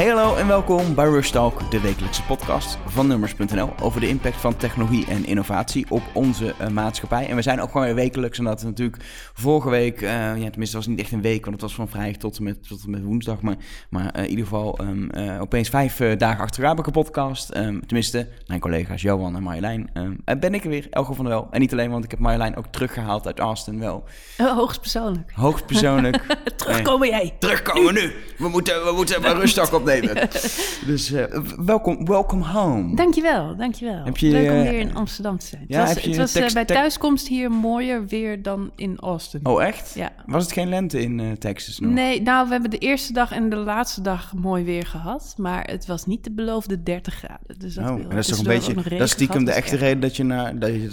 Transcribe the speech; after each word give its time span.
Hey 0.00 0.08
hallo 0.08 0.36
en 0.36 0.46
welkom 0.46 0.94
bij 0.94 1.04
Rush 1.04 1.30
Talk, 1.30 1.70
de 1.70 1.80
wekelijkse 1.80 2.22
podcast 2.22 2.78
van 2.86 3.06
Nummers.nl 3.06 3.72
over 3.82 4.00
de 4.00 4.08
impact 4.08 4.36
van 4.36 4.56
technologie 4.56 5.06
en 5.06 5.26
innovatie 5.26 5.86
op 5.88 6.02
onze 6.12 6.54
uh, 6.60 6.68
maatschappij. 6.68 7.28
En 7.28 7.36
we 7.36 7.42
zijn 7.42 7.60
ook 7.60 7.70
gewoon 7.70 7.86
weer 7.86 7.94
wekelijks, 7.94 8.38
en 8.38 8.44
dat 8.44 8.62
natuurlijk 8.62 9.02
vorige 9.34 9.70
week, 9.70 10.00
uh, 10.00 10.10
ja, 10.10 10.32
tenminste 10.32 10.60
het 10.60 10.72
was 10.72 10.86
niet 10.86 11.00
echt 11.00 11.12
een 11.12 11.22
week, 11.22 11.40
want 11.40 11.52
het 11.52 11.60
was 11.60 11.74
van 11.74 11.88
vrijdag 11.88 12.16
tot 12.16 12.36
en 12.36 12.42
met, 12.42 12.68
tot 12.68 12.84
en 12.84 12.90
met 12.90 13.02
woensdag, 13.02 13.40
maar, 13.40 13.56
maar 13.90 14.14
uh, 14.16 14.22
in 14.22 14.28
ieder 14.28 14.44
geval 14.44 14.78
um, 14.80 15.10
opeens 15.40 15.68
vijf 15.68 15.96
dagen 16.16 16.42
achter 16.42 16.64
elkaar 16.64 16.92
podcast. 16.92 17.56
Um, 17.56 17.86
tenminste, 17.86 18.28
mijn 18.46 18.60
collega's 18.60 19.02
Johan 19.02 19.36
en 19.36 19.42
Marjolein. 19.42 19.90
Um, 19.94 20.40
ben 20.40 20.54
ik 20.54 20.64
er 20.64 20.70
weer, 20.70 20.86
Elge 20.90 21.14
van 21.14 21.24
der 21.24 21.34
Wel. 21.34 21.48
En 21.50 21.60
niet 21.60 21.72
alleen, 21.72 21.90
want 21.90 22.04
ik 22.04 22.10
heb 22.10 22.20
Marjolein 22.20 22.56
ook 22.56 22.66
teruggehaald 22.66 23.26
uit 23.26 23.38
Austin 23.38 23.78
wel. 23.78 24.04
Uh, 24.40 24.52
hoogstpersoonlijk. 24.52 25.32
Hoogstpersoonlijk. 25.34 26.22
Terugkomen 26.56 27.08
jij. 27.08 27.34
Terugkomen 27.38 27.94
nu. 27.94 28.12
We 28.38 28.48
moeten, 28.48 28.84
we 28.84 28.92
moeten 28.92 29.22
bij 29.22 29.32
Rustak 29.32 29.72
opnemen. 29.72 29.89
dus 30.86 31.12
uh, 31.12 31.24
welkom, 31.56 32.06
welcome 32.06 32.44
home. 32.44 32.96
Dankjewel, 32.96 33.56
dankjewel. 33.56 34.04
Heb 34.04 34.16
je, 34.16 34.30
Leuk 34.30 34.50
om 34.50 34.62
weer 34.62 34.80
in 34.80 34.94
Amsterdam 34.94 35.38
te 35.38 35.46
zijn. 35.46 35.64
Ja, 35.68 35.86
het 35.86 35.94
was, 35.94 36.04
het 36.04 36.16
was 36.16 36.32
tekst, 36.32 36.54
bij 36.54 36.64
thuiskomst 36.64 37.28
hier 37.28 37.50
mooier 37.50 38.06
weer 38.06 38.42
dan 38.42 38.70
in 38.76 38.98
Austin. 38.98 39.40
Oh 39.42 39.62
echt? 39.62 39.92
Ja. 39.94 40.12
Was 40.26 40.42
het 40.42 40.52
geen 40.52 40.68
lente 40.68 41.00
in 41.00 41.18
uh, 41.18 41.32
Texas 41.32 41.78
nog? 41.78 41.92
Nee, 41.92 42.22
nou 42.22 42.46
we 42.46 42.52
hebben 42.52 42.70
de 42.70 42.78
eerste 42.78 43.12
dag 43.12 43.32
en 43.32 43.48
de 43.50 43.56
laatste 43.56 44.00
dag 44.00 44.34
mooi 44.34 44.64
weer 44.64 44.86
gehad. 44.86 45.34
Maar 45.36 45.64
het 45.64 45.86
was 45.86 46.06
niet 46.06 46.24
de 46.24 46.30
beloofde 46.30 46.82
30 46.82 47.14
graden. 47.14 47.58
Dus 47.58 47.74
dat, 47.74 47.88
oh, 47.88 47.94
wil, 47.94 48.08
dat 48.08 48.18
is 48.18 48.26
toch 48.26 48.38
een 48.38 48.44
beetje, 48.44 48.74
dat 48.74 49.00
is 49.00 49.10
stiekem 49.10 49.44
de 49.44 49.52
echte 49.52 49.76
reden 49.76 50.00
dat 50.00 50.16
je 50.16 50.24
naar, 50.24 50.58
dat 50.58 50.70
je, 50.70 50.88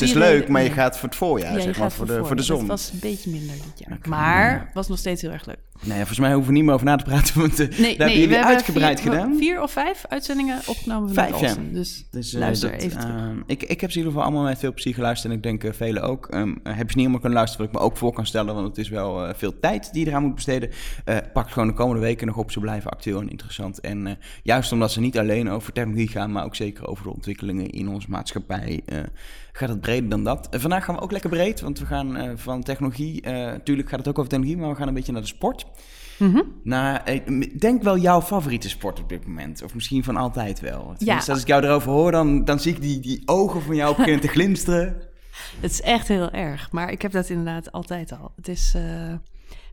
is 0.00 0.12
leuk, 0.12 0.48
maar 0.48 0.62
je 0.62 0.70
gaat 0.70 0.98
voor 0.98 1.08
het 1.08 1.18
voorjaar, 1.18 1.56
ja, 1.56 1.60
zeg 1.60 1.78
maar, 1.78 1.92
voor, 1.92 2.06
de, 2.06 2.24
voor 2.24 2.36
de 2.36 2.42
zon. 2.42 2.58
Het 2.58 2.68
was 2.68 2.90
een 2.92 2.98
beetje 2.98 3.30
minder 3.30 3.54
dit 3.54 3.86
jaar. 3.88 3.98
Maar 4.08 4.60
het 4.64 4.74
was 4.74 4.88
nog 4.88 4.98
steeds 4.98 5.22
heel 5.22 5.30
erg 5.30 5.46
leuk. 5.46 5.58
Nee, 5.82 5.96
volgens 5.96 6.18
mij 6.18 6.32
hoeven 6.32 6.48
we 6.48 6.56
niet 6.56 6.64
meer 6.64 6.74
over 6.74 6.86
na 6.86 6.96
te 6.96 7.04
praten, 7.04 7.40
want 7.40 7.58
nee, 7.58 7.68
daar 7.68 7.78
nee, 7.78 7.96
hebben 7.96 8.18
jullie 8.18 8.36
uitgebreid 8.44 9.00
vier, 9.00 9.12
gedaan. 9.12 9.36
Vier 9.36 9.62
of 9.62 9.70
vijf 9.70 10.04
uitzendingen 10.08 10.60
opgenomen 10.66 11.14
vijf, 11.14 11.40
ja. 11.40 11.54
Dus, 11.70 12.04
dus 12.10 12.34
uh, 12.34 12.40
luister 12.40 12.70
dat, 12.70 12.80
even 12.80 13.08
uh, 13.08 13.42
ik, 13.46 13.62
ik 13.62 13.80
heb 13.80 13.90
ze 13.90 13.98
in 13.98 14.04
ieder 14.04 14.12
geval 14.12 14.22
allemaal 14.22 14.42
met 14.42 14.58
veel 14.58 14.72
plezier 14.72 14.94
geluisterd 14.94 15.32
en 15.32 15.38
ik 15.38 15.44
denk 15.44 15.64
uh, 15.64 15.72
velen 15.72 16.02
ook. 16.02 16.34
Um, 16.34 16.60
heb 16.62 16.76
je 16.76 16.82
niet 16.82 16.94
helemaal 16.94 17.18
kunnen 17.18 17.38
luisteren, 17.38 17.66
wat 17.66 17.74
ik 17.74 17.80
me 17.80 17.86
ook 17.86 17.96
voor 17.96 18.12
kan 18.12 18.26
stellen, 18.26 18.54
want 18.54 18.66
het 18.66 18.78
is 18.78 18.88
wel 18.88 19.34
veel 19.34 19.58
tijd 19.60 19.92
die 19.92 20.04
je 20.04 20.10
eraan 20.10 20.22
moet 20.22 20.34
besteden. 20.34 20.70
Pak 21.32 21.50
gewoon 21.50 21.68
de 21.68 21.74
komende 21.74 22.02
weken 22.02 22.26
nog 22.26 22.36
op, 22.36 22.50
ze 22.50 22.60
blijven 22.60 22.90
actueel 22.90 23.20
en 23.20 23.30
interessant. 23.30 23.80
En 23.80 24.18
juist 24.42 24.72
omdat 24.72 24.92
ze 24.92 25.00
niet 25.00 25.18
alleen 25.18 25.50
over 25.50 25.72
technologie 25.72 26.08
gaan, 26.08 26.32
maar 26.32 26.44
ook 26.44 26.56
zeker 26.56 26.86
over 26.86 27.04
de 27.04 27.12
ontwikkelingen 27.12 27.70
in 27.70 27.88
onze 27.88 28.10
maatschappij, 28.10 28.82
gaat 29.56 29.68
het 29.68 29.80
breder 29.80 30.08
dan 30.08 30.24
dat. 30.24 30.48
Uh, 30.50 30.60
vandaag 30.60 30.84
gaan 30.84 30.94
we 30.94 31.00
ook 31.00 31.12
lekker 31.12 31.30
breed, 31.30 31.60
want 31.60 31.78
we 31.78 31.86
gaan 31.86 32.16
uh, 32.16 32.32
van 32.34 32.62
technologie, 32.62 33.22
natuurlijk 33.26 33.88
gaat 33.88 33.98
het 33.98 34.08
ook 34.08 34.18
over 34.18 34.30
technologie, 34.30 34.60
maar 34.60 34.70
we 34.70 34.76
gaan 34.76 34.88
een 34.88 34.94
beetje 34.94 35.12
naar 35.12 35.20
de 35.20 35.26
sport. 35.26 35.66
Mm 36.18 36.32
-hmm. 36.32 36.60
Nou, 36.62 37.00
ik 37.04 37.60
denk 37.60 37.82
wel 37.82 37.98
jouw 37.98 38.22
favoriete 38.22 38.68
sport 38.68 39.00
op 39.00 39.08
dit 39.08 39.26
moment. 39.26 39.62
Of 39.62 39.74
misschien 39.74 40.04
van 40.04 40.16
altijd 40.16 40.60
wel. 40.60 40.94
Ja. 40.98 41.16
als 41.16 41.40
ik 41.40 41.46
jou 41.46 41.64
erover 41.64 41.90
hoor, 41.90 42.10
dan, 42.10 42.44
dan 42.44 42.60
zie 42.60 42.74
ik 42.74 42.80
die, 42.80 43.00
die 43.00 43.22
ogen 43.24 43.62
van 43.62 43.76
jou 43.76 43.96
beginnen 43.96 44.20
te 44.20 44.28
glinsteren. 44.28 44.96
Het 45.60 45.70
is 45.70 45.80
echt 45.80 46.08
heel 46.08 46.30
erg. 46.30 46.72
Maar 46.72 46.90
ik 46.90 47.02
heb 47.02 47.12
dat 47.12 47.28
inderdaad 47.28 47.72
altijd 47.72 48.12
al. 48.12 48.32
Het 48.36 48.48
is... 48.48 48.74
Uh... 48.76 49.14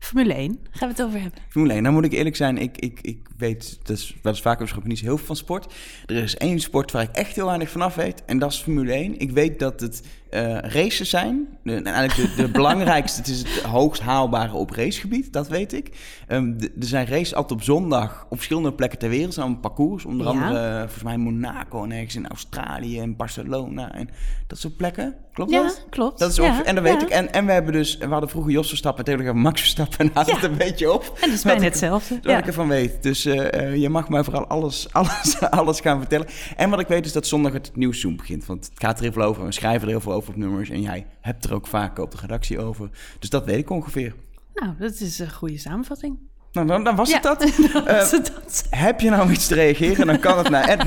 Formule 0.02 0.34
1, 0.34 0.58
gaan 0.70 0.88
we 0.88 0.94
het 0.94 1.02
over 1.02 1.20
hebben. 1.20 1.40
Formule 1.48 1.72
1, 1.72 1.82
nou 1.82 1.94
moet 1.94 2.04
ik 2.04 2.12
eerlijk 2.12 2.36
zijn, 2.36 2.58
ik, 2.58 2.76
ik, 2.78 3.00
ik 3.00 3.26
weet, 3.36 3.78
dat 3.82 3.96
is 3.96 4.16
wel 4.22 4.32
eens 4.32 4.42
vaker 4.42 4.60
misschien 4.60 4.82
niet 4.86 4.98
zo 4.98 5.04
heel 5.04 5.16
veel 5.16 5.26
van 5.26 5.36
sport. 5.36 5.74
Er 6.06 6.16
is 6.16 6.36
één 6.36 6.60
sport 6.60 6.92
waar 6.92 7.02
ik 7.02 7.10
echt 7.12 7.34
heel 7.34 7.46
weinig 7.46 7.70
vanaf 7.70 7.94
weet 7.94 8.24
en 8.24 8.38
dat 8.38 8.52
is 8.52 8.58
Formule 8.58 8.92
1. 8.92 9.18
Ik 9.18 9.30
weet 9.30 9.58
dat 9.58 9.80
het 9.80 10.02
uh, 10.34 10.58
races 10.58 11.10
zijn. 11.10 11.48
De, 11.62 11.82
eigenlijk 11.82 12.36
de, 12.36 12.42
de 12.42 12.50
belangrijkste, 12.60 13.18
het 13.18 13.28
is 13.28 13.38
het 13.38 13.62
hoogst 13.62 14.02
haalbare 14.02 14.54
op 14.54 14.70
racegebied, 14.70 15.32
dat 15.32 15.48
weet 15.48 15.72
ik. 15.72 15.90
Um, 16.28 16.58
de, 16.58 16.72
er 16.80 16.86
zijn 16.86 17.06
races 17.06 17.34
altijd 17.34 17.60
op 17.60 17.64
zondag 17.64 18.26
op 18.28 18.36
verschillende 18.36 18.72
plekken 18.72 18.98
ter 18.98 19.08
wereld. 19.08 19.34
zijn 19.34 19.60
parcours, 19.60 20.04
onder 20.04 20.26
ja. 20.26 20.32
andere 20.32 20.70
uh, 20.70 20.78
volgens 20.78 21.02
mij 21.02 21.16
Monaco 21.16 21.84
en 21.84 21.92
ergens 21.92 22.14
in 22.14 22.28
Australië 22.28 23.00
en 23.00 23.16
Barcelona 23.16 23.94
en 23.94 24.08
dat 24.46 24.58
soort 24.58 24.76
plekken. 24.76 25.14
Klopt 25.32 25.50
ja, 25.50 25.62
dat? 25.62 25.86
klopt. 25.90 26.18
Dat 26.18 26.30
is 26.30 26.36
ja, 26.36 26.64
en 26.64 26.74
dat 26.74 26.84
weet 26.84 27.02
ik. 27.02 27.08
En, 27.08 27.32
en 27.32 27.46
we 27.46 27.52
hebben 27.52 27.72
dus, 27.72 27.96
we 27.96 28.06
hadden 28.06 28.28
vroeger 28.28 28.52
Jos 28.52 28.68
Verstappen 28.68 29.04
en 29.04 29.10
tegenwoordig 29.10 29.42
Max 29.42 29.60
Verstappen 29.60 29.98
en 30.06 30.10
haalt 30.14 30.30
het 30.30 30.42
een 30.42 30.56
beetje 30.56 30.92
op. 30.92 31.02
En 31.02 31.28
dat 31.28 31.38
is 31.38 31.42
bijna 31.42 31.62
hetzelfde. 31.62 32.18
Dat 32.20 32.38
ik 32.38 32.46
ervan 32.46 32.68
weet. 32.68 33.02
Dus 33.02 33.26
uh, 33.26 33.76
je 33.76 33.88
mag 33.88 34.08
mij 34.08 34.24
vooral 34.24 34.46
alles, 34.46 34.86
alles, 34.92 35.40
alles 35.40 35.80
gaan 35.80 35.98
vertellen. 35.98 36.26
En 36.56 36.70
wat 36.70 36.80
ik 36.80 36.86
weet 36.86 37.04
is 37.04 37.12
dat 37.12 37.26
zondag 37.26 37.52
het 37.52 37.70
nieuwszoom 37.74 38.16
begint. 38.16 38.46
Want 38.46 38.64
het 38.64 38.82
gaat 38.82 38.96
er 38.96 39.02
heel 39.02 39.12
veel 39.12 39.22
over. 39.22 39.44
We 39.44 39.52
schrijven 39.52 39.82
er 39.82 39.88
heel 39.88 40.00
veel 40.00 40.12
over 40.12 40.21
op 40.28 40.36
nummers. 40.36 40.70
En 40.70 40.80
jij 40.80 41.06
hebt 41.20 41.44
er 41.44 41.54
ook 41.54 41.66
vaak 41.66 41.98
op 41.98 42.10
de 42.10 42.16
redactie 42.20 42.60
over. 42.60 42.90
Dus 43.18 43.30
dat 43.30 43.44
weet 43.44 43.58
ik 43.58 43.70
ongeveer. 43.70 44.14
Nou, 44.54 44.74
dat 44.78 45.00
is 45.00 45.18
een 45.18 45.32
goede 45.32 45.58
samenvatting. 45.58 46.18
Nou, 46.52 46.66
dan, 46.66 46.84
dan 46.84 46.96
was 46.96 47.08
ja, 47.08 47.14
het 47.14 47.22
dat. 47.22 47.40
dan 47.72 47.84
was 47.84 48.12
uh, 48.12 48.18
het 48.18 48.32
dat. 48.34 48.66
Heb 48.70 49.00
je 49.00 49.10
nou 49.10 49.30
iets 49.30 49.46
te 49.46 49.54
reageren, 49.54 50.06
dan 50.06 50.18
kan 50.18 50.38
het 50.38 50.48
naar 50.48 50.68
Ed 50.78 50.84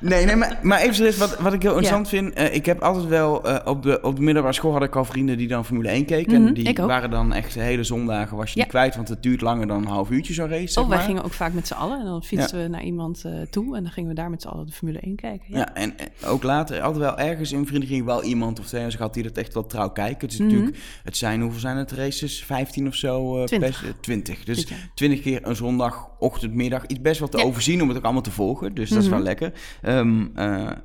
Nee, 0.00 0.24
nee, 0.24 0.36
maar, 0.36 0.58
maar 0.62 0.80
even 0.80 0.94
serieus, 0.94 1.16
wat, 1.16 1.38
wat 1.38 1.52
ik 1.52 1.62
heel 1.62 1.70
interessant 1.70 2.10
ja. 2.10 2.18
vind. 2.18 2.38
Uh, 2.38 2.54
ik 2.54 2.66
heb 2.66 2.82
altijd 2.82 3.06
wel, 3.06 3.48
uh, 3.48 3.58
op, 3.64 3.82
de, 3.82 4.02
op 4.02 4.16
de 4.16 4.22
middelbare 4.22 4.54
school 4.54 4.72
had 4.72 4.82
ik 4.82 4.96
al 4.96 5.04
vrienden 5.04 5.38
die 5.38 5.48
dan 5.48 5.64
Formule 5.64 5.88
1 5.88 6.04
keken. 6.04 6.32
Mm 6.32 6.38
-hmm, 6.38 6.46
en 6.46 6.64
die 6.64 6.74
waren 6.74 7.10
dan 7.10 7.32
echt 7.32 7.54
hele 7.54 7.84
zondagen, 7.84 8.36
was 8.36 8.52
je 8.52 8.58
ja. 8.58 8.62
niet 8.62 8.72
kwijt, 8.72 8.96
want 8.96 9.08
het 9.08 9.22
duurt 9.22 9.40
langer 9.40 9.66
dan 9.66 9.76
een 9.76 9.86
half 9.86 10.10
uurtje 10.10 10.34
zo'n 10.34 10.48
race. 10.48 10.72
Zeg 10.72 10.82
oh, 10.82 10.88
maar. 10.88 10.98
wij 10.98 11.06
gingen 11.06 11.24
ook 11.24 11.32
vaak 11.32 11.52
met 11.52 11.66
z'n 11.66 11.74
allen 11.74 11.98
en 11.98 12.04
dan 12.04 12.24
fietsten 12.24 12.58
ja. 12.58 12.64
we 12.64 12.70
naar 12.70 12.82
iemand 12.82 13.22
uh, 13.26 13.32
toe 13.50 13.76
en 13.76 13.82
dan 13.82 13.92
gingen 13.92 14.08
we 14.08 14.14
daar 14.14 14.30
met 14.30 14.42
z'n 14.42 14.48
allen 14.48 14.66
de 14.66 14.72
Formule 14.72 14.98
1 14.98 15.16
kijken. 15.16 15.46
Ja, 15.48 15.74
en 15.74 15.94
ook 16.24 16.42
later, 16.42 16.80
altijd 16.80 17.02
wel 17.02 17.18
ergens 17.18 17.52
in 17.52 17.66
vrienden 17.66 18.04
wel 18.04 18.22
iemand 18.22 18.58
of 18.58 18.66
twee 18.66 18.90
gehad 18.90 19.14
die 19.14 19.22
dat 19.22 19.36
echt 19.36 19.54
wel 19.54 19.66
trouw 19.66 19.88
kijken. 19.88 20.20
Het 20.20 20.32
is 20.32 20.38
mm 20.38 20.46
-hmm. 20.46 20.54
natuurlijk, 20.54 20.84
het 21.04 21.16
zijn, 21.16 21.40
hoeveel 21.40 21.60
zijn 21.60 21.76
het 21.76 21.92
races? 21.92 22.44
15 22.44 22.86
of 22.86 22.94
zo? 22.94 23.44
20. 23.44 23.94
20. 24.00 24.44
Dus 24.44 24.66
20 24.94 25.20
keer 25.20 25.46
een 25.46 25.56
zondagochtend, 25.56 26.54
middag. 26.54 26.86
Iets 26.86 27.00
best 27.00 27.18
wel 27.18 27.28
te 27.28 27.44
overzien 27.44 27.82
om 27.82 27.88
het 27.88 27.96
ook 27.96 28.04
allemaal 28.04 28.22
te 28.22 28.30
volgen. 28.30 28.74
Dus 28.74 28.88
dat 28.88 28.98
mm 28.98 29.04
-hmm. 29.04 29.12
is 29.12 29.16
wel 29.16 29.22
lekker. 29.24 29.52
Um, 29.88 30.32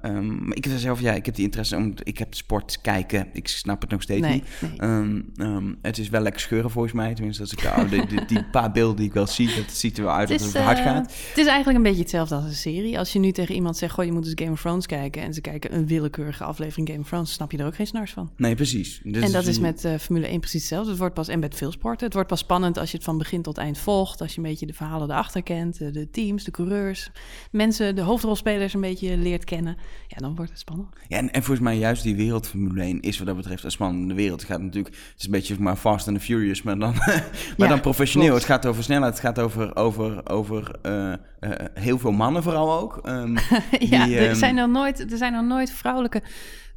Um, 0.03 0.45
maar 0.47 0.57
ik 0.57 0.63
heb 0.66 0.78
zelf, 0.78 1.01
ja, 1.01 1.13
ik 1.13 1.25
heb 1.25 1.35
die 1.35 1.44
interesse 1.44 1.75
om, 1.75 1.94
ik 2.03 2.17
heb 2.17 2.34
sport 2.34 2.81
kijken, 2.81 3.28
ik 3.34 3.47
snap 3.47 3.81
het 3.81 3.89
nog 3.89 4.01
steeds 4.01 4.22
nee, 4.22 4.34
niet. 4.34 4.45
Nee. 4.78 4.89
Um, 4.89 5.31
um, 5.38 5.78
het 5.81 5.97
is 5.97 6.09
wel 6.09 6.22
lekker 6.22 6.41
scheuren 6.41 6.72
volgens 6.72 6.94
mij, 6.94 7.13
tenminste 7.13 7.41
als 7.41 7.51
ik 7.51 7.59
de, 7.59 7.85
die, 7.89 8.06
die, 8.06 8.25
die, 8.25 8.44
paar 8.44 8.72
beelden 8.72 8.95
die 8.95 9.06
ik 9.06 9.13
wel 9.13 9.28
zie, 9.28 9.56
dat 9.56 9.72
ziet 9.72 9.97
er 9.97 10.03
wel 10.03 10.13
uit 10.13 10.29
het 10.29 10.39
dat 10.39 10.53
het 10.53 10.62
hard 10.62 10.78
uh, 10.78 10.84
gaat. 10.84 11.13
Het 11.28 11.38
is 11.38 11.45
eigenlijk 11.45 11.78
een 11.78 11.84
beetje 11.84 12.01
hetzelfde 12.01 12.35
als 12.35 12.44
een 12.44 12.53
serie. 12.53 13.00
Als 13.00 13.13
je 13.13 13.19
nu 13.19 13.31
tegen 13.31 13.56
iemand 13.56 13.78
zegt, 13.78 13.94
goh, 13.94 14.06
je 14.06 14.12
moet 14.12 14.25
eens 14.25 14.34
Game 14.35 14.51
of 14.51 14.62
Thrones 14.62 14.85
kijken 14.85 15.22
en 15.22 15.33
ze 15.33 15.41
kijken 15.41 15.75
een 15.75 15.88
willekeurige 15.88 16.44
aflevering 16.44 16.88
Game 16.88 17.01
of 17.01 17.07
Thrones, 17.07 17.33
snap 17.33 17.51
je 17.51 17.57
er 17.57 17.66
ook 17.66 17.75
geen 17.75 17.88
snars 17.88 18.12
van. 18.12 18.31
Nee, 18.38 18.56
precies. 18.56 19.01
Dus 19.03 19.23
en 19.23 19.31
dat 19.31 19.47
is 19.47 19.59
met 19.59 19.85
uh, 19.85 19.95
Formule 19.95 20.28
1 20.28 20.39
precies 20.39 20.59
hetzelfde. 20.59 20.89
Het 20.89 21.00
wordt 21.00 21.13
pas, 21.13 21.28
en 21.28 21.39
met 21.39 21.56
veel 21.56 21.72
sporten, 21.72 22.06
het 22.06 22.13
wordt 22.13 22.29
pas 22.29 22.39
spannend 22.39 22.78
als 22.78 22.91
je 22.91 22.97
het 22.97 23.06
van 23.06 23.18
begin 23.18 23.41
tot 23.41 23.57
eind 23.57 23.78
volgt, 23.78 24.22
als 24.22 24.31
je 24.31 24.38
een 24.38 24.47
beetje 24.47 24.66
de 24.66 24.73
verhalen 24.73 25.09
erachter 25.09 25.44
kent, 25.44 25.78
de 25.78 26.07
teams, 26.12 26.44
de 26.44 26.51
coureurs, 26.51 27.12
mensen, 27.51 27.95
de 27.95 28.01
hoofdrolspelers 28.01 28.73
een 28.73 28.81
beetje 28.81 28.91
leert 29.00 29.44
kennen. 29.44 29.78
Ja, 30.07 30.18
dan 30.18 30.35
wordt 30.35 30.52
het 30.52 30.59
spannend. 30.59 30.88
Ja, 31.07 31.18
en, 31.18 31.31
en 31.31 31.44
volgens 31.44 31.68
mij 31.68 31.78
juist 31.78 32.03
die 32.03 32.16
wereld 32.16 32.47
van 32.47 32.59
Formule 32.59 32.84
1 32.84 33.02
is 33.02 33.18
wat 33.18 33.28
dat 33.28 33.35
betreft 33.35 33.63
een 33.63 33.72
spannende 33.72 34.13
wereld. 34.13 34.41
Het 34.41 34.50
gaat 34.50 34.62
natuurlijk, 34.62 34.96
het 34.96 35.19
is 35.19 35.25
een 35.25 35.31
beetje 35.31 35.59
maar 35.59 35.75
Fast 35.75 36.07
and 36.07 36.18
the 36.18 36.24
Furious, 36.24 36.62
maar 36.62 36.79
dan, 36.79 36.94
maar 37.06 37.31
ja, 37.57 37.68
dan 37.68 37.81
professioneel. 37.81 38.30
Klopt. 38.30 38.44
Het 38.44 38.51
gaat 38.51 38.66
over 38.66 38.84
snelheid, 38.84 39.13
het 39.13 39.22
gaat 39.22 39.40
over, 39.40 39.75
over, 39.75 40.30
over 40.30 40.75
uh, 40.85 41.13
uh, 41.40 41.51
heel 41.74 42.00
veel 42.00 42.12
mannen 42.12 42.44
vooral 42.44 42.80
ook. 42.80 43.00
Um, 43.03 43.38
ja, 43.94 44.06
die, 44.06 44.19
um, 44.19 44.25
er, 44.25 44.35
zijn 44.35 44.57
er, 44.57 44.69
nooit, 44.69 45.12
er 45.12 45.18
zijn 45.18 45.34
nog 45.34 45.46
nooit 45.46 45.72
vrouwelijke 45.72 46.22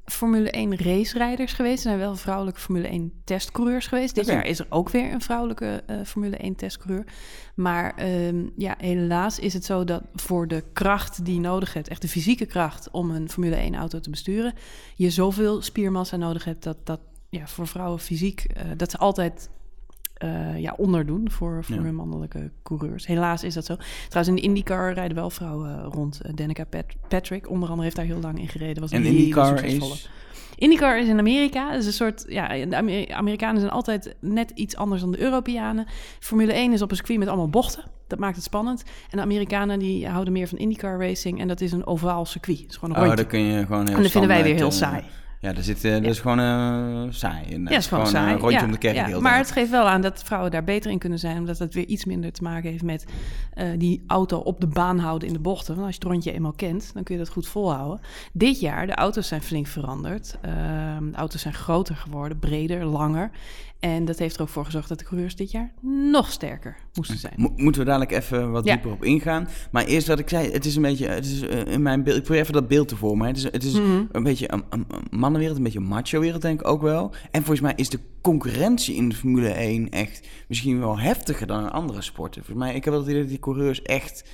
Formule 0.04 0.50
1 0.50 0.76
racerijders 0.76 1.52
geweest. 1.52 1.76
Er 1.76 1.82
zijn 1.82 1.98
wel 1.98 2.16
vrouwelijke 2.16 2.60
Formule 2.60 2.88
1 2.88 3.12
testcoureurs 3.24 3.86
geweest. 3.86 4.14
Dit 4.14 4.24
okay. 4.24 4.36
jaar 4.36 4.46
is 4.46 4.58
er 4.58 4.66
ook 4.68 4.90
weer 4.90 5.12
een 5.12 5.20
vrouwelijke 5.20 5.82
uh, 5.90 5.96
Formule 6.04 6.36
1 6.36 6.54
testcoureur. 6.54 7.04
Maar 7.54 8.02
um, 8.26 8.52
ja, 8.56 8.74
helaas 8.78 9.38
is 9.38 9.54
het 9.54 9.64
zo 9.64 9.84
dat 9.84 10.02
voor 10.14 10.48
de 10.48 10.64
kracht 10.72 11.24
die 11.24 11.34
je 11.34 11.40
nodig 11.40 11.74
hebt, 11.74 11.88
echt 11.88 12.02
de 12.02 12.08
fysieke 12.08 12.46
kracht 12.46 12.90
om 12.90 13.10
een 13.10 13.30
Formule 13.30 13.56
1 13.56 13.74
auto 13.74 14.00
te 14.00 14.10
besturen, 14.10 14.54
je 14.94 15.10
zoveel 15.10 15.62
spiermassa 15.62 16.16
nodig 16.16 16.44
hebt 16.44 16.62
dat 16.62 16.76
dat 16.84 17.00
ja, 17.28 17.46
voor 17.46 17.66
vrouwen 17.66 18.00
fysiek, 18.00 18.46
uh, 18.56 18.62
dat 18.76 18.90
ze 18.90 18.98
altijd 18.98 19.50
uh, 20.22 20.58
ja, 20.58 20.74
onderdoen 20.76 21.30
voor, 21.30 21.64
voor 21.64 21.76
ja. 21.76 21.82
hun 21.82 21.94
mannelijke 21.94 22.50
coureurs. 22.62 23.06
Helaas 23.06 23.44
is 23.44 23.54
dat 23.54 23.64
zo. 23.64 23.76
Trouwens, 24.08 24.28
in 24.28 24.42
de 24.42 24.48
IndyCar 24.48 24.92
rijden 24.92 25.16
wel 25.16 25.30
vrouwen 25.30 25.82
rond. 25.82 26.20
Uh, 26.26 26.32
Danica 26.34 26.64
Pat 26.64 26.84
Patrick, 27.08 27.50
onder 27.50 27.68
andere, 27.68 27.84
heeft 27.84 27.96
daar 27.96 28.04
heel 28.04 28.20
lang 28.20 28.38
in 28.38 28.48
gereden. 28.48 28.82
Was 28.82 28.90
en 28.90 29.04
IndyCar 29.04 29.64
is... 29.64 30.08
IndyCar 30.56 31.00
is 31.00 31.08
in 31.08 31.18
Amerika. 31.18 31.72
Is 31.72 31.86
een 31.86 31.92
soort, 31.92 32.24
ja, 32.28 32.48
de 32.66 33.06
Amerikanen 33.14 33.60
zijn 33.60 33.72
altijd 33.72 34.14
net 34.20 34.50
iets 34.50 34.76
anders 34.76 35.00
dan 35.00 35.10
de 35.10 35.20
Europeanen. 35.20 35.86
Formule 36.18 36.52
1 36.52 36.72
is 36.72 36.82
op 36.82 36.90
een 36.90 36.96
circuit 36.96 37.18
met 37.18 37.28
allemaal 37.28 37.48
bochten. 37.48 37.84
Dat 38.06 38.18
maakt 38.18 38.36
het 38.36 38.44
spannend. 38.44 38.82
En 39.10 39.16
de 39.16 39.22
Amerikanen 39.22 39.78
die 39.78 40.08
houden 40.08 40.32
meer 40.32 40.48
van 40.48 40.58
IndyCar 40.58 40.98
racing. 40.98 41.40
En 41.40 41.48
dat 41.48 41.60
is 41.60 41.72
een 41.72 41.86
ovaal 41.86 42.24
circuit. 42.24 42.58
Het 42.58 42.70
is 42.70 42.76
gewoon 42.76 42.96
een 42.96 43.04
rondje. 43.04 43.24
Oh, 43.24 43.30
kun 43.30 43.40
je 43.40 43.66
gewoon 43.66 43.86
heel 43.86 43.96
En 43.96 44.02
dat 44.02 44.10
vinden 44.10 44.30
wij 44.30 44.42
weer 44.42 44.54
heel 44.54 44.70
saai. 44.70 45.04
Ja, 45.44 45.52
daar 45.52 45.62
zit, 45.62 45.84
uh, 45.84 45.92
dat 45.92 46.04
is 46.04 46.20
gewoon 46.20 46.40
uh, 46.40 47.02
saai. 47.10 47.52
En, 47.52 47.62
ja, 47.62 47.76
is 47.76 47.86
gewoon, 47.86 48.06
gewoon 48.06 48.22
saai. 48.22 48.34
een 48.34 48.40
rondje 48.40 48.58
ja, 48.58 48.64
om 48.64 48.70
de 48.70 48.78
kerk. 48.78 49.08
Ja. 49.08 49.20
Maar 49.20 49.36
het 49.36 49.50
geeft 49.50 49.70
wel 49.70 49.88
aan 49.88 50.00
dat 50.00 50.22
vrouwen 50.22 50.50
daar 50.50 50.64
beter 50.64 50.90
in 50.90 50.98
kunnen 50.98 51.18
zijn, 51.18 51.38
omdat 51.38 51.58
het 51.58 51.74
weer 51.74 51.86
iets 51.86 52.04
minder 52.04 52.32
te 52.32 52.42
maken 52.42 52.70
heeft 52.70 52.82
met 52.82 53.04
uh, 53.54 53.68
die 53.78 54.04
auto 54.06 54.38
op 54.38 54.60
de 54.60 54.66
baan 54.66 54.98
houden 54.98 55.28
in 55.28 55.34
de 55.34 55.40
bochten. 55.40 55.74
Want 55.74 55.86
als 55.86 55.94
je 55.94 56.00
het 56.00 56.10
rondje 56.10 56.32
eenmaal 56.32 56.52
kent, 56.52 56.90
dan 56.94 57.02
kun 57.02 57.14
je 57.14 57.20
dat 57.20 57.30
goed 57.32 57.46
volhouden. 57.46 58.00
Dit 58.32 58.60
jaar, 58.60 58.86
de 58.86 58.94
auto's 58.94 59.28
zijn 59.28 59.42
flink 59.42 59.66
veranderd. 59.66 60.38
de 60.40 61.10
auto's 61.12 61.40
zijn 61.40 61.54
groter 61.54 61.96
geworden, 61.96 62.38
breder, 62.38 62.84
langer. 62.84 63.30
En 63.84 64.04
dat 64.04 64.18
heeft 64.18 64.36
er 64.36 64.42
ook 64.42 64.48
voor 64.48 64.64
gezorgd 64.64 64.88
dat 64.88 64.98
de 64.98 65.04
coureurs 65.04 65.36
dit 65.36 65.50
jaar 65.50 65.72
nog 66.10 66.32
sterker 66.32 66.76
moesten 66.94 67.18
zijn. 67.18 67.34
Mo 67.36 67.52
moeten 67.56 67.80
we 67.80 67.86
dadelijk 67.86 68.12
even 68.12 68.50
wat 68.50 68.64
dieper 68.64 68.90
op 68.90 69.04
ingaan. 69.04 69.48
Maar 69.70 69.84
eerst 69.84 70.06
wat 70.06 70.18
ik 70.18 70.28
zei, 70.28 70.50
het 70.50 70.64
is 70.64 70.76
een 70.76 70.82
beetje, 70.82 71.06
het 71.06 71.24
is 71.24 71.40
in 71.64 71.82
mijn 71.82 72.02
beeld, 72.02 72.16
ik 72.16 72.22
probeer 72.22 72.42
even 72.42 72.52
dat 72.52 72.68
beeld 72.68 72.88
te 72.88 72.96
vormen. 72.96 73.26
Het 73.26 73.36
is, 73.36 73.42
het 73.42 73.64
is 73.64 73.72
mm 73.72 73.84
-hmm. 73.84 74.08
een 74.12 74.22
beetje 74.22 74.52
een, 74.52 74.64
een, 74.70 74.86
mannenwereld, 75.40 75.58
een 75.58 75.64
beetje 75.80 75.94
macho-wereld 75.94 76.42
denk 76.42 76.60
ik 76.60 76.66
ook 76.66 76.82
wel. 76.82 77.10
En 77.30 77.40
volgens 77.40 77.60
mij 77.60 77.72
is 77.76 77.88
de 77.88 78.00
concurrentie 78.22 78.94
in 78.94 79.08
de 79.08 79.14
Formule 79.14 79.48
1 79.48 79.90
echt 79.90 80.28
misschien 80.48 80.78
wel 80.80 80.98
heftiger 80.98 81.46
dan 81.46 81.60
in 81.62 81.70
andere 81.70 82.02
sporten. 82.02 82.44
Volgens 82.44 82.66
mij, 82.66 82.74
ik 82.74 82.84
heb 82.84 82.92
wel 82.92 83.02
het 83.02 83.10
idee 83.10 83.20
dat 83.22 83.30
die 83.30 83.38
coureurs 83.38 83.82
echt 83.82 84.24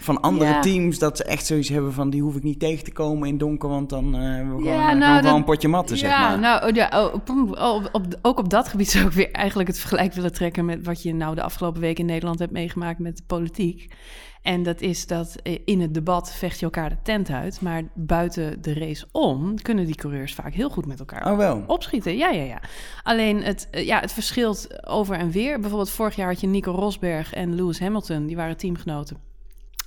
van 0.00 0.20
andere 0.20 0.50
Ja. 0.50 0.60
teams 0.60 0.98
dat 0.98 1.16
ze 1.16 1.24
echt 1.24 1.46
zoiets 1.46 1.68
hebben 1.68 1.92
van 1.92 2.10
die 2.10 2.22
hoef 2.22 2.36
ik 2.36 2.42
niet 2.42 2.58
tegen 2.60 2.84
te 2.84 2.92
komen 2.92 3.28
in 3.28 3.38
donker, 3.38 3.68
want 3.68 3.88
dan 3.88 4.12
hebben 4.14 4.56
we 4.56 4.62
gewoon, 4.62 4.76
Ja, 4.78 4.80
eh, 4.80 4.86
nou, 4.86 4.98
gewoon 5.00 5.14
dat- 5.14 5.24
wel 5.24 5.34
een 5.36 5.44
potje 5.44 5.68
matten, 5.68 5.96
zeg 5.96 6.10
ja, 6.10 6.28
maar. 6.28 6.38
nou, 6.38 6.68
oh, 6.68 6.74
ja, 6.74 6.88
oh, 7.04 7.14
op, 7.14 7.28
op, 7.30 7.88
op- 7.92 8.18
ook 8.22 8.38
op 8.38 8.48
dat 8.50 8.68
gebied 8.68 8.90
zou 8.94 9.06
ik 9.06 9.12
weer 9.12 9.30
eigenlijk 9.30 9.68
het 9.68 9.78
vergelijk 9.78 10.12
willen 10.12 10.32
trekken 10.32 10.64
met 10.64 10.84
wat 10.84 11.02
je 11.02 11.14
nou 11.14 11.34
de 11.34 11.42
afgelopen 11.42 11.80
week 11.80 11.98
in 11.98 12.06
Nederland 12.06 12.38
hebt 12.38 12.52
meegemaakt 12.52 12.98
met 12.98 13.16
de 13.16 13.22
politiek. 13.26 13.92
En 14.42 14.62
dat 14.62 14.80
is 14.80 15.06
dat 15.06 15.36
eh, 15.42 15.58
in 15.64 15.80
het 15.80 15.94
debat 15.94 16.32
vecht 16.32 16.58
je 16.58 16.64
elkaar 16.64 16.88
de 16.88 16.96
tent 17.02 17.30
uit, 17.30 17.60
maar 17.60 17.82
buiten 17.94 18.62
de 18.62 18.74
race 18.74 19.06
om 19.12 19.62
kunnen 19.62 19.86
die 19.86 19.94
coureurs 19.94 20.34
vaak 20.34 20.54
heel 20.54 20.70
goed 20.70 20.86
met 20.86 20.98
elkaar 20.98 21.30
Oh 21.30 21.36
wel. 21.36 21.64
opschieten. 21.66 22.16
Ja, 22.16 22.30
ja, 22.30 22.42
ja. 22.42 22.60
Alleen 23.02 23.42
het, 23.42 23.68
eh, 23.70 23.86
ja, 23.86 24.00
het 24.00 24.12
verschilt 24.12 24.86
over 24.86 25.16
en 25.16 25.30
weer. 25.30 25.60
Bijvoorbeeld 25.60 25.90
vorig 25.90 26.16
jaar 26.16 26.28
had 26.28 26.40
je 26.40 26.46
Nico 26.46 26.72
Rosberg 26.72 27.32
en 27.32 27.54
Lewis 27.54 27.80
Hamilton, 27.80 28.26
die 28.26 28.36
waren 28.36 28.56
teamgenoten 28.56 29.16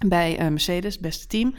bij 0.08 0.38
eh, 0.38 0.48
Mercedes, 0.48 1.00
beste 1.00 1.28
team. 1.28 1.56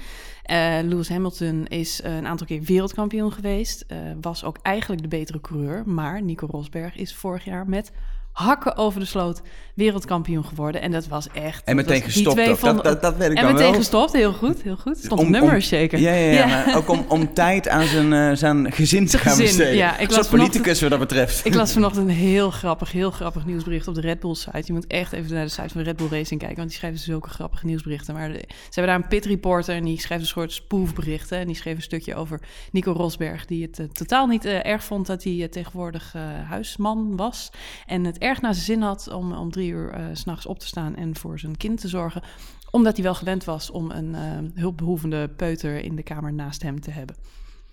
Lewis 0.82 1.08
Hamilton 1.08 1.66
is 1.66 2.00
een 2.02 2.26
aantal 2.26 2.46
keer 2.46 2.62
wereldkampioen 2.62 3.32
geweest. 3.32 3.86
was 4.20 4.44
ook 4.44 4.58
eigenlijk 4.62 5.02
de 5.02 5.08
betere 5.08 5.40
coureur. 5.40 5.82
Maar 5.88 6.22
Nico 6.22 6.46
Rosberg 6.50 6.96
is 6.96 7.14
vorig 7.14 7.44
jaar 7.44 7.68
met 7.68 7.92
hakken 8.34 8.76
over 8.76 9.00
de 9.00 9.06
sloot 9.06 9.42
wereldkampioen 9.74 10.44
geworden. 10.44 10.80
En 10.80 10.90
dat 10.90 11.06
was 11.06 11.28
echt... 11.28 11.64
En 11.64 11.76
meteen 11.76 11.94
die 11.94 12.02
gestopt. 12.02 12.60
Dat, 12.60 12.84
dat, 12.84 13.02
dat 13.02 13.16
weet 13.16 13.30
ik 13.30 13.36
en 13.36 13.42
dan 13.42 13.52
meteen 13.52 13.70
wel. 13.70 13.78
gestopt, 13.78 14.12
heel 14.12 14.32
goed, 14.32 14.62
heel 14.62 14.76
goed. 14.76 14.98
Stond 14.98 15.20
Om- 15.20 15.26
om- 15.26 15.30
nummers 15.32 15.68
zeker. 15.68 15.98
Ja, 15.98 16.12
ja, 16.14 16.30
ja, 16.32 16.46
maar 16.46 16.76
ook 16.76 16.88
om, 16.88 17.04
om 17.08 17.32
tijd 17.34 17.68
aan 17.68 17.86
zijn, 17.86 18.12
eh, 18.12 18.36
zijn 18.36 18.72
gezin 18.72 19.06
te 19.06 19.18
gaan 19.18 19.36
besteden. 19.38 19.74
ja. 19.76 19.98
Ik 19.98 20.10
las 20.10 20.28
politicus 20.28 20.80
wat 20.80 20.90
dat 20.90 20.98
betreft. 20.98 21.46
Ik 21.46 21.54
las 21.54 21.72
vanochtend 21.72 22.08
een 22.08 22.14
heel 22.14 22.50
grappig, 22.50 22.92
heel 22.92 23.10
grappig 23.10 23.46
nieuwsbericht 23.46 23.88
op 23.88 23.94
de 23.94 24.00
Red 24.00 24.20
Bull 24.20 24.34
site. 24.34 24.62
Je 24.64 24.72
moet 24.72 24.86
echt 24.86 25.12
even 25.12 25.34
naar 25.34 25.44
de 25.44 25.50
site 25.50 25.68
van 25.68 25.82
Red 25.82 25.96
Bull 25.96 26.08
Racing 26.10 26.40
kijken, 26.40 26.56
want 26.56 26.68
die 26.68 26.78
schrijven 26.78 27.00
zulke 27.00 27.28
grappige 27.28 27.66
nieuwsberichten. 27.66 28.14
Maar 28.14 28.28
de- 28.28 28.44
ze 28.48 28.80
hebben 28.80 28.94
daar 28.94 29.02
een 29.02 29.08
pit 29.08 29.24
reporter 29.26 29.74
en 29.74 29.84
die 29.84 30.00
schrijft 30.00 30.22
een 30.22 30.28
soort 30.28 30.52
spoofberichten. 30.52 31.38
En 31.38 31.46
die 31.46 31.56
schreef 31.56 31.76
een 31.76 31.82
stukje 31.82 32.14
over 32.14 32.40
Nico 32.72 32.92
Rosberg, 32.92 33.46
die 33.46 33.62
het 33.62 33.78
eh, 33.78 33.86
totaal 33.92 34.26
niet 34.26 34.44
eh, 34.44 34.66
erg 34.66 34.84
vond 34.84 35.06
dat 35.06 35.24
hij 35.24 35.48
tegenwoordig 35.50 36.14
huisman 36.48 37.16
was. 37.16 37.50
En 37.86 38.04
het 38.04 38.18
erg 38.24 38.40
naar 38.40 38.54
zijn 38.54 38.64
zin 38.64 38.82
had 38.82 39.08
om 39.12 39.32
om 39.32 39.50
drie 39.50 39.70
uur 39.70 39.90
eh, 39.90 40.04
s 40.12 40.20
s'nachts 40.20 40.46
op 40.46 40.58
te 40.58 40.66
staan 40.66 40.96
en 40.96 41.16
voor 41.16 41.38
zijn 41.38 41.56
kind 41.56 41.80
te 41.80 41.88
zorgen. 41.88 42.22
Omdat 42.70 42.94
hij 42.94 43.04
wel 43.04 43.14
gewend 43.14 43.44
was 43.44 43.70
om 43.70 43.90
een 43.90 44.14
eh, 44.14 44.60
hulpbehoevende 44.60 45.28
peuter 45.28 45.84
in 45.84 45.96
de 45.96 46.02
kamer 46.02 46.32
naast 46.32 46.62
hem 46.62 46.80
te 46.80 46.90
hebben. 46.90 47.16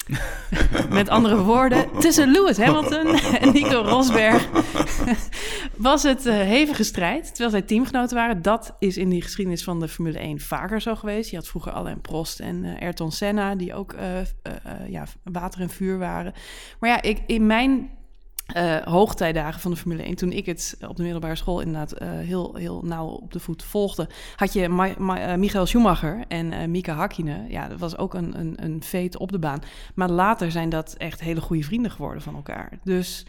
Met 0.89 1.09
andere 1.09 1.37
woorden, 1.43 1.99
tussen 1.99 2.31
Lewis 2.31 2.57
Hamilton 2.57 3.15
en 3.15 3.53
Nico 3.53 3.81
Rosberg 3.81 4.49
was 5.77 6.03
het 6.03 6.25
eh, 6.25 6.33
hevige 6.33 6.83
strijd. 6.83 7.27
Terwijl 7.27 7.49
zij 7.49 7.61
teamgenoten 7.61 8.15
waren. 8.17 8.41
Dat 8.41 8.75
is 8.79 8.97
in 8.97 9.09
die 9.09 9.21
geschiedenis 9.21 9.63
van 9.63 9.79
de 9.79 9.87
Formule 9.87 10.19
1 10.19 10.39
vaker 10.39 10.81
zo 10.81 10.95
geweest. 10.95 11.29
Je 11.29 11.35
had 11.35 11.47
vroeger 11.47 11.71
Alain 11.71 12.01
Prost 12.01 12.39
en 12.39 12.65
Ayrton 12.79 13.11
Senna, 13.11 13.55
die 13.55 13.73
ook 13.73 13.95
ja, 14.87 15.05
water 15.23 15.61
en 15.61 15.69
vuur 15.69 15.97
waren. 15.97 16.33
Maar 16.79 16.89
ja, 16.89 17.01
ik, 17.01 17.23
in 17.25 17.45
mijn 17.45 17.89
eh, 18.53 18.75
hoogtijdagen 18.77 19.61
van 19.61 19.71
de 19.71 19.77
Formule 19.77 20.03
1, 20.03 20.15
toen 20.15 20.31
ik 20.31 20.45
het 20.45 20.77
op 20.87 20.95
de 20.95 21.03
middelbare 21.03 21.35
school 21.35 21.59
inderdaad 21.59 21.91
eh, 21.91 22.09
heel, 22.09 22.55
heel 22.55 22.81
nauw 22.83 23.07
op 23.07 23.33
de 23.33 23.39
voet 23.39 23.63
volgde, 23.63 24.09
had 24.35 24.53
je 24.53 24.63
eh, 24.63 25.35
Michael 25.35 25.65
Schumacher 25.65 26.23
en 26.27 26.53
eh 26.53 26.67
Mika 26.67 26.93
Hakkinen. 26.93 27.49
Ja, 27.49 27.67
dat 27.67 27.79
was 27.79 27.97
ook 27.97 28.13
een, 28.13 28.39
een, 28.39 28.81
een 28.91 29.19
op 29.19 29.31
de 29.31 29.39
baan. 29.39 29.61
Maar 29.95 30.09
later 30.09 30.51
zijn 30.51 30.69
dat 30.69 30.93
echt 30.93 31.21
hele 31.21 31.41
goede 31.41 31.63
vrienden 31.63 31.91
geworden 31.91 32.21
van 32.21 32.35
elkaar. 32.35 32.79
Dus 32.83 33.25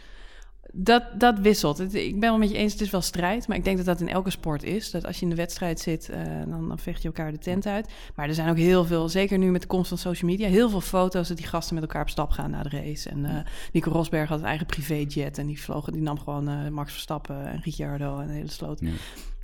dat, 0.75 1.03
dat 1.17 1.39
wisselt. 1.39 1.93
Ik 1.93 2.19
ben 2.19 2.29
wel 2.29 2.37
met 2.37 2.49
je 2.49 2.57
eens, 2.57 2.71
het 2.71 2.81
is 2.81 2.89
wel 2.89 3.01
strijd. 3.01 3.47
Maar 3.47 3.57
ik 3.57 3.63
denk 3.63 3.77
dat 3.77 3.85
dat 3.85 4.01
in 4.01 4.09
elke 4.09 4.29
sport 4.29 4.63
is. 4.63 4.91
Dat 4.91 5.05
als 5.05 5.17
je 5.17 5.23
in 5.23 5.29
de 5.29 5.35
wedstrijd 5.35 5.79
zit, 5.79 6.09
eh, 6.09 6.21
dan, 6.47 6.67
dan 6.67 6.79
vecht 6.79 7.01
je 7.01 7.07
elkaar 7.07 7.31
de 7.31 7.37
tent 7.37 7.65
uit. 7.65 7.91
Maar 8.15 8.27
er 8.27 8.33
zijn 8.33 8.49
ook 8.49 8.57
heel 8.57 8.85
veel, 8.85 9.09
zeker 9.09 9.37
nu 9.37 9.51
met 9.51 9.61
de 9.61 9.67
komst 9.67 9.87
van 9.87 9.97
social 9.97 10.31
media... 10.31 10.47
heel 10.47 10.69
veel 10.69 10.81
foto's 10.81 11.27
dat 11.27 11.37
die 11.37 11.45
gasten 11.45 11.73
met 11.73 11.83
elkaar 11.83 12.01
op 12.01 12.09
stap 12.09 12.31
gaan 12.31 12.51
na 12.51 12.63
de 12.63 12.69
race. 12.69 13.09
En 13.09 13.25
eh, 13.25 13.35
Nico 13.71 13.91
Rosberg 13.91 14.29
had 14.29 14.39
een 14.39 14.45
eigen 14.45 14.65
privéjet... 14.65 15.37
en 15.37 15.47
die, 15.47 15.61
vloog, 15.61 15.89
die 15.89 16.01
nam 16.01 16.19
gewoon 16.19 16.49
eh, 16.49 16.67
Max 16.67 16.91
Verstappen 16.91 17.47
en 17.47 17.61
Ricciardo 17.63 18.19
en 18.19 18.27
de 18.27 18.33
hele 18.33 18.51
sloot... 18.51 18.79
Ja. 18.79 18.89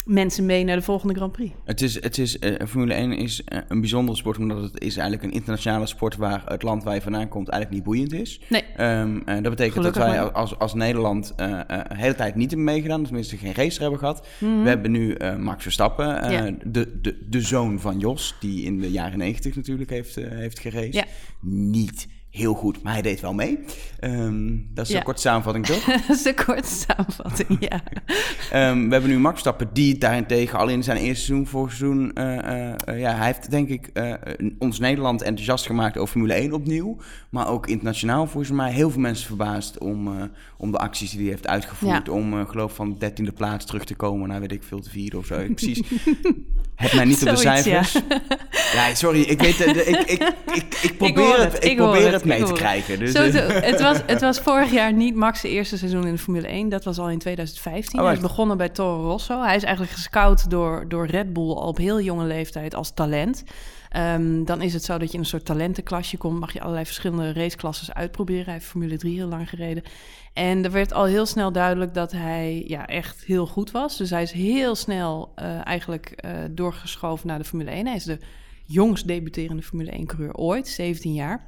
Mensen 0.09 0.45
mee 0.45 0.63
naar 0.63 0.75
de 0.75 0.81
volgende 0.81 1.13
Grand 1.13 1.31
Prix. 1.31 1.53
Het 1.65 1.81
is, 1.81 2.03
het 2.03 2.17
is, 2.17 2.39
eh, 2.39 2.67
Formule 2.67 2.93
1 2.93 3.11
is 3.11 3.43
eh, 3.43 3.59
een 3.67 3.79
bijzondere 3.79 4.17
sport, 4.17 4.37
omdat 4.37 4.61
het 4.61 4.81
is 4.81 4.97
eigenlijk 4.97 5.23
een 5.23 5.39
internationale 5.39 5.85
sport 5.85 6.15
waar 6.15 6.41
het 6.45 6.63
land 6.63 6.83
waar 6.83 6.93
je 6.95 7.01
vandaan 7.01 7.27
komt 7.27 7.49
eigenlijk 7.49 7.81
niet 7.81 7.93
boeiend 7.93 8.13
is. 8.13 8.41
Nee. 8.49 8.63
Ehm, 8.75 9.17
eh, 9.25 9.33
dat 9.33 9.49
betekent 9.49 9.73
Gelukkig 9.73 10.01
dat 10.03 10.11
wij 10.11 10.21
maar. 10.21 10.31
als, 10.31 10.59
als 10.59 10.73
Nederland 10.73 11.33
de 11.37 11.65
hele 11.93 12.15
tijd 12.15 12.35
niet 12.35 12.49
hebben 12.49 12.65
meegedaan, 12.65 13.03
tenminste 13.03 13.37
geen 13.37 13.53
racer 13.53 13.81
hebben 13.81 13.99
gehad. 13.99 14.27
Mhm. 14.39 14.61
We 14.61 14.69
hebben 14.69 14.91
nu 14.91 15.17
Max 15.39 15.63
Verstappen, 15.63 16.31
Ja. 16.31 16.51
de, 16.65 16.99
de, 17.01 17.17
de 17.29 17.41
zoon 17.41 17.79
van 17.79 17.99
Jos, 17.99 18.35
die 18.39 18.63
in 18.63 18.79
de 18.79 18.91
jaren 18.91 19.17
90 19.17 19.55
natuurlijk 19.55 19.89
heeft, 19.89 20.15
heeft 20.15 20.59
geraced. 20.59 20.93
Ja. 20.93 21.05
Niet 21.41 22.07
heel 22.29 22.53
goed, 22.53 22.83
maar 22.83 22.93
hij 22.93 23.01
deed 23.01 23.19
wel 23.19 23.33
mee. 23.33 23.59
Ehm, 23.99 24.47
dat 24.73 24.85
is 24.85 24.91
Ja. 24.91 24.97
een 24.97 25.03
korte 25.03 25.21
samenvatting, 25.21 25.65
toch? 25.65 25.83
dat 26.07 26.17
is 26.17 26.25
een 26.25 26.35
korte 26.45 26.67
samenvatting, 26.87 27.57
ja. 27.59 27.81
Ehm, 28.51 28.85
we 28.85 28.91
hebben 28.91 29.09
nu 29.09 29.17
Max 29.19 29.31
Verstappen, 29.31 29.69
die 29.73 29.97
daarentegen 29.97 30.59
al 30.59 30.67
in 30.67 30.83
zijn 30.83 30.97
eerste 30.97 31.25
seizoen, 31.25 31.47
vorig 31.47 31.73
seizoen, 31.73 32.13
eh, 32.13 32.37
eh, 32.37 32.73
eh, 32.85 32.99
ja, 32.99 33.15
hij 33.15 33.25
heeft 33.25 33.51
denk 33.51 33.69
ik 33.69 33.91
ons 34.59 34.79
Nederland 34.79 35.21
enthousiast 35.21 35.65
gemaakt 35.65 35.97
over 35.97 36.11
Formule 36.11 36.33
1 36.33 36.53
opnieuw. 36.53 36.97
Maar 37.29 37.47
ook 37.47 37.67
internationaal 37.67 38.27
volgens 38.27 38.51
mij 38.51 38.71
heel 38.71 38.89
veel 38.89 39.01
mensen 39.01 39.27
verbaasd 39.27 39.77
om, 39.77 40.29
om 40.57 40.71
de 40.71 40.77
acties 40.77 41.11
die 41.11 41.19
hij 41.21 41.29
heeft 41.29 41.47
uitgevoerd. 41.47 42.05
Ja. 42.05 42.13
Om, 42.13 42.47
geloof 42.47 42.73
van 42.75 42.95
dertiende 42.99 43.31
plaats 43.31 43.65
terug 43.65 43.83
te 43.85 43.95
komen 43.95 44.27
naar 44.27 44.39
weet 44.39 44.51
ik 44.51 44.63
veel 44.63 44.79
te 44.79 44.89
vieren 44.89 45.19
of 45.19 45.25
zo. 45.25 45.39
Ik 45.39 45.55
precies. 45.55 45.81
Heb 46.75 46.93
mij 46.93 47.05
niet 47.05 47.21
op 47.21 47.35
de 47.35 47.41
ja. 47.41 47.55
cijfers. 47.61 47.93
Ja. 48.73 48.95
sorry, 48.95 49.21
ik 49.21 49.41
weet, 49.41 49.57
de- 49.57 49.85
ik, 49.85 49.99
ik, 49.99 50.33
ik, 50.53 50.79
ik 50.81 50.97
probeer 50.97 51.39
het, 51.39 51.53
het, 51.53 51.63
ik 51.63 51.75
probeer 51.75 52.11
het, 52.11 52.18
het 52.19 52.29
mee 52.29 52.43
te 52.43 52.53
krijgen. 52.53 52.99
Dus, 52.99 53.11
Zo, 53.11 53.21
het, 53.71 53.81
was, 53.81 53.97
het 54.05 54.21
was 54.21 54.39
vorig 54.39 54.71
jaar 54.71 54.93
niet 54.93 55.15
Max' 55.15 55.43
eerste 55.43 55.77
seizoen 55.77 56.05
in 56.05 56.13
de 56.13 56.19
Formule 56.19 56.47
1. 56.47 56.69
Dat 56.69 56.83
was 56.83 56.99
al 56.99 57.09
in 57.09 57.19
2015. 57.19 57.99
Oh, 57.99 58.05
hij 58.05 58.15
is 58.15 58.21
begonnen 58.21 58.57
bij 58.57 58.69
Toro 58.69 59.01
Rosso. 59.01 59.41
Hij 59.41 59.55
is 59.55 59.63
eigenlijk 59.63 59.93
gescout 59.93 60.49
door, 60.49 60.85
door 60.87 61.05
Red 61.05 61.33
Bull 61.33 61.49
al 61.49 61.67
op 61.67 61.77
heel 61.77 62.01
jonge 62.01 62.25
leeftijd 62.25 62.75
als 62.75 62.93
talent. 62.93 63.43
Ehm, 63.89 64.43
dan 64.43 64.61
is 64.61 64.73
het 64.73 64.83
zo 64.83 64.97
dat 64.97 65.07
je 65.07 65.13
in 65.13 65.19
een 65.19 65.25
soort 65.25 65.45
talentenklasje 65.45 66.17
komt. 66.17 66.39
Mag 66.39 66.53
je 66.53 66.61
allerlei 66.61 66.85
verschillende 66.85 67.33
raceklasses 67.33 67.93
uitproberen. 67.93 68.43
Hij 68.43 68.53
heeft 68.53 68.65
Formule 68.65 68.97
3 68.97 69.15
heel 69.15 69.27
lang 69.27 69.49
gereden. 69.49 69.83
En 70.33 70.63
er 70.63 70.71
werd 70.71 70.93
al 70.93 71.05
heel 71.05 71.25
snel 71.25 71.51
duidelijk 71.51 71.93
dat 71.93 72.11
hij 72.11 72.63
ja, 72.67 72.87
echt 72.87 73.23
heel 73.25 73.47
goed 73.47 73.71
was. 73.71 73.97
Dus 73.97 74.09
hij 74.09 74.21
is 74.21 74.31
heel 74.31 74.75
snel 74.75 75.31
eh, 75.35 75.65
eigenlijk 75.65 76.09
eh, 76.15 76.31
doorgeschoven 76.51 77.27
naar 77.27 77.37
de 77.37 77.43
Formule 77.43 77.71
1. 77.71 77.85
Hij 77.85 77.95
is 77.95 78.03
de 78.03 78.19
jongst 78.65 79.07
debuterende 79.07 79.63
Formule 79.63 79.99
1-coureur 80.01 80.33
ooit, 80.33 80.67
17 80.67 81.13
jaar. 81.13 81.45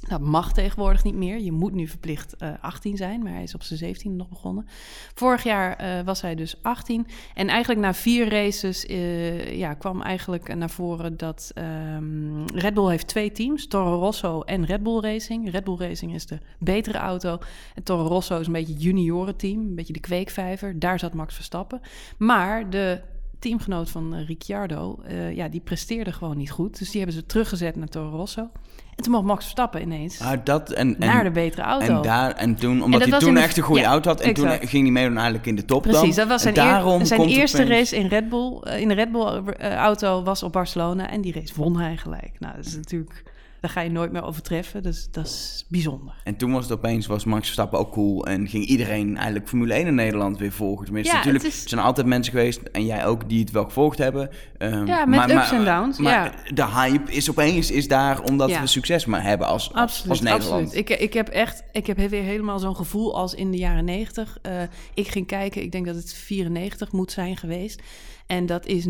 Dat 0.00 0.20
mag 0.20 0.52
tegenwoordig 0.52 1.04
niet 1.04 1.14
meer. 1.14 1.40
Je 1.40 1.52
moet 1.52 1.72
nu 1.72 1.86
verplicht 1.88 2.36
eh 2.36 2.50
18 2.60 2.96
zijn, 2.96 3.22
maar 3.22 3.32
hij 3.32 3.42
is 3.42 3.54
op 3.54 3.62
zijn 3.62 3.78
17 3.78 4.16
nog 4.16 4.28
begonnen. 4.28 4.66
Vorig 5.14 5.42
jaar 5.42 5.76
eh, 5.76 6.04
was 6.04 6.20
hij 6.20 6.34
dus 6.34 6.62
18. 6.62 7.06
En 7.34 7.48
eigenlijk 7.48 7.80
na 7.80 7.94
vier 7.94 8.28
races 8.28 8.86
eh, 8.86 9.58
ja, 9.58 9.74
kwam 9.74 10.02
eigenlijk 10.02 10.54
naar 10.54 10.70
voren 10.70 11.16
dat 11.16 11.50
ehm, 11.54 12.44
Red 12.44 12.74
Bull 12.74 12.90
heeft 12.90 13.06
twee 13.06 13.32
teams. 13.32 13.66
Toro 13.66 13.98
Rosso 13.98 14.40
en 14.40 14.64
Red 14.64 14.82
Bull 14.82 15.00
Racing. 15.00 15.50
Red 15.50 15.64
Bull 15.64 15.76
Racing 15.76 16.14
is 16.14 16.26
de 16.26 16.38
betere 16.58 16.98
auto. 16.98 17.38
En 17.74 17.82
Toro 17.82 18.06
Rosso 18.06 18.40
is 18.40 18.46
een 18.46 18.52
beetje 18.52 18.74
juniorenteam, 18.74 19.60
een 19.60 19.74
beetje 19.74 19.92
de 19.92 20.00
kweekvijver. 20.00 20.78
Daar 20.78 20.98
zat 20.98 21.14
Max 21.14 21.34
Verstappen. 21.34 21.80
Maar 22.18 22.70
de 22.70 23.00
teamgenoot 23.38 23.90
van 23.90 24.14
eh, 24.14 24.26
Ricciardo, 24.26 25.00
eh, 25.04 25.36
ja, 25.36 25.48
die 25.48 25.60
presteerde 25.60 26.12
gewoon 26.12 26.36
niet 26.36 26.50
goed. 26.50 26.78
Dus 26.78 26.90
die 26.90 27.00
hebben 27.00 27.20
ze 27.20 27.26
teruggezet 27.26 27.76
naar 27.76 27.88
Toro 27.88 28.16
Rosso. 28.16 28.50
En 28.96 29.02
toen 29.02 29.12
mocht 29.12 29.24
Max 29.24 29.40
Verstappen 29.42 29.82
ineens 29.82 30.20
ah, 30.20 30.32
dat 30.44 30.70
en, 30.72 31.00
en, 31.00 31.06
naar 31.08 31.24
de 31.24 31.30
betere 31.30 31.62
auto. 31.62 31.96
En, 31.96 32.02
daar, 32.02 32.32
en 32.32 32.54
toen, 32.54 32.82
omdat 32.82 33.00
dat 33.00 33.08
hij 33.10 33.18
toen 33.18 33.34
de- 33.34 33.40
echt 33.40 33.56
een 33.56 33.62
goede 33.62 33.80
ja, 33.80 33.88
auto 33.88 34.10
had. 34.10 34.20
En 34.20 34.28
exact. 34.30 34.60
toen 34.60 34.68
ging 34.68 34.82
hij 34.82 34.92
meedoen 34.92 35.14
eigenlijk 35.16 35.46
in 35.46 35.56
de 35.56 35.64
top 35.64 35.82
Precies, 35.82 36.00
dan. 36.00 36.28
dat 36.28 36.28
was 36.28 36.42
zijn, 36.42 36.58
eer- 36.58 37.06
zijn 37.06 37.20
eerste 37.20 37.64
race 37.64 37.96
in 37.96 38.06
Red 38.06 38.28
Bull. 38.28 38.58
eh, 38.62 38.80
in 38.80 38.88
de 38.88 38.94
Red 38.94 39.12
Bull 39.12 39.42
eh, 39.58 39.74
auto 39.74 40.22
was 40.22 40.42
op 40.42 40.52
Barcelona 40.52 41.10
en 41.10 41.20
die 41.20 41.32
race 41.32 41.52
won 41.56 41.78
hij 41.78 41.96
gelijk. 41.96 42.30
Nou, 42.38 42.56
dat 42.56 42.64
is 42.66 42.76
natuurlijk 42.76 43.22
daar 43.66 43.74
ga 43.74 43.80
je 43.80 43.90
nooit 43.90 44.12
meer 44.12 44.24
overtreffen. 44.24 44.82
Dus 44.82 45.08
dat 45.10 45.26
is 45.26 45.64
bijzonder. 45.68 46.14
En 46.24 46.36
toen 46.36 46.52
was 46.52 46.62
het 46.62 46.72
opeens, 46.72 47.06
was 47.06 47.24
Max 47.24 47.42
Verstappen 47.42 47.78
ook 47.78 47.92
cool 47.92 48.26
en 48.26 48.48
ging 48.48 48.64
iedereen 48.64 49.16
eigenlijk 49.16 49.48
Formule 49.48 49.74
1 49.74 49.86
in 49.86 49.94
Nederland 49.94 50.38
weer 50.38 50.52
volgen. 50.52 50.84
Tenminste, 50.84 51.12
ja, 51.12 51.18
natuurlijk, 51.18 51.44
is... 51.44 51.62
er 51.62 51.68
zijn 51.68 51.80
altijd 51.80 52.06
mensen 52.06 52.32
geweest, 52.32 52.60
en 52.62 52.86
jij 52.86 53.06
ook, 53.06 53.28
die 53.28 53.40
het 53.40 53.50
wel 53.50 53.64
gevolgd 53.64 53.98
hebben. 53.98 54.30
Um, 54.58 54.86
ja, 54.86 55.04
met 55.04 55.30
ups 55.30 55.52
en 55.52 55.64
downs. 55.64 55.98
Maar 55.98 56.12
ja. 56.12 56.52
de 56.52 56.66
hype 56.66 57.12
is 57.12 57.30
opeens 57.30 57.70
is 57.70 57.88
daar 57.88 58.22
omdat 58.22 58.58
we 58.58 58.66
succes 58.66 59.04
maar 59.04 59.22
hebben 59.22 59.46
als, 59.46 59.72
absoluut, 59.72 60.10
als 60.10 60.20
Nederland. 60.20 60.64
Absoluut. 60.64 60.90
Ik, 60.90 61.00
ik 61.00 61.12
heb 61.12 61.28
echt, 61.28 61.62
ik 61.72 61.86
heb 61.86 61.96
weer 61.96 62.22
helemaal 62.22 62.58
zo'n 62.58 62.76
gevoel 62.76 63.16
als 63.16 63.34
in 63.34 63.50
de 63.50 63.58
jaren 63.58 63.84
90. 63.84 64.38
Uh, 64.42 64.62
eh, 64.62 64.68
ik 64.94 65.08
ging 65.08 65.26
kijken, 65.26 65.62
ik 65.62 65.72
denk 65.72 65.86
dat 65.86 65.94
het 65.94 66.14
94 66.14 66.92
moet 66.92 67.12
zijn 67.12 67.36
geweest. 67.36 67.82
En 68.26 68.46
dat 68.46 68.66
is 68.66 68.86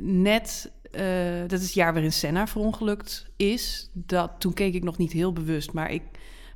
net 0.00 0.70
uh, 0.92 1.40
dat 1.40 1.58
is 1.58 1.64
het 1.64 1.74
jaar 1.74 1.92
waarin 1.92 2.12
Senna 2.12 2.46
verongelukt 2.46 3.26
is. 3.36 3.90
Dat, 3.92 4.30
toen 4.38 4.54
keek 4.54 4.74
ik 4.74 4.84
nog 4.84 4.98
niet 4.98 5.12
heel 5.12 5.32
bewust, 5.32 5.72
maar 5.72 5.90
ik, 5.90 6.02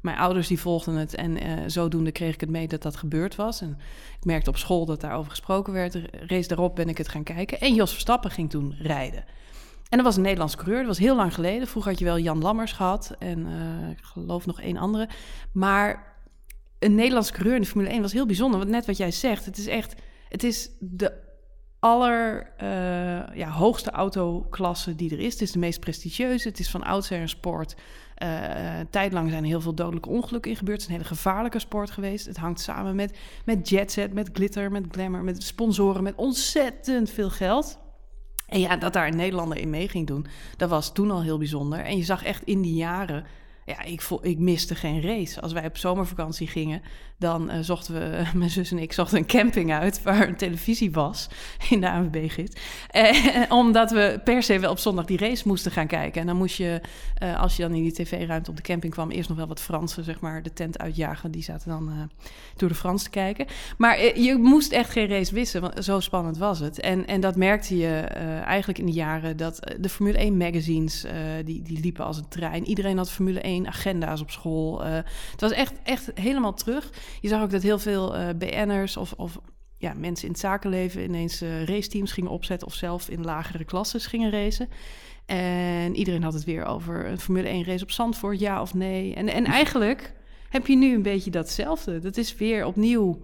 mijn 0.03 0.17
ouders 0.17 0.49
die 0.49 0.61
volgden 0.61 0.95
het 0.95 1.15
en 1.15 1.47
uh, 1.47 1.61
zodoende 1.67 2.13
kreeg 2.13 2.35
ik 2.35 2.41
het 2.41 2.51
mee 2.51 2.69
dat 2.69 2.83
dat 2.83 2.97
gebeurd 2.97 3.35
was. 3.35 3.61
En 3.61 3.79
ik 4.19 4.25
merkte 4.25 4.51
op 4.51 4.57
school 4.57 4.87
dat 4.87 5.01
daarover 5.01 5.31
gesproken 5.31 5.73
werd. 5.73 5.99
Race 6.11 6.49
daarop 6.49 6.75
ben 6.75 6.89
ik 6.89 6.99
het 6.99 7.09
gaan 7.09 7.23
kijken. 7.23 7.61
En 7.61 7.75
Jos 7.75 7.91
Verstappen 7.91 8.31
ging 8.31 8.51
toen 8.51 8.75
rijden. 8.79 9.25
En 9.89 9.97
dat 9.97 10.07
was 10.07 10.17
een 10.17 10.23
Nederlands 10.23 10.57
coureur. 10.57 10.79
Dat 10.79 10.87
was 10.87 10.99
heel 10.99 11.17
lang 11.17 11.35
geleden. 11.35 11.69
Vroeger 11.69 11.91
had 11.91 12.01
je 12.01 12.07
wel 12.07 12.19
Jan 12.19 12.43
Lammers 12.43 12.73
gehad 12.73 13.15
en 13.19 13.39
uh, 13.39 13.91
ik 13.91 14.03
geloof 14.03 14.47
nog 14.47 14.61
één 14.61 14.77
andere. 14.77 15.09
Maar 15.53 16.17
een 16.79 16.95
Nederlands 16.95 17.31
coureur 17.31 17.55
in 17.55 17.61
de 17.61 17.69
Formule 17.69 17.91
1 17.91 18.03
was 18.03 18.13
heel 18.13 18.27
bijzonder. 18.27 18.59
Want 18.59 18.71
net 18.71 18.87
wat 18.87 18.97
jij 18.97 19.11
zegt, 19.11 19.45
het 19.45 19.59
is 19.59 19.67
echt... 19.67 19.95
Het 20.29 20.43
is 20.43 20.71
de 20.81 21.24
aller 21.85 22.51
uh, 22.63 23.37
ja, 23.37 23.49
hoogste 23.49 23.91
autoklasse 23.91 24.95
die 24.95 25.11
er 25.11 25.21
is. 25.21 25.33
Het 25.33 25.43
is 25.43 25.53
de 25.53 25.59
meest 25.59 25.81
prestigieuze. 25.81 26.49
Het 26.49 26.59
is 26.59 26.71
van 26.71 26.83
oudsher 26.83 27.21
een 27.21 27.29
sport. 27.29 27.75
Uh, 28.23 28.29
tijdlang 28.91 29.31
zijn 29.31 29.45
heel 29.45 29.61
veel 29.61 29.75
dodelijke 29.75 30.09
ongelukken 30.09 30.51
in 30.51 30.57
gebeurd. 30.57 30.83
Het 30.83 30.91
is 30.91 30.95
een 30.95 31.03
hele 31.03 31.15
gevaarlijke 31.15 31.59
sport 31.59 31.91
geweest. 31.91 32.27
Het 32.27 32.37
hangt 32.37 32.61
samen 32.61 32.95
met, 32.95 33.19
met 33.45 33.69
jetset, 33.69 34.13
met 34.13 34.31
glitter, 34.33 34.71
met 34.71 34.85
glamour, 34.91 35.25
met 35.25 35.43
sponsoren, 35.43 36.03
met 36.03 36.15
ontzettend 36.17 37.11
veel 37.11 37.31
geld. 37.31 37.79
En 38.47 38.61
ja, 38.61 38.77
dat 38.77 38.93
daar 38.93 39.07
een 39.07 39.17
Nederlander 39.17 39.59
in 39.59 39.71
mee 39.71 39.89
ging 39.89 40.07
doen, 40.07 40.27
dat 40.57 40.71
was 40.71 40.93
toen 40.93 41.11
al 41.11 41.23
heel 41.23 41.39
bijzonder. 41.39 41.79
En 41.79 41.97
je 41.97 42.05
zag 42.05 42.25
echt 42.25 42.43
in 42.45 42.63
die 42.63 42.75
jaren 42.75 43.25
ja, 43.65 43.83
ik, 43.83 44.01
voel, 44.01 44.27
ik 44.27 44.39
miste 44.39 44.75
geen 44.75 45.03
race. 45.03 45.41
Als 45.41 45.53
wij 45.53 45.67
op 45.67 45.77
zomervakantie 45.77 46.47
gingen, 46.47 46.83
dan 47.19 47.51
uh, 47.51 47.57
zochten 47.61 47.95
we, 47.95 48.23
mijn 48.39 48.51
zus 48.51 48.71
en 48.71 48.79
ik 48.79 48.93
zochten 48.93 49.19
een 49.19 49.27
camping 49.27 49.73
uit 49.73 50.03
waar 50.03 50.29
een 50.29 50.37
televisie 50.37 50.93
was 50.93 51.29
in 51.71 51.81
de 51.81 51.91
ANWB-gids. 51.91 52.57
Eh, 52.91 53.43
omdat 53.61 53.91
we 53.91 54.21
per 54.25 54.43
se 54.43 54.59
wel 54.59 54.71
op 54.71 54.79
zondag 54.79 55.05
die 55.05 55.19
race 55.19 55.49
moesten 55.49 55.73
gaan 55.73 55.87
kijken. 55.87 56.21
En 56.21 56.27
dan 56.27 56.37
moest 56.37 56.57
je, 56.57 56.81
uh, 57.23 57.41
als 57.41 57.57
je 57.57 57.63
dan 57.63 57.75
in 57.75 57.83
die 57.83 57.93
tv-ruimte 57.93 58.51
op 58.51 58.57
de 58.57 58.63
camping 58.63 58.93
kwam, 58.93 59.11
eerst 59.11 59.29
nog 59.29 59.39
wel 59.39 59.47
wat 59.47 59.61
Fransen, 59.61 60.05
zeg 60.05 60.21
maar, 60.21 60.43
de 60.43 60.53
tent 60.53 60.79
uitjagen. 60.79 61.31
Die 61.31 61.43
zaten 61.43 61.69
dan 61.69 62.11
door 62.57 62.69
de 62.69 62.75
Frans 62.75 63.03
te 63.03 63.11
kijken. 63.11 63.47
Maar 63.79 64.19
je 64.21 64.37
moest 64.37 64.73
echt 64.73 64.91
geen 64.91 65.09
race 65.09 65.35
wissen, 65.35 65.61
want 65.61 65.85
zo 65.85 66.01
spannend 66.01 66.39
was 66.39 66.59
het. 66.59 66.81
En, 66.81 67.07
en 67.07 67.21
dat 67.21 67.37
merkte 67.37 67.77
je 67.77 67.97
eigenlijk 68.45 68.79
in 68.79 68.87
de 68.87 68.93
jaren 68.93 69.37
dat 69.37 69.75
de 69.81 69.89
Formule 69.89 70.19
1 70.19 70.37
magazines, 70.37 71.07
die, 71.45 71.63
die 71.63 71.81
liepen 71.81 72.05
als 72.05 72.17
een 72.17 72.29
trein. 72.29 72.67
Iedereen 72.67 72.97
had 72.97 73.11
Formule 73.11 73.41
1 73.41 73.54
agenda's 73.67 74.21
op 74.21 74.31
school. 74.31 74.83
het 74.85 75.41
was 75.41 75.53
echt, 75.53 75.73
echt 75.83 76.11
helemaal 76.15 76.55
terug. 76.55 76.91
Je 77.21 77.29
zag 77.29 77.43
ook 77.43 77.51
dat 77.51 77.63
heel 77.63 77.79
veel 77.79 78.17
uh, 78.17 78.29
BN'ers 78.39 78.97
of, 78.97 79.13
of 79.13 79.39
ja, 79.79 79.95
mensen 79.97 80.27
in 80.27 80.33
het 80.33 80.41
zakenleven 80.41 81.03
ineens 81.03 81.43
uh, 81.43 81.65
raceteams 81.65 82.13
gingen 82.13 82.31
opzetten 82.31 82.67
of 82.67 82.75
zelf 82.75 83.09
in 83.09 83.25
lagere 83.25 83.65
klasses 83.65 84.07
gingen 84.07 84.31
racen. 84.31 84.69
En 85.27 85.97
iedereen 85.97 86.23
had 86.23 86.33
het 86.33 86.45
weer 86.45 86.65
over 86.65 87.07
een 87.07 87.21
Formule 87.21 87.49
1 87.49 87.65
race 87.65 87.83
op 87.83 87.91
Zandvoort, 87.91 88.39
ja 88.41 88.61
of 88.61 88.75
nee. 88.75 89.15
En, 89.15 89.29
en 89.29 89.45
eigenlijk 89.45 90.13
heb 90.49 90.67
je 90.67 90.77
nu 90.77 90.95
een 90.95 91.03
beetje 91.03 91.31
datzelfde. 91.31 91.99
Dat 91.99 92.17
is 92.17 92.37
weer 92.37 92.65
opnieuw 92.65 93.21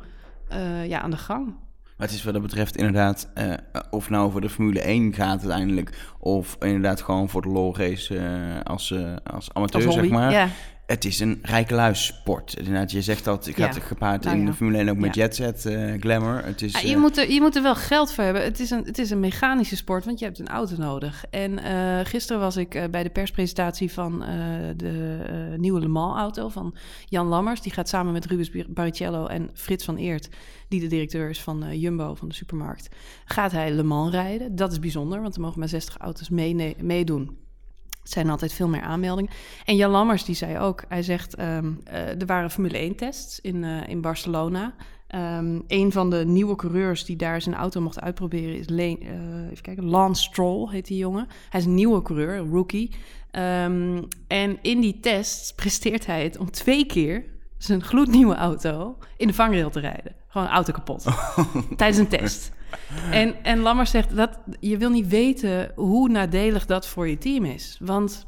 uh, 0.53 0.87
ja, 0.87 1.01
aan 1.01 1.11
de 1.11 1.17
gang. 1.17 1.55
Maar 2.00 2.09
het 2.09 2.19
is 2.19 2.25
wat 2.25 2.33
dat 2.33 2.42
betreft 2.42 2.76
inderdaad, 2.76 3.28
uh, 3.35 3.52
of 3.90 4.11
nou 4.11 4.30
voor 4.30 4.40
de 4.40 4.49
Formule 4.49 4.80
1 4.80 5.14
gaat 5.14 5.40
uiteindelijk, 5.40 6.12
of 6.19 6.57
inderdaad 6.61 7.02
gewoon 7.02 7.28
voor 7.28 7.42
de 7.42 7.49
lol 7.49 7.76
race 7.76 8.14
uh, 8.14 8.61
als, 8.64 8.90
uh, 8.90 9.16
als 9.33 9.49
amateur, 9.52 9.87
als 9.87 9.95
zeg 9.95 10.09
maar. 10.09 10.33
Ja 10.33 10.49
het 10.90 11.04
is 11.04 11.20
een 11.20 11.38
rijke 11.42 11.90
sport. 11.92 12.54
Inderdaad, 12.59 12.90
je 12.90 13.02
zegt 13.02 13.25
dat 13.25 13.47
ik 13.47 13.56
had 13.56 13.75
het 13.75 13.85
gepaard 13.85 14.25
nou 14.25 14.38
in 14.38 14.47
de 14.47 14.54
Formule 14.54 14.78
1 14.78 14.88
ook 14.88 14.97
met 14.97 15.14
ja. 15.14 15.23
jetset, 15.23 15.64
uh, 15.64 16.00
glamour. 16.00 16.44
Het 16.44 16.62
is, 16.62 16.73
ja, 16.73 16.88
je, 16.88 16.94
uh, 16.94 17.00
moet 17.00 17.18
er, 17.18 17.32
je 17.32 17.40
moet 17.40 17.56
er 17.56 17.62
wel 17.62 17.75
geld 17.75 18.12
voor 18.12 18.25
hebben. 18.25 18.42
Het 18.42 18.61
is, 18.61 18.70
een, 18.70 18.85
het 18.85 18.99
is 18.99 19.11
een 19.11 19.20
mechanische 19.20 19.76
sport, 19.76 20.04
want 20.04 20.18
je 20.18 20.25
hebt 20.25 20.38
een 20.38 20.49
auto 20.49 20.76
nodig. 20.76 21.25
En 21.30 21.52
uh, 21.52 22.00
gisteren 22.02 22.40
was 22.40 22.56
ik 22.56 22.88
bij 22.90 23.02
de 23.02 23.11
perspresentatie 23.11 23.92
van 23.92 24.18
de 24.76 25.54
nieuwe 25.56 25.80
Le 25.80 25.88
Mans 25.88 26.18
auto 26.18 26.49
van 26.49 26.75
Jan 27.06 27.26
Lammers. 27.26 27.61
Die 27.61 27.73
gaat 27.73 27.88
samen 27.88 28.12
met 28.12 28.26
Rubens 28.26 28.50
Barrichello 28.68 29.26
en 29.26 29.50
Frits 29.54 29.85
van 29.85 29.97
Eert, 29.97 30.28
die 30.68 30.80
de 30.80 30.87
directeur 30.87 31.30
is 31.30 31.40
van 31.40 31.78
Jumbo, 31.78 32.14
van 32.14 32.28
de 32.28 32.35
supermarkt, 32.35 32.88
gaat 33.25 33.52
hij 33.52 33.73
Le 33.73 33.82
Mans 33.82 34.11
rijden. 34.11 34.56
Dat 34.56 34.73
is 34.73 34.78
bijzonder, 34.78 35.20
want 35.20 35.35
er 35.35 35.40
mogen 35.40 35.59
maar 35.59 35.68
60 35.68 35.97
auto's 35.97 36.28
mee, 36.28 36.76
meedoen. 36.80 37.49
Zijn 38.02 38.30
altijd 38.30 38.52
veel 38.52 38.69
meer 38.69 38.83
aanmeldingen. 38.83 39.30
En 39.64 39.76
Jan 39.76 39.90
Lammers 39.90 40.25
die 40.25 40.35
zei 40.35 40.59
ook, 40.59 40.85
hij 40.88 41.02
zegt, 41.02 41.38
um, 41.38 41.80
uh, 41.88 42.21
er 42.21 42.26
waren 42.26 42.50
Formule 42.50 42.90
1-tests 42.90 43.40
in, 43.40 43.62
uh, 43.62 43.88
in 43.88 44.00
Barcelona. 44.00 44.75
Um, 45.14 45.64
een 45.66 45.92
van 45.92 46.11
de 46.11 46.25
nieuwe 46.25 46.57
coureurs 46.57 47.04
die 47.04 47.16
daar 47.16 47.42
zijn 47.42 47.54
auto 47.54 47.80
mocht 47.80 48.00
uitproberen 48.00 48.59
is 48.59 48.69
uh, 48.69 48.85
even 49.50 49.62
kijken, 49.62 49.85
Lance 49.85 50.23
Stroll 50.23 50.69
heet 50.71 50.87
die 50.87 50.99
jongen. 50.99 51.26
Hij 51.49 51.61
is 51.61 51.66
een 51.66 51.75
nieuwe 51.75 52.02
coureur, 52.02 52.38
een 52.38 52.50
rookie. 52.50 52.90
Um, 53.33 54.09
en 54.26 54.59
in 54.62 54.80
die 54.80 55.00
tests 55.00 55.52
presteert 55.54 56.07
hij 56.07 56.25
het 56.25 56.38
om 56.38 56.50
twee 56.50 56.87
keer 56.87 57.25
zijn 57.59 57.83
gloednieuwe 57.83 58.35
auto 58.35 58.99
in 59.16 59.26
de 59.26 59.35
vangrail 59.35 59.71
te 59.71 59.80
rijden. 59.80 60.14
Gewoon 60.28 60.49
auto 60.49 60.73
kapot. 60.73 61.04
Tijdens 61.76 61.99
een 61.99 62.09
test. 62.09 62.52
En, 63.11 63.35
en 63.43 63.59
Lammers 63.59 63.91
zegt 63.91 64.17
dat 64.17 64.39
je 64.61 64.77
wil 64.77 64.91
niet 64.91 65.09
weten 65.09 65.73
hoe 65.75 66.09
nadelig 66.09 66.67
dat 66.67 66.87
voor 66.87 67.09
je 67.09 67.19
team 67.19 67.45
is. 67.45 67.77
Want 67.81 68.27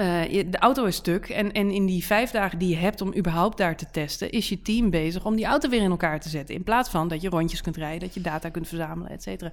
uh, 0.00 0.44
de 0.50 0.58
auto 0.58 0.84
is 0.84 0.96
stuk. 0.96 1.28
En, 1.28 1.52
en 1.52 1.70
in 1.70 1.86
die 1.86 2.04
vijf 2.04 2.30
dagen 2.30 2.58
die 2.58 2.68
je 2.68 2.76
hebt 2.76 3.00
om 3.00 3.14
überhaupt 3.16 3.56
daar 3.56 3.76
te 3.76 3.86
testen, 3.90 4.30
is 4.30 4.48
je 4.48 4.62
team 4.62 4.90
bezig 4.90 5.24
om 5.24 5.36
die 5.36 5.44
auto 5.44 5.68
weer 5.68 5.82
in 5.82 5.90
elkaar 5.90 6.20
te 6.20 6.28
zetten. 6.28 6.54
In 6.54 6.62
plaats 6.62 6.90
van 6.90 7.08
dat 7.08 7.22
je 7.22 7.28
rondjes 7.28 7.60
kunt 7.60 7.76
rijden, 7.76 8.00
dat 8.00 8.14
je 8.14 8.20
data 8.20 8.48
kunt 8.48 8.68
verzamelen, 8.68 9.10
et 9.10 9.22
cetera. 9.22 9.52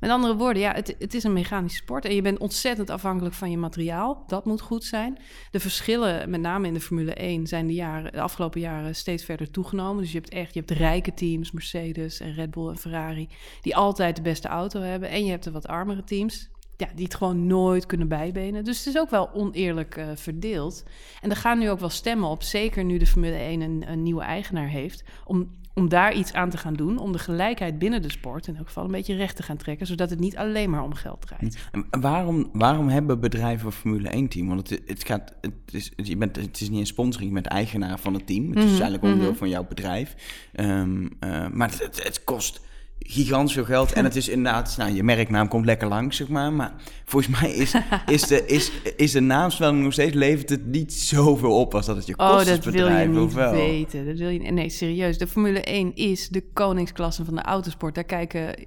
Met 0.00 0.10
andere 0.10 0.36
woorden, 0.36 0.62
ja, 0.62 0.72
het, 0.72 0.94
het 0.98 1.14
is 1.14 1.24
een 1.24 1.32
mechanische 1.32 1.78
sport. 1.78 2.04
En 2.04 2.14
je 2.14 2.22
bent 2.22 2.38
ontzettend 2.38 2.90
afhankelijk 2.90 3.34
van 3.34 3.50
je 3.50 3.56
materiaal. 3.56 4.24
Dat 4.26 4.44
moet 4.44 4.60
goed 4.60 4.84
zijn. 4.84 5.18
De 5.50 5.60
verschillen, 5.60 6.30
met 6.30 6.40
name 6.40 6.66
in 6.66 6.74
de 6.74 6.80
Formule 6.80 7.14
1, 7.14 7.46
zijn 7.46 7.66
de, 7.66 7.74
jaren, 7.74 8.12
afgelopen 8.12 8.60
jaren 8.60 8.94
steeds 8.94 9.24
verder 9.24 9.50
toegenomen. 9.50 10.02
Dus 10.02 10.12
je 10.12 10.18
hebt 10.18 10.32
echt 10.32 10.54
je 10.54 10.60
hebt 10.60 10.70
rijke 10.70 11.14
teams, 11.14 11.50
Mercedes 11.50 12.20
en 12.20 12.34
Red 12.34 12.50
Bull 12.50 12.68
en 12.68 12.78
Ferrari, 12.78 13.28
die 13.62 13.76
altijd 13.76 14.16
de 14.16 14.22
beste 14.22 14.48
auto 14.48 14.80
hebben. 14.80 15.08
En 15.08 15.24
je 15.24 15.30
hebt 15.30 15.44
de 15.44 15.50
wat 15.50 15.66
armere 15.66 16.04
teams 16.04 16.48
ja, 16.78 16.88
die 16.94 17.04
het 17.04 17.14
gewoon 17.14 17.46
nooit 17.46 17.86
kunnen 17.86 18.08
bijbenen. 18.08 18.64
Dus 18.64 18.78
het 18.78 18.86
is 18.86 19.00
ook 19.00 19.10
wel 19.10 19.30
oneerlijk 19.32 19.96
uh, 19.96 20.06
verdeeld. 20.14 20.84
En 21.20 21.30
er 21.30 21.36
gaan 21.36 21.58
nu 21.58 21.70
ook 21.70 21.80
wel 21.80 21.88
stemmen 21.88 22.28
op, 22.28 22.42
zeker 22.42 22.84
nu 22.84 22.98
de 22.98 23.06
Formule 23.06 23.36
1 23.36 23.60
een, 23.60 23.84
een, 23.86 24.02
nieuwe 24.02 24.22
eigenaar 24.22 24.68
heeft, 24.68 25.04
om, 25.24 25.50
om 25.74 25.88
daar 25.88 26.14
iets 26.14 26.32
aan 26.32 26.50
te 26.50 26.56
gaan 26.56 26.74
doen, 26.74 26.98
om 26.98 27.12
de 27.12 27.18
gelijkheid 27.18 27.78
binnen 27.78 28.02
de 28.02 28.10
sport 28.10 28.46
in 28.46 28.56
elk 28.56 28.66
geval 28.66 28.84
een 28.84 28.90
beetje 28.90 29.16
recht 29.16 29.36
te 29.36 29.42
gaan 29.42 29.56
trekken, 29.56 29.86
zodat 29.86 30.10
het 30.10 30.20
niet 30.20 30.36
alleen 30.36 30.70
maar 30.70 30.82
om 30.82 30.94
geld 30.94 31.20
draait. 31.20 31.68
En 31.72 31.86
waarom, 32.00 32.48
waarom 32.52 32.88
hebben 32.88 33.20
bedrijven 33.20 33.66
een 33.66 33.72
Formule 33.72 34.08
1 34.08 34.28
team? 34.28 34.48
Want 34.48 34.70
het, 34.70 34.82
het, 34.86 35.06
gaat, 35.06 35.34
het, 35.40 35.52
is, 35.70 35.92
je 35.96 36.16
bent, 36.16 36.36
het 36.36 36.60
is 36.60 36.70
niet 36.70 36.80
een 36.80 36.86
sponsoring, 36.86 37.28
je 37.28 37.34
bent 37.34 37.46
eigenaar 37.46 37.98
van 37.98 38.14
het 38.14 38.26
team. 38.26 38.48
Het 38.48 38.56
is 38.56 38.62
mm 38.62 38.68
-hmm. 38.68 38.70
eigenlijk 38.70 39.02
onderdeel 39.02 39.24
mm 39.24 39.30
-hmm. 39.30 39.38
van 39.38 39.48
jouw 39.48 39.66
bedrijf. 39.68 40.14
Um, 40.54 41.02
uh, 41.02 41.48
maar 41.48 41.70
het, 41.70 42.04
het 42.04 42.24
kost 42.24 42.66
gigantisch 42.98 43.52
veel 43.52 43.64
geld. 43.64 43.92
En 43.92 44.04
het 44.04 44.16
is 44.16 44.28
inderdaad, 44.28 44.74
nou, 44.76 44.92
je 44.92 45.02
merknaam 45.02 45.48
komt 45.48 45.64
lekker 45.64 45.88
langs, 45.88 46.16
zeg 46.16 46.28
maar. 46.28 46.52
Maar 46.52 46.74
volgens 47.04 47.40
mij 47.40 47.50
is, 47.50 47.74
is, 48.06 48.22
de, 48.22 48.46
is, 48.46 48.72
is 48.96 49.12
de 49.12 49.20
naamspelling 49.20 49.82
nog 49.82 49.92
steeds, 49.92 50.14
levert 50.14 50.48
het 50.48 50.66
niet 50.66 50.92
zoveel 50.92 51.60
op 51.60 51.74
als 51.74 51.86
dat 51.86 51.96
het 51.96 52.06
je 52.06 52.16
kost 52.16 52.30
Oh, 52.30 52.44
dat 52.46 52.64
wil 52.64 52.88
je 52.88 53.06
niet 53.06 53.34
weten. 53.34 54.06
Dat 54.06 54.18
wil 54.18 54.28
je, 54.28 54.38
nee, 54.38 54.68
serieus. 54.68 55.18
De 55.18 55.26
Formule 55.26 55.60
1 55.60 55.94
is 55.94 56.28
de 56.28 56.44
koningsklasse 56.52 57.24
van 57.24 57.34
de 57.34 57.42
autosport. 57.42 57.94
Daar 57.94 58.04
kijken 58.04 58.54
eh, 58.54 58.64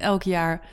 elk 0.00 0.22
jaar 0.22 0.66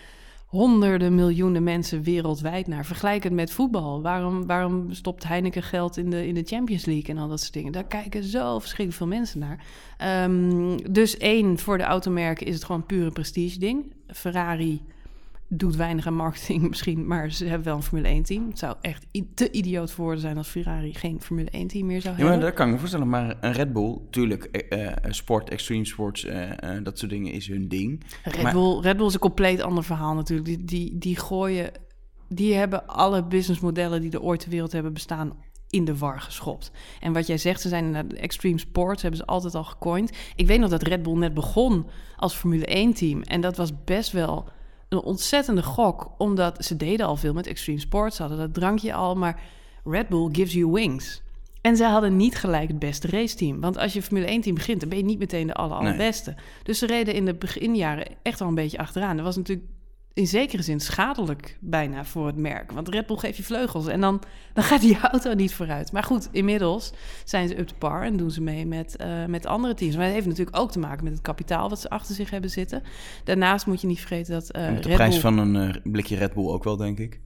honderden 0.50 1.16
miljoenen 1.16 1.64
mensen 1.64 2.04
wereldwijd 2.04 2.68
naar. 2.68 2.86
Vergelijk 2.86 3.24
het 3.24 3.34
met 3.34 3.52
voetbal. 3.52 4.02
Waarom, 4.02 4.46
waarom 4.46 4.94
stopt 4.94 5.24
Heineken 5.24 5.64
geld 5.64 5.98
in 5.98 6.10
de, 6.10 6.28
in 6.28 6.34
de 6.34 6.44
Champions 6.44 6.86
League 6.86 7.16
en 7.16 7.18
al 7.18 7.28
dat 7.28 7.40
soort 7.40 7.54
dingen? 7.54 7.72
Daar 7.72 7.88
kijken 7.88 8.24
zo 8.24 8.60
verschrikkelijk 8.60 8.98
veel 8.98 9.18
mensen 9.18 9.40
naar. 9.40 9.66
Um, 10.24 10.94
dus 10.94 11.18
één, 11.18 11.60
voor 11.60 11.78
de 11.78 11.84
automerken 11.84 12.46
is 12.48 12.54
het 12.54 12.64
gewoon 12.64 12.86
puur 12.86 13.06
een 13.06 13.14
prestige 13.14 13.60
ding. 13.60 13.94
Ferrari 14.08 14.82
doet 15.50 15.76
weinig 15.76 16.08
aan 16.08 16.16
marketing 16.16 16.68
misschien, 16.70 17.08
maar 17.08 17.32
ze 17.32 17.46
hebben 17.46 17.68
wel 17.68 17.76
een 17.76 17.84
Formule 17.84 18.08
1 18.08 18.24
team. 18.24 18.48
Het 18.48 18.60
zou 18.60 18.76
echt 18.82 19.06
te 19.36 19.52
idioot 19.52 19.92
voor 19.92 20.18
zijn 20.18 20.38
als 20.38 20.48
Ferrari 20.48 20.94
geen 20.94 21.22
Formule 21.22 21.50
1 21.50 21.68
team 21.68 21.86
meer 21.86 22.02
zou 22.02 22.16
hebben. 22.16 22.34
Ja, 22.34 22.40
maar 22.40 22.50
dat 22.50 22.58
kan 22.58 22.68
ik 22.68 22.74
me 22.74 22.80
voorstellen. 22.80 23.10
Maar 23.10 23.38
een 23.42 23.52
Red 23.52 23.74
Bull, 23.74 23.98
tuurlijk, 24.10 24.66
uh, 24.70 24.92
sport, 25.10 25.50
extreme 25.50 25.86
sports, 25.86 26.26
uh, 26.26 26.52
dat 26.84 27.00
soort 27.00 27.12
dingen 27.12 27.32
is 27.32 27.48
hun 27.48 27.68
ding. 27.68 28.04
Red, 28.24 28.42
maar... 28.42 28.54
Bull, 28.54 28.80
Red 28.80 28.98
Bull 28.98 29.08
is 29.08 29.14
een 29.14 29.20
compleet 29.20 29.62
ander 29.62 29.84
verhaal 29.84 30.14
natuurlijk. 30.14 30.48
Die, 30.48 30.66
die, 30.66 30.98
die 30.98 31.16
gooien 31.16 31.72
die 32.30 32.54
hebben 32.54 32.88
alle 32.88 33.24
businessmodellen 33.24 34.02
die 34.02 34.12
er 34.12 34.22
ooit 34.22 34.40
ter 34.40 34.50
wereld 34.50 34.72
hebben 34.72 34.94
bestaan 34.94 35.34
in 35.70 35.86
de 35.86 35.98
war 35.98 36.22
geschopt. 36.22 36.72
En 37.00 37.14
wat 37.14 37.28
jij 37.28 37.38
zegt, 37.38 37.62
ze 37.62 37.70
zijn 37.70 37.96
in 37.96 38.18
extreme 38.18 38.60
sports, 38.60 39.02
hebben 39.02 39.20
ze 39.20 39.26
altijd 39.26 39.56
al 39.56 39.64
gecoind. 39.64 40.12
Ik 40.36 40.48
weet 40.48 40.60
nog 40.60 40.70
dat 40.70 40.84
Red 40.84 41.04
Bull 41.04 41.18
net 41.18 41.34
begon 41.34 41.86
als 42.16 42.36
Formule 42.36 42.90
1-team. 42.90 43.22
En 43.22 43.42
dat 43.42 43.58
was 43.58 43.84
best 43.84 44.12
wel 44.12 44.50
een 44.90 45.02
ontzettende 45.02 45.64
gok, 45.64 46.12
omdat 46.18 46.66
ze 46.66 46.78
deden 46.78 47.06
al 47.06 47.16
veel 47.16 47.34
met 47.34 47.48
extreme 47.48 47.80
sports, 47.80 48.16
ze 48.16 48.22
hadden 48.22 48.40
dat 48.40 48.54
drankje 48.54 48.94
al, 48.94 49.16
maar 49.16 49.42
Red 49.84 50.10
Bull 50.10 50.30
gives 50.32 50.54
you 50.54 50.72
wings. 50.72 51.22
En 51.62 51.76
zij 51.76 51.90
hadden 51.90 52.16
niet 52.18 52.36
gelijk 52.36 52.68
het 52.68 52.80
beste 52.80 53.08
raceteam. 53.08 53.60
Want 53.60 53.78
als 53.78 53.94
je 53.94 54.02
Formule 54.02 54.40
1-team 54.40 54.56
begint, 54.56 54.80
dan 54.80 54.90
ben 54.90 54.98
je 54.98 55.04
niet 55.04 55.20
meteen 55.20 55.48
de 55.48 55.54
aller, 55.54 55.78
allerbeste. 55.78 56.36
Dus 56.64 56.80
ze 56.80 56.86
reden 56.86 57.14
in 57.14 57.26
de 57.26 57.34
beginjaren 57.34 58.08
echt 58.22 58.42
al 58.42 58.48
een 58.48 58.56
beetje 58.56 58.78
achteraan. 58.78 59.18
Er 59.18 59.24
was 59.24 59.36
natuurlijk 59.36 59.68
in 60.14 60.28
zekere 60.28 60.62
zin 60.62 60.80
schadelijk 60.80 61.58
bijna 61.60 62.06
voor 62.06 62.28
het 62.28 62.36
merk. 62.36 62.72
Want 62.72 62.90
Red 62.90 63.06
Bull 63.06 63.18
geeft 63.18 63.38
je 63.38 63.44
vleugels 63.44 63.88
en 63.88 64.02
dan, 64.02 64.22
dan 64.54 64.64
gaat 64.64 64.82
die 64.82 65.00
auto 65.00 65.34
niet 65.34 65.54
vooruit. 65.54 65.92
Maar 65.92 66.04
goed, 66.04 66.30
inmiddels 66.32 66.94
zijn 67.24 67.48
ze 67.48 67.60
up 67.60 67.68
to 67.68 67.76
par 67.78 68.04
en 68.04 68.18
doen 68.18 68.32
ze 68.32 68.42
mee 68.42 68.66
met, 68.66 68.96
uh, 69.02 69.26
met 69.26 69.46
andere 69.46 69.74
teams. 69.74 69.96
Maar 69.96 70.06
het 70.06 70.14
heeft 70.14 70.28
natuurlijk 70.28 70.58
ook 70.58 70.72
te 70.72 70.80
maken 70.80 71.04
met 71.04 71.14
het 71.14 71.22
kapitaal 71.22 71.70
wat 71.70 71.80
ze 71.80 71.90
achter 71.90 72.16
zich 72.16 72.30
hebben 72.30 72.50
zitten. 72.50 72.84
Daarnaast 73.24 73.66
moet 73.66 73.82
je 73.82 73.88
niet 73.88 74.00
vergeten 74.00 74.34
dat. 74.34 74.56
Uh, 74.56 74.82
de 74.82 74.90
prijs 74.90 75.20
van 75.20 75.38
een 75.38 75.56
uh, 75.56 75.92
blikje 75.92 76.16
Red 76.16 76.34
Bull 76.34 76.48
ook 76.48 76.64
wel, 76.64 76.78
denk 76.78 77.00
ik. 77.00 77.22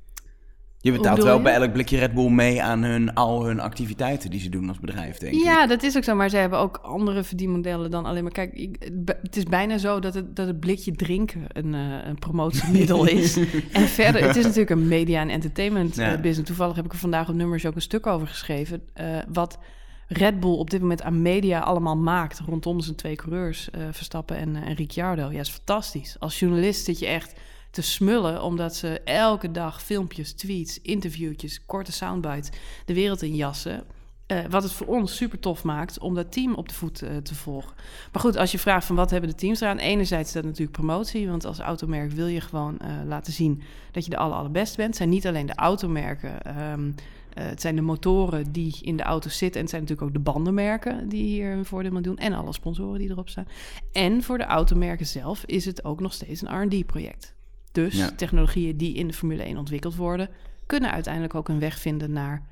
Je 0.83 0.91
betaalt 0.91 1.23
wel 1.23 1.41
bij 1.41 1.53
elk 1.53 1.73
blikje 1.73 1.97
Red 1.97 2.13
Bull 2.13 2.29
mee 2.29 2.63
aan 2.63 2.83
hun, 2.83 3.13
al 3.13 3.45
hun 3.45 3.59
activiteiten 3.59 4.29
die 4.29 4.39
ze 4.39 4.49
doen 4.49 4.67
als 4.67 4.79
bedrijf, 4.79 5.17
denk 5.17 5.33
ik. 5.33 5.43
Ja, 5.43 5.67
dat 5.67 5.83
is 5.83 5.97
ook 5.97 6.03
zo. 6.03 6.15
Maar 6.15 6.29
ze 6.29 6.37
hebben 6.37 6.59
ook 6.59 6.77
andere 6.77 7.23
verdienmodellen 7.23 7.91
dan 7.91 8.05
alleen 8.05 8.23
maar... 8.23 8.31
Kijk, 8.31 8.77
het 9.21 9.35
is 9.35 9.43
bijna 9.43 9.77
zo 9.77 9.99
dat 9.99 10.13
het, 10.13 10.35
dat 10.35 10.47
het 10.47 10.59
blikje 10.59 10.91
drinken 10.91 11.45
een, 11.47 11.73
uh, 11.73 12.05
een 12.05 12.19
promotiemiddel 12.19 13.05
is. 13.19 13.37
en 13.71 13.87
verder, 13.87 14.27
het 14.27 14.35
is 14.35 14.43
natuurlijk 14.43 14.69
een 14.69 14.87
media- 14.87 15.21
en 15.21 15.29
entertainment 15.29 15.95
ja. 15.95 16.17
business. 16.17 16.47
Toevallig 16.47 16.75
heb 16.75 16.85
ik 16.85 16.91
er 16.91 16.97
vandaag 16.97 17.29
op 17.29 17.35
nummers 17.35 17.65
ook 17.65 17.75
een 17.75 17.81
stuk 17.81 18.07
over 18.07 18.27
geschreven. 18.27 18.81
Uh, 19.01 19.17
wat 19.33 19.59
Red 20.07 20.39
Bull 20.39 20.57
op 20.57 20.69
dit 20.69 20.81
moment 20.81 21.01
aan 21.01 21.21
media 21.21 21.59
allemaal 21.59 21.97
maakt... 21.97 22.39
rondom 22.39 22.79
zijn 22.79 22.95
twee 22.95 23.15
coureurs, 23.15 23.69
uh, 23.75 23.83
Verstappen 23.91 24.37
en, 24.37 24.55
en 24.55 24.75
Ricciardo. 24.75 25.31
Ja, 25.31 25.39
is 25.39 25.49
fantastisch. 25.49 26.15
Als 26.19 26.39
journalist 26.39 26.85
zit 26.85 26.99
je 26.99 27.07
echt 27.07 27.33
te 27.73 27.81
smullen, 27.81 28.43
omdat 28.43 28.75
ze 28.75 29.01
elke 29.03 29.51
dag 29.51 29.83
filmpjes, 29.83 30.33
tweets, 30.33 30.81
interviewtjes, 30.81 31.65
korte 31.65 31.91
soundbites 31.91 32.49
de 32.85 32.93
wereld 32.93 33.21
in 33.21 33.35
jassen. 33.35 33.83
Uh, 34.27 34.39
wat 34.49 34.63
het 34.63 34.71
voor 34.71 34.87
ons 34.87 35.15
super 35.15 35.39
tof 35.39 35.63
maakt 35.63 35.99
om 35.99 36.13
dat 36.13 36.31
team 36.31 36.53
op 36.53 36.67
de 36.67 36.73
voet 36.73 37.03
uh, 37.03 37.17
te 37.17 37.35
volgen. 37.35 37.73
Maar 38.11 38.21
goed, 38.21 38.37
als 38.37 38.51
je 38.51 38.59
vraagt 38.59 38.85
van 38.85 38.95
wat 38.95 39.09
hebben 39.09 39.29
de 39.29 39.35
teams 39.35 39.61
eraan? 39.61 39.77
Enerzijds 39.77 40.27
is 40.27 40.33
dat 40.33 40.43
natuurlijk 40.43 40.71
promotie, 40.71 41.29
want 41.29 41.45
als 41.45 41.59
automerk 41.59 42.11
wil 42.11 42.27
je 42.27 42.41
gewoon 42.41 42.77
uh, 42.81 42.87
laten 43.05 43.33
zien 43.33 43.61
dat 43.91 44.03
je 44.03 44.09
de 44.09 44.17
aller, 44.17 44.37
allerbest 44.37 44.75
bent. 44.75 44.87
Het 44.87 44.97
zijn 44.97 45.09
niet 45.09 45.27
alleen 45.27 45.45
de 45.45 45.55
automerken, 45.55 46.59
um, 46.71 46.95
het 47.33 47.61
zijn 47.61 47.75
de 47.75 47.81
motoren 47.81 48.51
die 48.51 48.77
in 48.81 48.97
de 48.97 49.03
auto 49.03 49.29
zitten. 49.29 49.55
En 49.55 49.61
het 49.61 49.69
zijn 49.69 49.81
natuurlijk 49.81 50.09
ook 50.09 50.23
de 50.25 50.31
bandenmerken 50.31 51.09
die 51.09 51.23
hier 51.23 51.51
een 51.51 51.65
voordeel 51.65 51.91
mee 51.91 52.01
doen. 52.01 52.17
En 52.17 52.33
alle 52.33 52.53
sponsoren 52.53 52.99
die 52.99 53.09
erop 53.09 53.29
staan. 53.29 53.47
En 53.91 54.23
voor 54.23 54.37
de 54.37 54.45
automerken 54.45 55.05
zelf 55.05 55.43
is 55.45 55.65
het 55.65 55.85
ook 55.85 55.99
nog 55.99 56.13
steeds 56.13 56.41
een 56.41 56.61
R&D-project. 56.61 57.33
Dus 57.73 58.11
technologieën 58.15 58.77
die 58.77 58.93
in 58.93 59.07
de 59.07 59.13
Formule 59.13 59.43
1 59.43 59.57
ontwikkeld 59.57 59.95
worden, 59.95 60.29
kunnen 60.65 60.91
uiteindelijk 60.91 61.35
ook 61.35 61.49
een 61.49 61.59
weg 61.59 61.79
vinden 61.79 62.11
naar 62.11 62.47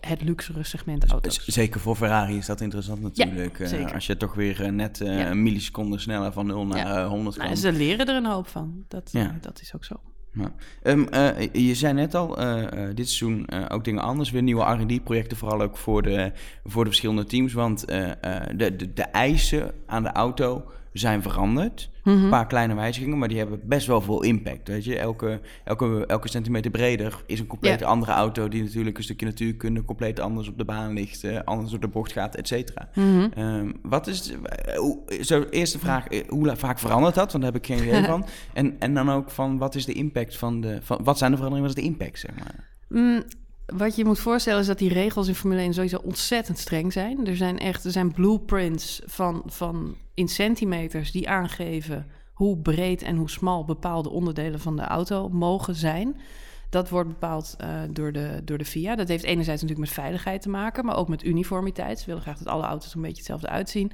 het 0.00 0.22
luxere 0.22 0.64
segment 0.64 1.10
auto's. 1.10 1.44
Zeker 1.46 1.80
voor 1.80 1.96
Ferrari 1.96 2.36
is 2.36 2.46
dat 2.46 2.60
interessant 2.60 3.00
natuurlijk. 3.00 3.58
Ja, 3.58 3.78
uh, 3.78 3.92
als 3.92 4.06
je 4.06 4.16
toch 4.16 4.34
weer 4.34 4.60
uh, 4.60 4.68
net 4.70 5.00
uh, 5.00 5.18
ja. 5.18 5.30
een 5.30 5.42
milliseconde 5.42 5.98
sneller 5.98 6.32
van 6.32 6.46
0 6.46 6.66
naar 6.66 7.04
100 7.04 7.36
nou, 7.36 7.56
Ze 7.56 7.72
leren 7.72 8.06
er 8.06 8.14
een 8.14 8.26
hoop 8.26 8.48
van. 8.48 8.84
Dat, 8.88 9.12
dat 9.40 9.60
is 9.60 9.74
ook 9.74 9.84
zo. 9.84 10.00
Ja. 10.32 10.52
Um, 10.82 11.08
je 11.52 11.74
zei 11.74 11.92
net 11.92 12.14
al, 12.14 12.28
dit 12.94 13.08
seizoen 13.08 13.50
ook 13.70 13.84
dingen 13.84 14.02
anders. 14.02 14.30
Weer 14.30 14.42
nieuwe 14.42 14.62
R&D-projecten, 14.62 15.36
vooral 15.36 15.62
ook 15.62 15.76
voor 15.76 16.02
de, 16.02 16.32
voor 16.64 16.84
de 16.84 16.90
verschillende 16.90 17.24
teams. 17.24 17.52
Want 17.52 17.86
de, 17.86 18.16
de, 18.56 18.92
de 18.92 19.02
eisen 19.02 19.72
aan 19.86 20.02
de 20.02 20.12
auto 20.12 20.70
zijn 20.92 21.22
veranderd. 21.22 21.89
Een 22.04 22.28
paar 22.28 22.46
kleine 22.46 22.74
wijzigingen, 22.74 23.18
maar 23.18 23.28
die 23.28 23.38
hebben 23.38 23.60
best 23.64 23.86
wel 23.86 24.00
veel 24.00 24.22
impact. 24.22 24.68
Weet 24.68 24.84
je, 24.84 24.98
elke, 24.98 25.40
elke, 25.64 26.06
elke 26.06 26.28
centimeter 26.28 26.70
breder 26.70 27.22
is 27.26 27.40
een 27.40 27.46
compleet 27.46 27.82
andere 27.82 28.12
auto 28.12 28.48
die 28.48 28.62
natuurlijk 28.62 28.98
een 28.98 29.04
stukje 29.04 29.26
natuurkunde 29.26 29.84
compleet 29.84 30.20
anders 30.20 30.48
op 30.48 30.58
de 30.58 30.64
baan 30.64 30.92
ligt, 30.92 31.24
uh, 31.24 31.38
anders 31.44 31.70
door 31.70 31.80
de 31.80 31.88
bocht 31.88 32.12
gaat, 32.12 32.34
et 32.34 32.48
cetera. 32.48 32.88
um, 33.38 33.72
wat 33.82 34.06
is, 34.06 34.32
uh, 34.32 35.22
zo, 35.22 35.46
eerste 35.50 35.78
vraag, 35.78 36.04
hoe 36.28 36.56
vaak 36.56 36.78
verandert 36.78 37.14
dat? 37.14 37.32
Want 37.32 37.44
daar 37.44 37.52
heb 37.52 37.62
ik 37.62 37.76
geen 37.76 37.86
idee 37.86 38.04
van. 38.12 38.26
En, 38.52 38.76
en 38.78 38.94
dan 38.94 39.10
ook 39.10 39.30
van, 39.30 39.58
wat 39.58 39.74
is 39.74 39.84
de 39.84 39.92
impact 39.92 40.38
van 40.38 40.60
de, 40.60 40.78
van, 40.82 41.00
wat 41.04 41.18
zijn 41.18 41.30
de 41.30 41.36
veranderingen, 41.36 41.74
wat 41.74 41.84
is 41.84 41.84
de 41.84 41.90
impact, 41.90 42.18
zeg 42.18 42.30
maar? 42.34 42.68
Mm, 42.88 43.22
wat 43.72 43.96
je 43.96 44.04
moet 44.04 44.18
voorstellen 44.18 44.60
is 44.60 44.66
dat 44.66 44.78
die 44.78 44.92
regels 44.92 45.28
in 45.28 45.34
Formule 45.34 45.60
1 45.60 45.74
sowieso 45.74 45.96
ontzettend 45.96 46.58
streng 46.58 46.92
zijn. 46.92 47.26
Er 47.26 47.36
zijn 47.36 47.58
echt 47.58 47.84
er 47.84 47.90
zijn 47.90 48.12
blueprints 48.12 49.00
van, 49.04 49.42
van 49.46 49.96
in 50.14 50.28
centimeters 50.28 51.10
die 51.10 51.28
aangeven 51.28 52.06
hoe 52.32 52.58
breed 52.58 53.02
en 53.02 53.16
hoe 53.16 53.30
smal 53.30 53.64
bepaalde 53.64 54.10
onderdelen 54.10 54.60
van 54.60 54.76
de 54.76 54.82
auto 54.82 55.28
mogen 55.28 55.74
zijn. 55.74 56.20
Dat 56.70 56.88
wordt 56.88 57.08
bepaald 57.08 57.56
uh, 57.60 57.68
door, 57.90 58.12
de, 58.12 58.40
door 58.44 58.58
de 58.58 58.64
FIA. 58.64 58.96
Dat 58.96 59.08
heeft 59.08 59.24
enerzijds 59.24 59.62
natuurlijk 59.62 59.88
met 59.88 59.98
veiligheid 59.98 60.42
te 60.42 60.48
maken, 60.48 60.84
maar 60.84 60.96
ook 60.96 61.08
met 61.08 61.24
uniformiteit. 61.24 61.98
Ze 61.98 62.06
willen 62.06 62.22
graag 62.22 62.38
dat 62.38 62.46
alle 62.46 62.62
auto's 62.62 62.94
een 62.94 63.00
beetje 63.00 63.16
hetzelfde 63.16 63.48
uitzien. 63.48 63.92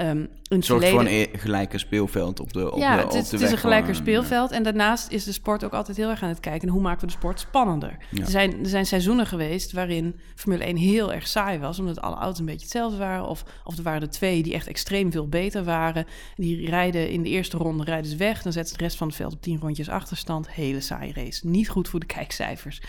Um, 0.00 0.28
een 0.48 0.62
soort 0.62 0.88
van 0.88 1.06
een 1.06 1.28
gelijker 1.32 1.78
speelveld 1.78 2.40
op 2.40 2.52
de 2.52 2.72
op 2.72 2.78
Ja, 2.78 2.96
de, 2.96 3.02
het 3.02 3.14
is, 3.14 3.22
op 3.22 3.30
de 3.30 3.36
het 3.36 3.44
is 3.44 3.50
een 3.50 3.58
gelijker 3.58 3.94
speelveld. 3.94 4.50
En 4.50 4.62
daarnaast 4.62 5.10
is 5.10 5.24
de 5.24 5.32
sport 5.32 5.64
ook 5.64 5.72
altijd 5.72 5.96
heel 5.96 6.10
erg 6.10 6.22
aan 6.22 6.28
het 6.28 6.40
kijken... 6.40 6.68
hoe 6.68 6.80
maken 6.80 7.00
we 7.00 7.06
de 7.06 7.12
sport 7.12 7.40
spannender. 7.40 7.96
Ja. 8.10 8.20
Er, 8.20 8.30
zijn, 8.30 8.60
er 8.62 8.68
zijn 8.68 8.86
seizoenen 8.86 9.26
geweest 9.26 9.72
waarin 9.72 10.20
Formule 10.34 10.64
1 10.64 10.76
heel 10.76 11.12
erg 11.12 11.26
saai 11.26 11.58
was... 11.58 11.78
omdat 11.78 12.00
alle 12.00 12.16
auto's 12.16 12.38
een 12.38 12.44
beetje 12.44 12.60
hetzelfde 12.60 12.98
waren. 12.98 13.28
Of, 13.28 13.44
of 13.64 13.76
er 13.76 13.82
waren 13.82 14.02
er 14.02 14.10
twee 14.10 14.42
die 14.42 14.54
echt 14.54 14.66
extreem 14.66 15.12
veel 15.12 15.28
beter 15.28 15.64
waren. 15.64 16.06
Die 16.36 16.68
rijden 16.68 17.10
in 17.10 17.22
de 17.22 17.28
eerste 17.28 17.56
ronde 17.56 17.84
rijden 17.84 18.10
ze 18.10 18.16
weg. 18.16 18.42
Dan 18.42 18.52
zetten 18.52 18.72
ze 18.72 18.78
de 18.78 18.84
rest 18.84 18.96
van 18.96 19.06
het 19.06 19.16
veld 19.16 19.32
op 19.32 19.42
tien 19.42 19.60
rondjes 19.60 19.88
achterstand. 19.88 20.50
Hele 20.50 20.80
saaie 20.80 21.12
race. 21.12 21.46
Niet 21.46 21.68
goed 21.68 21.88
voor 21.88 22.00
de 22.00 22.06
kijkcijfers. 22.06 22.80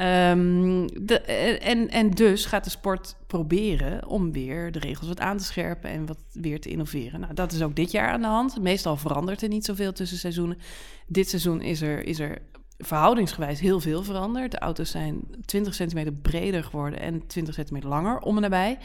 Um, 0.00 0.86
en, 0.88 1.90
en 1.90 2.10
dus 2.10 2.46
gaat 2.46 2.64
de 2.64 2.70
sport 2.70 3.16
proberen 3.26 4.06
om 4.06 4.32
weer 4.32 4.72
de 4.72 4.78
regels 4.78 5.08
wat 5.08 5.20
aan 5.20 5.36
te 5.36 5.44
scherpen 5.44 5.90
en 5.90 6.06
wat 6.06 6.18
weer 6.32 6.60
te 6.60 6.68
innoveren. 6.68 7.20
Nou, 7.20 7.34
dat 7.34 7.52
is 7.52 7.62
ook 7.62 7.76
dit 7.76 7.90
jaar 7.90 8.08
aan 8.08 8.20
de 8.20 8.26
hand. 8.26 8.60
Meestal 8.60 8.96
verandert 8.96 9.42
er 9.42 9.48
niet 9.48 9.64
zoveel 9.64 9.92
tussen 9.92 10.18
seizoenen. 10.18 10.58
Dit 11.06 11.28
seizoen 11.28 11.62
is 11.62 11.80
er, 11.82 12.06
is 12.06 12.18
er 12.18 12.38
verhoudingsgewijs 12.78 13.60
heel 13.60 13.80
veel 13.80 14.02
veranderd. 14.02 14.50
De 14.50 14.58
auto's 14.58 14.90
zijn 14.90 15.20
20 15.44 15.74
centimeter 15.74 16.12
breder 16.12 16.64
geworden 16.64 17.00
en 17.00 17.26
20 17.26 17.54
centimeter 17.54 17.88
langer 17.88 18.18
om 18.18 18.36
en 18.36 18.42
nabij. 18.42 18.78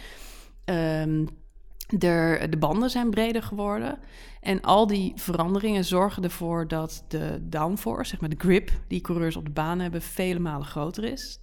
Um, 0.65 1.27
de, 1.89 2.47
de 2.49 2.57
banden 2.57 2.89
zijn 2.89 3.09
breder 3.09 3.43
geworden. 3.43 3.99
En 4.41 4.61
al 4.61 4.87
die 4.87 5.13
veranderingen 5.15 5.85
zorgen 5.85 6.23
ervoor 6.23 6.67
dat 6.67 7.05
de 7.07 7.37
downforce, 7.41 8.09
zeg 8.09 8.19
maar 8.19 8.29
de 8.29 8.35
grip 8.37 8.71
die 8.87 9.01
coureurs 9.01 9.35
op 9.35 9.45
de 9.45 9.51
baan 9.51 9.79
hebben, 9.79 10.01
vele 10.01 10.39
malen 10.39 10.67
groter 10.67 11.03
is 11.03 11.39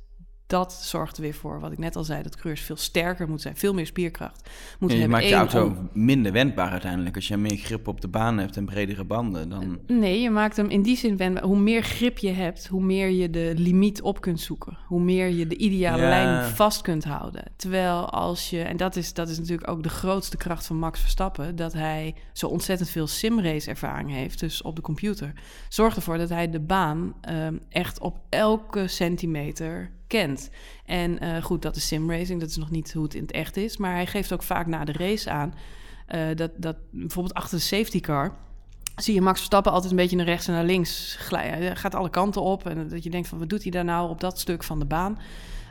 dat 0.46 0.72
zorgt 0.72 1.16
er 1.16 1.22
weer 1.22 1.34
voor, 1.34 1.60
wat 1.60 1.72
ik 1.72 1.78
net 1.78 1.96
al 1.96 2.04
zei, 2.04 2.22
dat 2.22 2.34
coureurs 2.34 2.60
veel 2.60 2.76
sterker 2.76 3.24
moeten 3.24 3.42
zijn, 3.42 3.56
veel 3.56 3.74
meer 3.74 3.86
spierkracht 3.86 4.50
moeten 4.78 4.98
je 4.98 5.02
hebben. 5.02 5.20
maakt 5.20 5.30
je 5.30 5.58
auto 5.58 5.76
minder 5.92 6.32
wendbaar 6.32 6.70
uiteindelijk. 6.70 7.14
Als 7.14 7.28
je 7.28 7.36
meer 7.36 7.56
grip 7.56 7.88
op 7.88 8.00
de 8.00 8.08
baan 8.08 8.38
hebt 8.38 8.56
en 8.56 8.64
bredere 8.64 9.04
banden, 9.04 9.48
dan... 9.48 9.78
Nee, 9.86 10.20
je 10.20 10.30
maakt 10.30 10.56
hem 10.56 10.68
in 10.68 10.82
die 10.82 10.96
zin 10.96 11.16
wendbaar. 11.16 11.42
Hoe 11.42 11.58
meer 11.58 11.82
grip 11.82 12.18
je 12.18 12.30
hebt, 12.30 12.66
hoe 12.66 12.82
meer 12.82 13.10
je 13.10 13.30
de 13.30 13.52
limiet 13.56 14.02
op 14.02 14.20
kunt 14.20 14.40
zoeken. 14.40 14.78
Hoe 14.86 15.00
meer 15.00 15.28
je 15.28 15.46
de 15.46 15.56
ideale 15.56 16.02
ja. 16.02 16.08
lijn 16.08 16.44
vast 16.44 16.82
kunt 16.82 17.04
houden. 17.04 17.44
Terwijl 17.56 18.10
als 18.10 18.50
je, 18.50 18.62
en 18.62 18.76
dat 18.76 18.96
is, 18.96 19.14
dat 19.14 19.28
is 19.28 19.38
natuurlijk 19.38 19.70
ook 19.70 19.82
de 19.82 19.88
grootste 19.88 20.36
kracht 20.36 20.66
van 20.66 20.78
Max 20.78 21.00
Verstappen, 21.00 21.56
dat 21.56 21.72
hij 21.72 22.14
zo 22.32 22.46
ontzettend 22.46 22.88
veel 22.90 23.06
simrace 23.06 23.70
ervaring 23.70 24.10
heeft, 24.10 24.40
dus 24.40 24.62
op 24.62 24.76
de 24.76 24.82
computer, 24.82 25.32
zorgt 25.68 25.96
ervoor 25.96 26.18
dat 26.18 26.28
hij 26.28 26.50
de 26.50 26.60
baan 26.60 27.14
um, 27.28 27.60
echt 27.68 28.00
op 28.00 28.18
elke 28.28 28.88
centimeter 28.88 29.94
kent. 30.06 30.50
En 30.84 31.24
uh, 31.24 31.42
goed, 31.42 31.62
dat 31.62 31.76
is 31.76 31.86
simracing, 31.86 32.40
dat 32.40 32.48
is 32.48 32.56
nog 32.56 32.70
niet 32.70 32.92
hoe 32.92 33.02
het 33.02 33.14
in 33.14 33.22
het 33.22 33.32
echt 33.32 33.56
is. 33.56 33.76
Maar 33.76 33.92
hij 33.92 34.06
geeft 34.06 34.32
ook 34.32 34.42
vaak 34.42 34.66
na 34.66 34.84
de 34.84 34.92
race 34.92 35.30
aan 35.30 35.54
uh, 36.14 36.20
dat, 36.34 36.50
dat 36.56 36.76
bijvoorbeeld 36.90 37.34
achter 37.34 37.58
de 37.58 37.64
safety 37.64 38.00
car 38.00 38.34
zie 38.96 39.14
je 39.14 39.20
Max 39.20 39.36
Verstappen 39.36 39.72
altijd 39.72 39.90
een 39.90 39.96
beetje 39.96 40.16
naar 40.16 40.26
rechts 40.26 40.46
en 40.46 40.54
naar 40.54 40.64
links 40.64 41.16
glijden. 41.18 41.58
Hij 41.58 41.76
gaat 41.76 41.94
alle 41.94 42.10
kanten 42.10 42.42
op 42.42 42.66
en 42.66 42.88
dat 42.88 43.02
je 43.02 43.10
denkt 43.10 43.28
van 43.28 43.38
wat 43.38 43.48
doet 43.48 43.62
hij 43.62 43.70
daar 43.70 43.84
nou 43.84 44.10
op 44.10 44.20
dat 44.20 44.38
stuk 44.38 44.62
van 44.62 44.78
de 44.78 44.84
baan? 44.84 45.18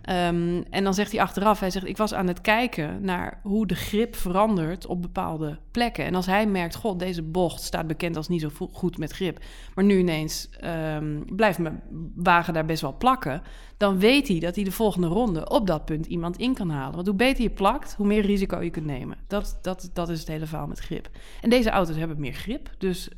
Um, 0.10 0.64
en 0.70 0.84
dan 0.84 0.94
zegt 0.94 1.12
hij 1.12 1.22
achteraf, 1.22 1.60
hij 1.60 1.70
zegt, 1.70 1.86
ik 1.86 1.98
was 1.98 2.14
aan 2.14 2.28
het 2.28 2.42
kijken 2.42 3.02
naar 3.02 3.40
hoe 3.44 3.68
de 3.68 3.76
grip 3.76 4.16
verandert 4.16 4.86
op 4.86 5.02
bepaalde 5.02 5.60
plekken. 5.72 6.06
En 6.06 6.16
als 6.16 6.26
hij 6.26 6.48
merkt, 6.48 6.76
god, 6.76 7.00
deze 7.00 7.22
bocht 7.22 7.62
staat 7.62 7.88
bekend 7.88 8.18
als 8.18 8.28
niet 8.28 8.42
zo 8.42 8.50
goed 8.72 8.98
met 8.98 9.12
grip, 9.12 9.40
maar 9.76 9.84
nu 9.84 9.98
ineens 9.98 10.50
um, 10.96 11.26
blijft 11.36 11.60
mijn 11.60 11.82
wagen 12.16 12.54
daar 12.54 12.66
best 12.66 12.82
wel 12.82 12.98
plakken, 12.98 13.42
dan 13.78 14.00
weet 14.00 14.28
hij 14.28 14.40
dat 14.40 14.56
hij 14.56 14.64
de 14.64 14.72
volgende 14.72 15.08
ronde 15.08 15.50
op 15.50 15.68
dat 15.68 15.86
punt 15.86 16.06
iemand 16.06 16.38
in 16.38 16.54
kan 16.54 16.70
halen. 16.70 16.96
Want 16.96 17.08
hoe 17.08 17.16
beter 17.16 17.44
je 17.44 17.50
plakt, 17.50 17.94
hoe 17.94 18.08
meer 18.08 18.26
risico 18.26 18.62
je 18.62 18.70
kunt 18.70 18.86
nemen. 18.86 19.18
Dat, 19.28 19.60
dat, 19.62 19.90
dat 19.94 20.10
is 20.10 20.20
het 20.20 20.28
hele 20.28 20.46
verhaal 20.46 20.68
met 20.68 20.80
grip. 20.80 21.10
En 21.42 21.50
deze 21.50 21.70
auto's 21.70 21.96
hebben 21.96 22.20
meer 22.20 22.34
grip, 22.34 22.70
dus 22.78 23.10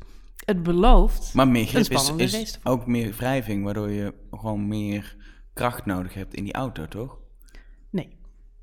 het 0.44 0.62
belooft 0.62 1.34
Maar 1.34 1.48
meer 1.48 1.66
grip 1.66 1.90
is, 1.90 2.34
is 2.34 2.58
ook 2.64 2.86
meer 2.86 3.14
wrijving, 3.16 3.64
waardoor 3.64 3.90
je 3.90 4.14
gewoon 4.30 4.68
meer 4.68 5.16
kracht 5.58 5.86
nodig 5.86 6.14
hebt 6.14 6.34
in 6.34 6.44
die 6.44 6.52
auto, 6.54 6.88
toch? 6.88 7.18
Nee. 7.90 8.08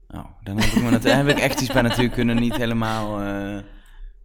Oh, 0.08 0.26
dan 0.44 0.58
heb 0.60 0.74
ik, 0.74 0.82
me 1.04 1.10
heb 1.10 1.28
ik 1.28 1.40
echt 1.40 1.62
iets 1.62 1.74
bij 1.74 1.82
natuurlijk 1.82 2.14
kunnen 2.14 2.36
niet 2.36 2.56
helemaal... 2.56 3.22
eh, 3.22 3.64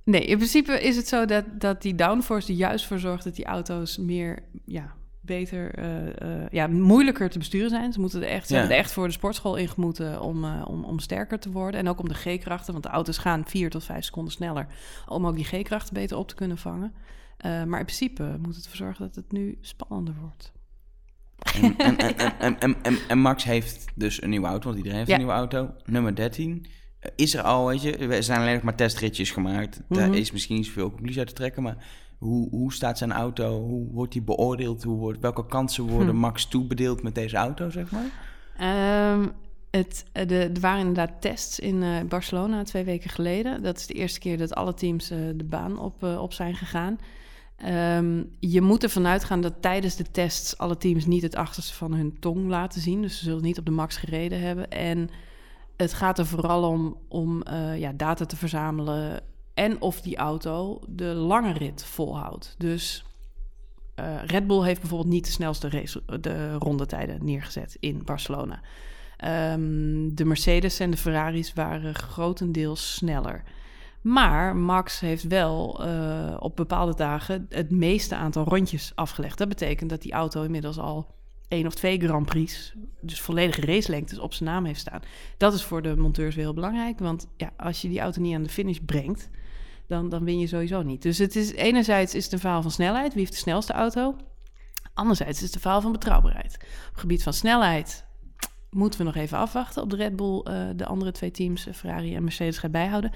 Nee, 0.05 0.25
in 0.25 0.37
principe 0.37 0.83
is 0.83 0.97
het 0.97 1.09
zo 1.09 1.25
dat, 1.25 1.45
dat 1.59 1.83
die 1.83 1.95
downforce 1.95 2.49
er 2.53 2.59
juist 2.59 2.87
voor 2.87 2.99
zorgt 2.99 3.25
dat 3.25 3.35
die 3.37 3.45
auto's 3.45 3.99
meer, 3.99 4.43
ja, 4.65 4.95
beter, 5.21 5.75
eh, 5.75 6.43
eh, 6.43 6.49
ja, 6.51 6.67
moeilijker 6.67 7.31
te 7.31 7.39
besturen 7.39 7.71
zijn. 7.71 7.93
Ze, 7.93 8.01
moeten 8.01 8.23
er 8.23 8.29
echt, 8.29 8.47
ze 8.47 8.53
Ja. 8.55 8.59
hebben 8.59 8.77
er 8.77 8.83
echt 8.83 8.93
voor 8.93 9.07
de 9.07 9.13
sportschool 9.13 9.57
ingemoeten 9.57 10.21
om, 10.21 10.45
om, 10.45 10.85
om 10.85 10.99
sterker 10.99 11.39
te 11.39 11.51
worden. 11.51 11.81
En 11.81 11.89
ook 11.89 12.01
om 12.01 12.09
de 12.09 12.15
G-krachten, 12.15 12.73
want 12.73 12.85
de 12.85 12.91
auto's 12.91 13.19
gaan 13.19 13.47
4 13.47 13.71
tot 13.71 13.85
5 13.85 14.05
seconden 14.05 14.33
sneller. 14.33 14.67
Om 15.07 15.27
ook 15.27 15.37
die 15.37 15.45
G-krachten 15.45 15.95
beter 15.95 16.17
op 16.17 16.29
te 16.29 16.35
kunnen 16.35 16.59
vangen. 16.59 16.93
Maar 17.43 17.79
in 17.79 17.85
principe 17.87 18.37
moet 18.43 18.55
het 18.55 18.65
ervoor 18.65 18.77
zorgen 18.87 19.07
dat 19.07 19.15
het 19.15 19.33
nu 19.33 19.59
spannender 19.61 20.15
wordt. 20.21 20.53
En, 22.39 22.59
en, 22.61 22.77
en, 23.09 23.19
Max 23.19 23.45
heeft 23.45 23.85
dus 23.95 24.23
een 24.23 24.31
nieuwe 24.31 24.47
auto, 24.47 24.65
want 24.65 24.77
iedereen 24.77 24.99
heeft 24.99 25.11
een 25.11 25.17
nieuwe 25.17 25.33
auto. 25.33 25.71
Nummer 25.85 26.15
13. 26.17 26.67
Eh, 27.01 27.11
Is 27.17 27.35
er 27.35 27.43
al, 27.43 27.67
weet 27.67 27.83
je, 27.83 27.97
er 27.97 28.23
zijn 28.23 28.41
alleen 28.41 28.55
nog 28.55 28.63
maar 28.63 28.75
testritjes 28.75 29.31
gemaakt. 29.31 29.81
Daar 29.89 30.09
Mhm. 30.09 30.17
is 30.19 30.33
misschien 30.33 30.57
niet 30.57 30.67
zoveel 30.67 30.91
conclusie 30.91 31.19
uit 31.19 31.29
te 31.29 31.35
trekken, 31.35 31.63
maar 31.63 31.77
hoe, 32.19 32.49
hoe 32.51 32.73
staat 32.73 32.99
zijn 32.99 33.13
auto? 33.13 33.61
Hoe 33.61 33.93
wordt 33.93 34.13
die 34.13 34.23
beoordeeld? 34.23 34.83
Hoe 34.83 34.99
wordt, 34.99 35.21
welke 35.21 35.47
kansen 35.47 35.85
worden 35.85 36.15
Hm. 36.15 36.21
Max 36.21 36.47
toebedeeld 36.47 37.03
met 37.03 37.15
deze 37.15 37.37
auto, 37.37 37.71
zeg 37.71 37.91
maar? 37.91 38.11
Ehm, 38.57 39.27
het, 39.71 40.05
eh, 40.13 40.29
de, 40.29 40.51
er 40.55 40.61
waren 40.61 40.81
inderdaad 40.81 41.21
tests 41.21 41.59
in 41.59 41.83
eh, 41.83 42.01
Barcelona 42.09 42.63
twee 42.63 42.85
weken 42.85 43.11
geleden. 43.11 43.63
Dat 43.63 43.77
is 43.77 43.87
de 43.87 43.95
eerste 43.95 44.19
keer 44.19 44.39
dat 44.39 44.55
alle 44.55 44.75
teams 44.75 45.09
de 45.09 45.45
baan 45.45 45.79
op, 45.79 46.03
op 46.03 46.33
zijn 46.33 46.55
gegaan. 46.55 46.99
Ehm, 47.61 48.23
je 48.39 48.61
moet 48.61 48.83
ervan 48.83 49.07
uitgaan 49.07 49.41
dat 49.41 49.55
tijdens 49.63 49.97
de 49.97 50.11
tests 50.11 50.59
alle 50.59 50.77
teams 50.77 51.07
niet 51.07 51.23
het 51.23 51.35
achterste 51.35 51.75
van 51.75 51.95
hun 51.95 52.19
tong 52.19 52.49
laten 52.49 52.81
zien. 52.81 53.03
Dus 53.03 53.19
ze 53.19 53.25
zullen 53.25 53.43
niet 53.43 53.59
op 53.59 53.65
de 53.65 53.71
max 53.71 53.97
gereden 53.97 54.41
hebben. 54.41 54.71
En 54.71 55.11
het 55.77 55.95
gaat 55.95 56.19
er 56.19 56.27
vooral 56.27 56.63
om, 56.69 56.97
om 57.09 57.43
eh, 57.43 57.79
ja, 57.79 57.93
data 57.93 58.25
te 58.25 58.37
verzamelen 58.37 59.23
en 59.55 59.81
of 59.81 60.01
die 60.01 60.17
auto 60.17 60.81
de 60.89 61.05
lange 61.05 61.53
rit 61.53 61.85
volhoudt. 61.85 62.55
Dus 62.59 63.05
eh, 63.95 64.25
Red 64.27 64.47
Bull 64.47 64.65
heeft 64.65 64.81
bijvoorbeeld 64.81 65.13
niet 65.13 65.25
de 65.25 65.31
snelste 65.31 65.69
race, 65.69 66.03
de 66.21 66.55
rondetijden 66.55 67.25
neergezet 67.25 67.77
in 67.81 68.03
Barcelona. 68.05 68.61
Ehm, 69.17 70.15
de 70.15 70.25
Mercedes 70.25 70.81
en 70.81 70.91
de 70.91 70.97
Ferraris 70.97 71.53
waren 71.53 71.95
grotendeels 71.95 72.95
sneller. 72.95 73.43
Maar 74.01 74.57
Max 74.57 75.01
heeft 75.01 75.23
wel 75.27 75.85
eh, 75.85 76.37
op 76.39 76.57
bepaalde 76.57 76.95
dagen 76.95 77.47
het 77.49 77.71
meeste 77.71 78.15
aantal 78.15 78.45
rondjes 78.45 78.93
afgelegd. 78.95 79.39
Dat 79.39 79.49
betekent 79.49 79.91
dat 79.91 80.03
die 80.03 80.13
auto 80.13 80.43
inmiddels 80.43 80.79
al 80.79 81.15
één 81.49 81.67
of 81.67 81.75
twee 81.75 82.01
Grand 82.01 82.27
Prix, 82.27 82.75
dus 83.01 83.21
volledige 83.21 83.61
racelengtes, 83.61 84.19
op 84.19 84.35
zijn 84.35 84.49
naam 84.49 84.65
heeft 84.65 84.81
staan. 84.81 85.01
Dat 85.37 85.55
is 85.55 85.65
voor 85.65 85.83
de 85.83 85.97
monteurs 85.97 86.35
weer 86.35 86.45
heel 86.45 86.55
belangrijk, 86.55 86.99
want 86.99 87.29
ja, 87.37 87.51
als 87.57 87.83
je 87.83 87.89
die 87.89 88.01
auto 88.01 88.21
niet 88.21 88.35
aan 88.35 88.43
de 88.43 88.49
finish 88.49 88.79
brengt, 88.87 89.31
dan, 89.87 90.09
dan 90.09 90.25
win 90.25 90.39
je 90.39 90.47
sowieso 90.47 90.83
niet. 90.83 91.03
Dus 91.03 91.19
het 91.19 91.37
is 91.37 91.53
enerzijds 91.53 92.15
is 92.15 92.25
het 92.25 92.33
een 92.33 92.39
verhaal 92.39 92.63
van 92.63 92.71
snelheid, 92.71 93.13
wie 93.13 93.21
heeft 93.21 93.33
de 93.33 93.39
snelste 93.39 93.73
auto? 93.73 94.17
Anderzijds 94.95 95.39
is 95.39 95.45
het 95.45 95.55
een 95.55 95.61
verhaal 95.61 95.81
van 95.81 95.93
betrouwbaarheid. 95.93 96.55
Op 96.55 96.91
het 96.91 97.01
gebied 97.01 97.23
van 97.23 97.33
snelheid 97.33 98.05
moeten 98.71 98.99
we 98.99 99.05
nog 99.05 99.15
even 99.15 99.39
afwachten 99.39 99.83
op 99.83 99.91
de 99.91 99.97
Red 99.97 100.17
Bull, 100.17 100.41
eh, 100.41 100.69
de 100.77 100.87
andere 100.87 101.13
twee 101.13 101.31
teams, 101.31 101.67
eh, 101.67 101.75
Ferrari 101.75 102.15
en 102.15 102.23
Mercedes, 102.23 102.59
gaat 102.59 102.71
bijhouden. 102.71 103.13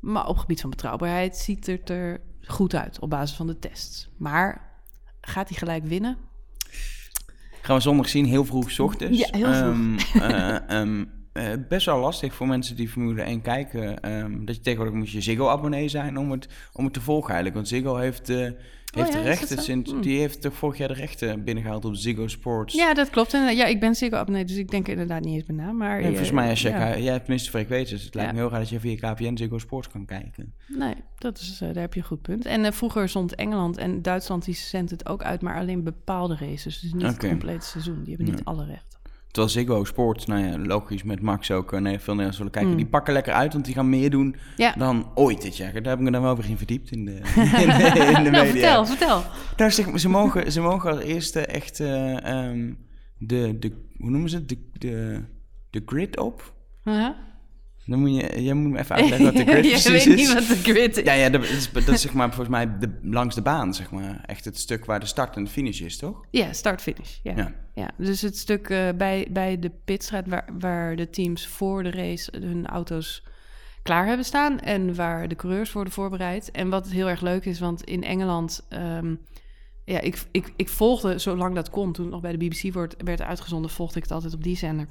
Maar 0.00 0.22
op 0.22 0.32
het 0.32 0.40
gebied 0.40 0.60
van 0.60 0.70
betrouwbaarheid 0.70 1.36
ziet 1.36 1.66
het 1.66 1.90
er 1.90 2.20
goed 2.44 2.74
uit 2.74 2.98
op 2.98 3.10
basis 3.10 3.36
van 3.36 3.46
de 3.46 3.58
tests. 3.58 4.08
Maar 4.16 4.70
gaat 5.20 5.48
hij 5.48 5.58
gelijk 5.58 5.84
winnen? 5.84 6.16
Gaan 7.62 7.76
we 7.76 7.82
zondag 7.82 8.08
zien, 8.08 8.24
heel 8.24 8.44
vroeg 8.44 8.78
ochtends. 8.78 9.18
Ja, 9.18 9.28
heel 9.30 9.54
vroeg. 9.54 10.14
Ehm, 10.14 10.30
eh, 10.30 10.80
ehm, 10.80 11.04
eh, 11.38 11.52
best 11.68 11.86
wel 11.86 11.98
lastig 11.98 12.34
voor 12.34 12.46
mensen 12.46 12.76
die 12.76 12.88
Formule 12.88 13.22
1 13.22 13.40
kijken. 13.42 14.00
ehm, 14.00 14.44
dat 14.44 14.54
je 14.56 14.60
tegenwoordig 14.62 14.96
moet 14.98 15.10
je 15.10 15.20
Ziggo-abonnee 15.20 15.88
zijn 15.88 16.16
om 16.18 16.30
het, 16.30 16.48
om 16.72 16.84
het 16.84 16.92
te 16.92 17.00
volgen 17.00 17.26
eigenlijk. 17.34 17.54
Want 17.56 17.68
Ziggo 17.68 17.96
heeft, 17.96 18.28
eh, 18.30 18.36
heeft 18.36 18.56
Oh 18.96 19.06
ja, 19.06 19.10
de 19.10 19.20
rechten, 19.22 19.58
sinds, 19.62 19.90
Hmm. 19.90 20.00
die 20.00 20.18
heeft 20.18 20.40
toch 20.42 20.54
vorig 20.54 20.78
jaar 20.78 20.88
de 20.88 20.94
rechten 20.94 21.44
binnengehaald 21.44 21.84
op 21.84 21.94
Ziggo 21.96 22.28
Sports. 22.28 22.74
Ja, 22.74 22.94
dat 22.94 23.10
klopt. 23.10 23.34
En, 23.34 23.48
eh, 23.48 23.56
ja, 23.56 23.64
ik 23.66 23.80
ben 23.80 23.94
zeker 23.94 24.18
abonnee, 24.18 24.44
dus 24.44 24.56
ik 24.56 24.70
denk 24.70 24.88
inderdaad 24.88 25.24
niet 25.24 25.34
eens 25.34 25.44
bij 25.44 25.56
naam. 25.56 25.76
Maar, 25.76 25.98
En 25.98 26.06
volgens 26.06 26.30
mij, 26.30 26.50
als 26.50 26.62
je, 26.62 26.68
ja. 26.68 26.98
jij 26.98 27.12
hebt 27.12 27.20
tenminste 27.24 27.50
frequenties, 27.50 27.90
dus 27.90 28.04
het 28.04 28.14
lijkt 28.14 28.30
Ja. 28.30 28.36
me 28.36 28.42
heel 28.42 28.50
raar 28.50 28.60
dat 28.60 28.68
je 28.68 28.80
via 28.80 28.94
KPN 29.12 29.36
Ziggo 29.36 29.58
Sports 29.58 29.88
kan 29.88 30.04
kijken. 30.04 30.54
Nee, 30.66 30.94
dat 31.18 31.38
is, 31.38 31.58
daar 31.58 31.74
heb 31.74 31.94
je 31.94 32.00
een 32.00 32.06
goed 32.06 32.22
punt. 32.22 32.44
En 32.46 32.72
vroeger 32.72 33.08
zond 33.08 33.34
Engeland 33.34 33.76
en 33.76 34.02
Duitsland, 34.02 34.44
die 34.44 34.54
zendt 34.54 34.90
het 34.90 35.08
ook 35.08 35.22
uit, 35.22 35.40
maar 35.42 35.56
alleen 35.56 35.82
bepaalde 35.84 36.36
races. 36.40 36.80
Dus 36.80 36.92
niet 36.92 37.02
het 37.02 37.18
complete 37.28 37.66
seizoen. 37.66 38.02
Die 38.04 38.14
hebben 38.16 38.34
niet 38.34 38.44
alle 38.44 38.64
rechten. 38.64 38.97
Terwijl 39.30 39.48
Ziggo 39.52 39.84
Sports, 39.84 40.26
nou 40.26 40.44
ja, 40.44 40.58
logisch 40.58 41.02
met 41.02 41.20
Max 41.20 41.50
ook, 41.50 41.72
eh, 41.72 41.80
nee, 41.80 41.92
veel 41.98 42.14
Nederlanders 42.14 42.36
willen 42.36 42.52
kijken. 42.52 42.70
Hmm. 42.70 42.80
Die 42.80 42.90
pakken 42.90 43.12
lekker 43.12 43.32
uit, 43.32 43.52
want 43.52 43.64
die 43.64 43.74
gaan 43.74 43.88
meer 43.88 44.10
doen 44.10 44.36
Ja. 44.56 44.74
dan 44.78 45.06
ooit 45.14 45.42
dit 45.42 45.56
jaar. 45.56 45.72
Daar 45.72 45.82
heb 45.82 45.98
ik 45.98 46.04
me 46.04 46.10
dan 46.10 46.22
wel 46.22 46.36
weer 46.36 46.48
in 46.48 46.56
verdiept 46.56 46.90
in 46.90 47.04
de, 47.04 47.12
in 47.62 47.68
de, 47.68 48.12
in 48.16 48.24
de 48.24 48.30
nou, 48.30 48.46
media. 48.46 48.50
vertel, 48.50 48.86
vertel. 48.86 49.22
Nou, 49.56 49.70
zeg, 49.70 50.00
ze, 50.00 50.08
mogen, 50.08 50.52
ze 50.52 50.60
mogen 50.60 50.90
als 50.90 51.00
eerste 51.00 51.40
echt 51.40 51.80
eh, 51.80 52.24
ehm, 52.24 52.72
de, 53.18 53.58
de, 53.58 53.72
hoe 53.98 54.10
noemen 54.10 54.30
ze 54.30 54.36
het? 54.36 54.48
De, 54.48 54.58
de, 54.72 55.24
de 55.70 55.82
grid 55.86 56.18
op. 56.18 56.54
Huh? 56.84 57.08
Dan 57.88 57.98
moet 57.98 58.14
je, 58.14 58.42
jij 58.42 58.54
moet 58.54 58.72
me 58.72 58.78
even 58.78 58.96
uitleggen 58.96 59.24
wat 59.24 59.36
de 59.36 59.44
grid 59.44 59.60
precies 59.60 59.88
weet 59.88 60.06
is. 60.06 60.14
niet 60.16 60.32
wat 60.32 60.46
de 60.46 60.56
grid 60.56 60.96
is. 60.96 61.04
Ja, 61.04 61.12
ja 61.12 61.30
dat, 61.30 61.44
is, 61.44 61.72
dat 61.72 61.88
is 61.88 62.00
zeg 62.00 62.12
maar 62.12 62.26
volgens 62.28 62.48
mij 62.48 62.78
de, 62.78 62.98
langs 63.02 63.34
de 63.34 63.42
baan, 63.42 63.74
zeg 63.74 63.90
maar. 63.90 64.24
Echt 64.26 64.44
het 64.44 64.58
stuk 64.58 64.84
waar 64.84 65.00
de 65.00 65.06
start 65.06 65.36
en 65.36 65.44
de 65.44 65.50
finish 65.50 65.80
is, 65.80 65.96
toch? 65.96 66.24
Ja, 66.30 66.52
start-finish. 66.52 67.18
Ja. 67.22 67.36
Ja. 67.36 67.52
Ja. 67.74 67.90
dus 67.96 68.22
het 68.22 68.38
stuk 68.38 68.68
eh, 68.68 68.88
bij, 68.96 69.28
bij 69.30 69.58
de 69.58 69.70
pitstraat 69.84 70.28
waar, 70.28 70.48
waar 70.58 70.96
de 70.96 71.10
teams 71.10 71.46
voor 71.46 71.82
de 71.82 71.90
race 71.90 72.32
hun 72.40 72.66
auto's 72.66 73.22
klaar 73.82 74.06
hebben 74.06 74.24
staan 74.24 74.60
en 74.60 74.94
waar 74.94 75.28
de 75.28 75.36
coureurs 75.36 75.72
worden 75.72 75.92
voorbereid. 75.92 76.50
En 76.50 76.68
wat 76.68 76.88
heel 76.88 77.08
erg 77.08 77.20
leuk 77.20 77.44
is, 77.44 77.60
want 77.60 77.84
in 77.84 78.04
Engeland, 78.04 78.66
ehm, 78.68 79.14
ja, 79.84 80.00
ik, 80.00 80.22
ik, 80.30 80.52
ik 80.56 80.68
volgde 80.68 81.18
zolang 81.18 81.54
dat 81.54 81.70
kon, 81.70 81.92
toen 81.92 82.08
nog 82.08 82.20
bij 82.20 82.36
de 82.36 82.46
BBC 82.46 82.72
wordt, 82.72 82.96
werd 83.04 83.22
uitgezonden, 83.22 83.70
volgde 83.70 83.96
ik 83.96 84.02
het 84.02 84.12
altijd 84.12 84.34
op 84.34 84.42
die 84.42 84.56
zender 84.56 84.86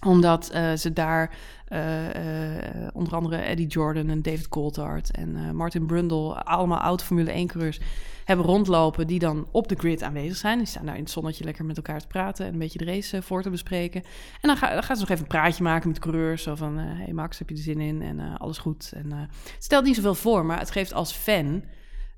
omdat 0.00 0.50
eh, 0.50 0.72
ze 0.72 0.92
daar 0.92 1.30
eh, 1.64 2.56
eh, 2.56 2.88
onder 2.92 3.14
andere 3.14 3.36
Eddie 3.36 3.66
Jordan 3.66 4.08
en 4.08 4.22
David 4.22 4.48
Coulthard 4.48 5.10
en 5.10 5.56
Martin 5.56 5.86
Brundle, 5.86 6.34
allemaal 6.34 6.78
oud 6.78 7.02
Formule 7.02 7.30
1 7.30 7.46
coureurs, 7.46 7.80
hebben 8.24 8.46
rondlopen 8.46 9.06
die 9.06 9.18
dan 9.18 9.46
op 9.50 9.68
de 9.68 9.74
grid 9.74 10.02
aanwezig 10.02 10.36
zijn. 10.36 10.58
Die 10.58 10.66
staan 10.66 10.86
daar 10.86 10.96
in 10.96 11.02
het 11.02 11.10
zonnetje 11.10 11.44
lekker 11.44 11.64
met 11.64 11.76
elkaar 11.76 12.00
te 12.00 12.06
praten 12.06 12.46
en 12.46 12.52
een 12.52 12.58
beetje 12.58 12.78
de 12.78 12.84
race 12.84 13.22
voor 13.22 13.42
te 13.42 13.50
bespreken. 13.50 14.02
En 14.40 14.48
dan, 14.48 14.56
ga, 14.56 14.82
gaan 14.82 14.96
ze 14.96 15.02
nog 15.02 15.10
even 15.10 15.22
een 15.22 15.28
praatje 15.28 15.62
maken 15.62 15.88
met 15.88 15.98
coureurs. 15.98 16.42
Zo 16.42 16.54
van, 16.54 16.78
hey 16.78 17.12
Max, 17.12 17.38
heb 17.38 17.48
je 17.48 17.54
er 17.54 17.62
zin 17.62 17.80
in? 17.80 18.02
En 18.02 18.38
alles 18.38 18.58
goed. 18.58 18.92
En, 18.94 19.12
het 19.12 19.64
stelt 19.64 19.84
niet 19.84 19.96
zoveel 19.96 20.14
voor, 20.14 20.44
maar 20.44 20.58
het 20.58 20.70
geeft 20.70 20.92
als 20.92 21.12
fan 21.12 21.64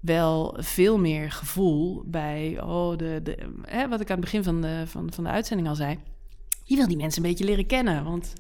wel 0.01 0.57
veel 0.59 0.99
meer 0.99 1.31
gevoel 1.31 2.03
bij, 2.07 2.61
oh, 2.63 2.97
de, 2.97 3.21
de, 3.23 3.37
hè, 3.63 3.89
wat 3.89 4.01
ik 4.01 4.11
aan 4.11 4.17
het 4.17 4.25
begin 4.25 4.43
van 4.43 4.61
de, 4.61 4.83
van, 4.87 5.13
van 5.13 5.25
de 5.25 5.31
uitzending 5.31 5.69
al 5.69 5.75
zei. 5.75 5.99
Je 6.69 6.77
wil 6.77 6.89
die 6.89 6.97
mensen 6.97 7.23
een 7.23 7.29
beetje 7.29 7.45
leren 7.45 7.67
kennen, 7.67 8.05
want 8.05 8.33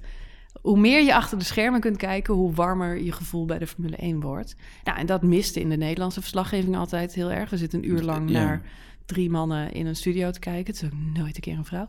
hoe 0.63 0.79
meer 0.79 1.03
je 1.03 1.15
achter 1.15 1.39
de 1.39 1.45
schermen 1.45 1.81
kunt 1.81 1.97
kijken, 1.97 2.35
hoe 2.35 2.55
warmer 2.55 3.03
je 3.03 3.13
gevoel 3.13 3.45
bij 3.45 3.59
de 3.59 3.67
Formule 3.67 3.97
1 3.97 4.21
wordt. 4.21 4.57
Nou, 4.85 4.99
en 4.99 5.07
dat 5.07 5.23
miste 5.23 5.61
in 5.61 5.69
de 5.69 5.77
Nederlandse 5.77 6.21
verslaggeving 6.21 6.77
altijd 6.77 7.15
heel 7.15 7.31
erg. 7.31 7.51
We 7.51 7.57
zitten 7.57 7.79
een 7.79 7.89
uur 7.91 8.03
lang 8.03 8.31
Ja. 8.31 8.45
naar 8.45 8.63
drie 9.05 9.31
mannen 9.31 9.73
in 9.73 9.87
een 9.87 9.97
studio 9.97 10.31
te 10.31 10.39
kijken. 10.39 10.75
Het 10.75 10.83
is 10.83 10.89
ook 10.89 10.99
nooit 11.15 11.35
een 11.35 11.41
keer 11.41 11.57
een 11.57 11.65
vrouw. 11.65 11.89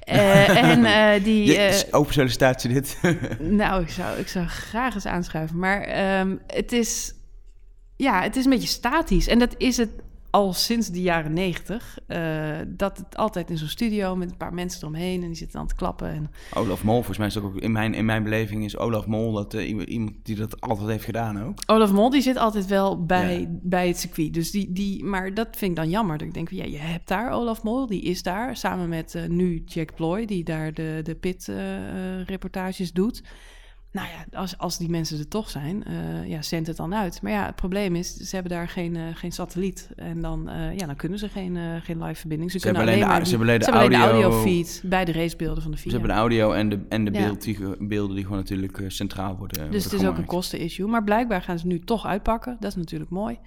Eh, 0.00 0.48
en 0.70 0.84
eh, 0.84 1.24
die... 1.24 1.52
Ja, 1.52 1.66
is 1.66 1.92
open 1.92 2.12
sollicitatie 2.14 2.72
dit. 2.72 2.98
nou, 3.38 3.82
ik 3.82 3.88
zou, 3.88 4.18
ik 4.18 4.28
zou 4.28 4.46
graag 4.46 4.94
eens 4.94 5.06
aanschuiven. 5.06 5.58
Maar 5.58 5.80
ehm, 5.80 6.36
het 6.46 6.72
is... 6.72 7.14
Ja, 7.96 8.22
het 8.22 8.36
is 8.36 8.44
een 8.44 8.50
beetje 8.50 8.68
statisch. 8.68 9.26
En 9.28 9.38
dat 9.38 9.54
is 9.58 9.76
het 9.76 9.90
al 10.34 10.52
sinds 10.52 10.88
de 10.88 11.02
jaren 11.02 11.32
negentig. 11.32 11.98
eh, 12.06 12.56
dat 12.68 12.96
het 12.96 13.16
altijd 13.16 13.50
in 13.50 13.58
zo'n 13.58 13.68
studio 13.68 14.16
met 14.16 14.30
een 14.30 14.36
paar 14.36 14.54
mensen 14.54 14.80
eromheen... 14.80 15.20
en 15.22 15.26
die 15.26 15.36
zitten 15.36 15.58
dan 15.58 15.66
te 15.66 15.74
klappen. 15.74 16.08
En, 16.08 16.30
Olaf 16.54 16.84
Mol, 16.84 16.94
volgens 16.94 17.18
mij 17.18 17.26
is 17.26 17.34
dat 17.34 17.42
ook 17.42 17.56
in 17.56 17.72
mijn, 17.72 17.94
in 17.94 18.04
mijn 18.04 18.22
beleving 18.22 18.64
is 18.64 18.76
Olaf 18.76 19.06
Mol 19.06 19.32
dat, 19.32 19.54
eh, 19.54 19.68
iemand- 19.88 20.12
die 20.22 20.36
dat 20.36 20.60
altijd 20.60 20.88
heeft 20.88 21.04
gedaan 21.04 21.42
ook. 21.42 21.58
Olaf 21.66 21.92
Mol 21.92 22.10
die 22.10 22.20
zit 22.20 22.36
altijd 22.36 22.66
wel 22.66 23.04
bij, 23.04 23.40
Ja. 23.40 23.46
bij 23.50 23.88
het 23.88 23.98
circuit. 23.98 24.34
Dus 24.34 24.50
die, 24.50 24.72
die, 24.72 25.04
maar 25.04 25.34
dat 25.34 25.48
vind 25.56 25.70
ik 25.70 25.76
dan 25.76 25.90
jammer. 25.90 26.18
Dat 26.18 26.26
ik 26.26 26.34
denk, 26.34 26.50
ja, 26.50 26.64
je 26.64 26.78
hebt 26.78 27.08
daar 27.08 27.32
Olaf 27.32 27.62
Mol, 27.62 27.86
die 27.86 28.02
is 28.02 28.22
daar. 28.22 28.56
Samen 28.56 28.88
met 28.88 29.14
eh, 29.14 29.26
nu 29.28 29.62
Jack 29.64 29.94
Ploy, 29.94 30.24
die 30.24 30.44
daar 30.44 30.74
de, 30.74 31.00
de 31.02 31.14
pit-reportages 31.14 32.92
doet. 32.92 33.22
Nou 33.94 34.06
ja, 34.08 34.38
als, 34.38 34.58
als 34.58 34.78
die 34.78 34.88
mensen 34.90 35.18
er 35.18 35.28
toch 35.28 35.50
zijn, 35.50 35.84
eh, 35.84 36.28
ja, 36.28 36.42
zend 36.42 36.66
het 36.66 36.76
dan 36.76 36.94
uit. 36.94 37.22
Maar 37.22 37.32
ja, 37.32 37.46
het 37.46 37.54
probleem 37.56 37.94
is, 37.96 38.14
ze 38.16 38.34
hebben 38.34 38.52
daar 38.52 38.68
geen, 38.68 38.96
eh, 38.96 39.02
geen 39.14 39.32
satelliet. 39.32 39.88
En 39.96 40.20
dan, 40.20 40.48
eh, 40.48 40.76
ja, 40.78 40.86
dan 40.86 40.96
kunnen 40.96 41.18
ze 41.18 41.28
geen, 41.28 41.58
geen 41.82 42.02
live 42.02 42.14
verbinding. 42.20 42.50
Ze, 42.50 42.58
Ze 42.58 42.64
kunnen 42.64 42.82
alleen 42.82 43.00
de- 43.00 43.06
maar 43.06 43.24
ze 43.24 43.30
hebben 43.30 43.48
alleen 43.48 43.58
de 43.58 43.64
ze 43.64 43.70
hebben 43.70 43.88
alleen 43.90 44.00
de 44.06 44.10
audio- 44.12 44.30
audiofeed 44.30 44.82
bij 44.84 45.04
de 45.04 45.12
racebeelden 45.12 45.62
van 45.62 45.70
de 45.70 45.76
Ze 45.76 45.82
video. 45.82 45.98
hebben 45.98 46.16
de 46.16 46.20
audio 46.22 46.52
en 46.52 46.68
de, 46.68 46.78
en 46.88 47.04
de 47.04 47.12
Ja. 47.12 47.18
beeld 47.26 47.42
die, 47.42 47.58
beelden 47.78 48.14
die 48.16 48.24
gewoon 48.24 48.38
natuurlijk 48.38 48.82
centraal 48.88 49.36
worden 49.36 49.56
Dus 49.58 49.64
worden 49.66 49.82
het 49.90 49.92
is 50.00 50.06
ook 50.06 50.18
een 50.18 50.24
kostenissue. 50.24 50.86
Maar 50.86 51.04
blijkbaar 51.04 51.42
gaan 51.42 51.58
ze 51.58 51.66
nu 51.66 51.78
toch 51.80 52.06
uitpakken. 52.06 52.56
Dat 52.60 52.70
is 52.70 52.76
natuurlijk 52.76 53.10
mooi. 53.10 53.38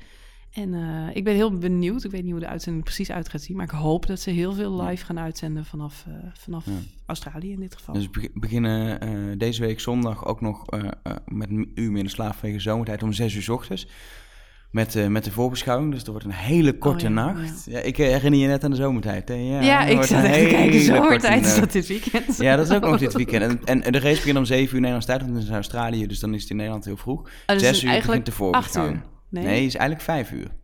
En 0.51 0.73
uh, 0.73 1.15
ik 1.15 1.23
ben 1.23 1.33
heel 1.33 1.57
benieuwd. 1.57 2.03
Ik 2.03 2.11
weet 2.11 2.23
niet 2.23 2.31
hoe 2.31 2.39
de 2.39 2.47
uitzending 2.47 2.83
precies 2.83 3.11
uit 3.11 3.29
gaat 3.29 3.41
zien. 3.41 3.57
Maar 3.57 3.65
ik 3.65 3.71
hoop 3.71 4.05
dat 4.05 4.19
ze 4.19 4.29
heel 4.29 4.53
veel 4.53 4.81
live 4.81 5.05
gaan 5.05 5.19
uitzenden 5.19 5.65
vanaf, 5.65 6.05
uh, 6.07 6.13
vanaf 6.33 6.65
ja. 6.65 6.71
Australië 7.05 7.51
in 7.51 7.59
dit 7.59 7.75
geval. 7.75 7.93
Dus 7.93 8.09
we 8.11 8.29
beginnen 8.33 9.07
uh, 9.07 9.37
deze 9.37 9.61
week 9.61 9.79
zondag 9.79 10.25
ook 10.25 10.41
nog 10.41 10.65
met 11.25 11.49
een 11.49 11.71
uur 11.75 11.91
meer 11.91 12.03
de 12.03 12.09
slaap 12.09 12.35
vanwege 12.35 12.61
zomertijd 12.61 13.03
om 13.03 13.13
zes 13.13 13.35
uur 13.35 13.41
s 13.41 13.49
ochtends. 13.49 13.87
Met, 14.71 15.09
met 15.09 15.23
de 15.23 15.31
voorbeschouwing. 15.31 15.91
Dus 15.91 16.03
dat 16.03 16.09
wordt 16.09 16.25
een 16.25 16.31
hele 16.31 16.77
korte 16.77 17.07
oh, 17.07 17.13
ja, 17.13 17.15
nacht. 17.15 17.65
Ja. 17.65 17.79
ik 17.79 17.97
herinner 17.97 18.39
je 18.39 18.47
net 18.47 18.63
aan 18.63 18.71
de 18.71 18.75
zomertijd. 18.75 19.27
Hè? 19.27 19.35
Ja, 19.35 19.61
ja 19.61 19.85
ik 19.85 20.03
zat 20.03 20.23
even 20.23 20.47
te 20.47 20.55
kijken. 20.55 20.81
Zomertijd 20.81 21.45
is 21.45 21.59
dat 21.59 21.71
dit 21.71 21.87
weekend. 21.87 22.37
Ja, 22.37 22.55
dat 22.55 22.69
is 22.69 22.75
ook 22.75 22.81
nog 22.81 22.97
dit 22.97 23.13
weekend. 23.13 23.63
En, 23.63 23.83
en 23.83 23.91
de 23.91 23.99
race 23.99 24.15
begint 24.15 24.37
om 24.37 24.45
zeven 24.45 24.67
uur 24.67 24.73
Nederlands 24.73 25.05
tijd. 25.05 25.21
Want 25.21 25.33
het 25.33 25.43
is 25.43 25.49
Australië, 25.49 26.07
dus 26.07 26.19
dan 26.19 26.33
is 26.33 26.41
het 26.41 26.49
in 26.49 26.55
Nederland 26.55 26.85
heel 26.85 26.97
vroeg. 26.97 27.19
Oh, 27.19 27.27
dus 27.45 27.61
zes 27.61 27.83
uur 27.83 27.91
begint 27.91 28.25
de 28.25 28.31
voorbeschouwing. 28.31 29.01
Nee, 29.29 29.43
nee 29.43 29.65
is 29.65 29.75
eigenlijk 29.75 30.01
vijf 30.01 30.31
uur. 30.31 30.55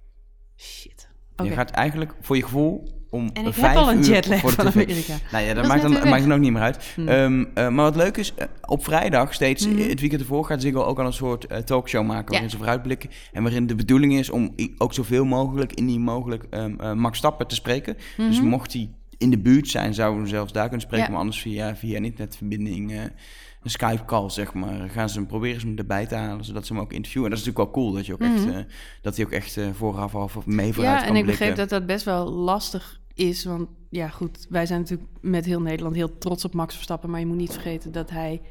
Shit. 0.57 1.09
Okay. 1.33 1.47
Je 1.47 1.53
gaat 1.53 1.69
eigenlijk 1.69 2.15
voor 2.21 2.35
je 2.35 2.43
gevoel 2.43 3.01
om 3.09 3.29
en 3.33 3.45
ik 3.45 3.53
vijf 3.53 3.73
heb 3.73 3.83
al 3.83 3.91
een 3.91 3.97
uur 3.97 4.05
jetlag 4.05 4.39
voor 4.39 4.51
van 4.51 4.65
TV. 4.65 4.75
Amerika. 4.75 5.13
Nou 5.31 5.45
ja, 5.45 5.53
dat, 5.53 5.67
maakt, 5.67 5.81
dan, 5.81 5.91
maakt 5.91 6.31
ook 6.31 6.39
niet 6.39 6.51
meer 6.51 6.61
uit. 6.61 6.93
Hmm. 6.95 7.07
Um, 7.07 7.39
uh, 7.39 7.53
maar 7.53 7.85
wat 7.85 7.95
leuk 7.95 8.17
is, 8.17 8.33
uh, 8.37 8.45
op 8.65 8.83
vrijdag 8.83 9.33
steeds, 9.33 9.65
hmm. 9.65 9.77
het 9.77 9.99
weekend 9.99 10.21
ervoor, 10.21 10.45
gaat 10.45 10.61
Ziggo 10.61 10.83
ook 10.83 10.99
al 10.99 11.05
een 11.05 11.13
soort 11.13 11.51
uh, 11.51 11.57
talkshow 11.57 12.05
maken. 12.05 12.25
Waarin 12.25 12.43
ja. 12.43 12.49
ze 12.49 12.57
vooruitblikken. 12.57 13.09
En 13.31 13.43
waarin 13.43 13.67
de 13.67 13.75
bedoeling 13.75 14.13
is 14.13 14.29
om 14.29 14.55
ook 14.77 14.93
zoveel 14.93 15.25
mogelijk, 15.25 15.73
in 15.73 15.85
die 15.85 15.99
mogelijk, 15.99 16.45
um, 16.49 16.99
Max 16.99 17.17
Stappen 17.17 17.47
te 17.47 17.55
spreken. 17.55 17.97
-hmm. 18.15 18.27
Dus 18.27 18.41
mocht 18.41 18.73
hij 18.73 18.89
in 19.23 19.29
de 19.29 19.37
buurt 19.39 19.67
zijn, 19.67 19.93
zouden 19.93 20.23
we 20.23 20.29
zelfs 20.29 20.51
daar 20.51 20.63
kunnen 20.63 20.81
spreken. 20.81 21.05
Ja. 21.05 21.11
Maar 21.11 21.19
anders 21.19 21.41
via, 21.41 21.75
via 21.75 21.97
een 21.97 22.05
internetverbinding 22.05 23.11
een 23.63 23.69
Skype-call, 23.69 24.29
zeg 24.29 24.53
maar. 24.53 24.89
Gaan 24.89 25.09
ze 25.09 25.17
hem 25.17 25.27
proberen 25.27 25.61
ze 25.61 25.67
hem 25.67 25.77
erbij 25.77 26.05
te 26.05 26.15
halen, 26.15 26.45
zodat 26.45 26.65
ze 26.65 26.73
hem 26.73 26.81
ook 26.81 26.93
interviewen. 26.93 27.29
En 27.29 27.35
dat 27.35 27.45
is 27.45 27.45
natuurlijk 27.45 27.75
wel 27.75 27.83
cool, 27.83 27.95
dat, 27.95 28.05
je 28.05 28.13
ook 28.13 28.19
Mhm. 28.19 28.33
echt, 28.33 28.45
uh, 28.45 28.73
dat 29.01 29.15
hij 29.15 29.25
ook 29.25 29.31
echt 29.31 29.57
uh, 29.57 29.69
vooraf 29.73 30.15
of 30.15 30.45
mee 30.45 30.73
vooruit 30.73 30.99
Ja, 30.99 31.05
kan 31.05 31.15
en 31.15 31.21
ik 31.21 31.25
begreep 31.25 31.55
dat 31.55 31.69
dat 31.69 31.85
best 31.85 32.05
wel 32.05 32.29
lastig 32.29 32.99
is. 33.13 33.45
Want 33.45 33.67
ja, 33.89 34.07
goed, 34.07 34.45
wij 34.49 34.65
zijn 34.65 34.79
natuurlijk 34.79 35.09
met 35.21 35.45
heel 35.45 35.61
Nederland 35.61 35.95
heel 35.95 36.17
trots 36.17 36.45
op 36.45 36.53
Max 36.53 36.73
Verstappen. 36.73 37.09
Maar 37.09 37.19
je 37.19 37.25
moet 37.25 37.37
niet 37.37 37.51
vergeten 37.51 37.91
dat 37.91 38.09
hij 38.09 38.41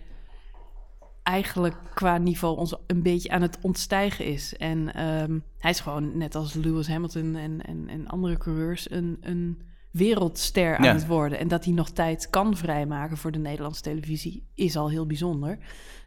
eigenlijk 1.22 1.76
qua 1.94 2.18
niveau 2.18 2.56
ons 2.56 2.74
een 2.86 3.02
beetje 3.02 3.30
aan 3.30 3.42
het 3.42 3.58
ontstijgen 3.60 4.24
is. 4.24 4.56
En 4.56 5.04
um, 5.06 5.42
hij 5.58 5.70
is 5.70 5.80
gewoon, 5.80 6.18
net 6.18 6.34
als 6.34 6.54
Lewis 6.54 6.88
Hamilton 6.88 7.36
en, 7.36 7.60
en, 7.66 7.88
en 7.88 8.08
andere 8.08 8.38
coureurs, 8.38 8.90
een... 8.90 9.16
een 9.20 9.70
wereldster 9.92 10.76
aan 10.76 10.84
Ja. 10.84 10.92
het 10.94 11.06
worden. 11.06 11.38
En 11.38 11.48
dat 11.48 11.64
hij 11.64 11.74
nog 11.74 11.90
tijd 11.90 12.30
kan 12.30 12.56
vrijmaken 12.56 13.16
voor 13.16 13.32
de 13.32 13.38
Nederlandse 13.38 13.82
televisie 13.82 14.42
is 14.54 14.76
al 14.76 14.90
heel 14.90 15.06
bijzonder. 15.06 15.58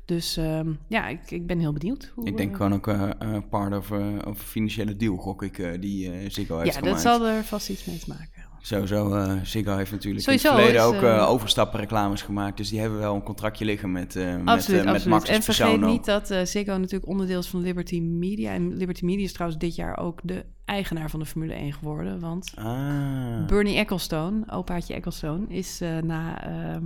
Dus 0.06 0.38
um, 0.38 0.80
ja, 0.88 1.08
ik, 1.08 1.32
ik, 1.32 1.48
ben 1.48 1.60
heel 1.60 1.74
benieuwd. 1.74 2.12
Hoe, 2.15 2.26
Ik 2.26 2.38
denk 2.38 2.52
uh, 2.52 2.56
gewoon 2.56 2.74
ook 2.74 2.88
uh, 2.88 3.10
uh, 3.24 3.38
part 3.50 3.74
of, 3.78 3.91
of 4.28 4.38
financiële 4.41 4.95
deal, 4.95 5.15
gok 5.17 5.43
ik, 5.43 5.82
die 5.82 6.30
Ziggo 6.30 6.58
heeft 6.60 6.74
Ja, 6.74 6.80
gemaakt. 6.80 6.93
dat 6.93 7.02
zal 7.02 7.26
er 7.28 7.43
vast 7.43 7.69
iets 7.69 7.86
mee 7.86 8.00
te 8.00 8.10
maken. 8.10 8.44
Sowieso, 8.65 9.15
uh, 9.15 9.34
Ziggo 9.43 9.75
heeft 9.75 9.91
natuurlijk 9.91 10.23
Sowieso 10.23 10.49
in 10.49 10.56
het 10.56 10.63
verleden 10.63 10.93
is, 10.93 10.95
ook 10.95 11.04
uh, 11.04 11.15
uh, 11.15 11.30
overstappenreclames 11.30 12.21
gemaakt. 12.21 12.58
Dus 12.58 12.69
die 12.69 12.80
hebben 12.80 12.99
wel 12.99 13.15
een 13.15 13.23
contractje 13.23 13.65
liggen 13.65 13.91
met, 13.91 14.15
uh, 14.15 14.25
met, 14.25 14.38
uh, 14.38 14.45
met 14.45 14.86
absoluut. 14.86 15.06
Max 15.06 15.30
En 15.30 15.41
vergeet 15.41 15.82
niet 15.82 16.06
dat 16.06 16.28
Ziggo 16.28 16.78
natuurlijk 16.78 17.08
onderdeel 17.08 17.39
is 17.39 17.47
van 17.47 17.62
Liberty 17.62 17.99
Media. 17.99 18.51
En 18.51 18.78
Liberty 18.78 19.06
Media 19.06 19.23
is 19.23 19.34
trouwens 19.34 19.62
dit 19.62 19.75
jaar 19.75 19.97
ook 19.97 20.19
de 20.23 20.45
eigenaar 20.65 21.10
van 21.10 21.19
de 21.19 21.25
Formule 21.25 21.54
1 21.54 21.73
geworden. 21.73 22.19
Want 22.19 22.51
Ah, 22.56 23.45
Bernie 23.47 23.78
Ecclestone, 23.78 24.43
opaatje 24.51 24.93
Ecclestone, 24.93 25.45
is 25.47 25.80
na 26.01 26.47
uh, 26.47 26.78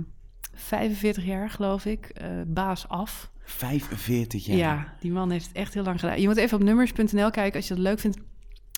45 0.54 1.24
jaar, 1.24 1.50
geloof 1.50 1.84
ik, 1.84 2.12
baas 2.46 2.88
af. 2.88 3.30
45 3.44 4.46
jaar. 4.46 4.56
Ja, 4.56 4.94
die 5.00 5.10
man 5.10 5.30
heeft 5.30 5.46
het 5.46 5.56
echt 5.56 5.74
heel 5.74 5.84
lang 5.84 6.00
gedaan. 6.00 6.20
Je 6.20 6.26
moet 6.26 6.36
even 6.36 6.58
op 6.58 6.64
nummers.nl 6.64 7.30
kijken 7.30 7.56
als 7.56 7.68
je 7.68 7.74
dat 7.74 7.82
leuk 7.82 7.98
vindt. 7.98 8.18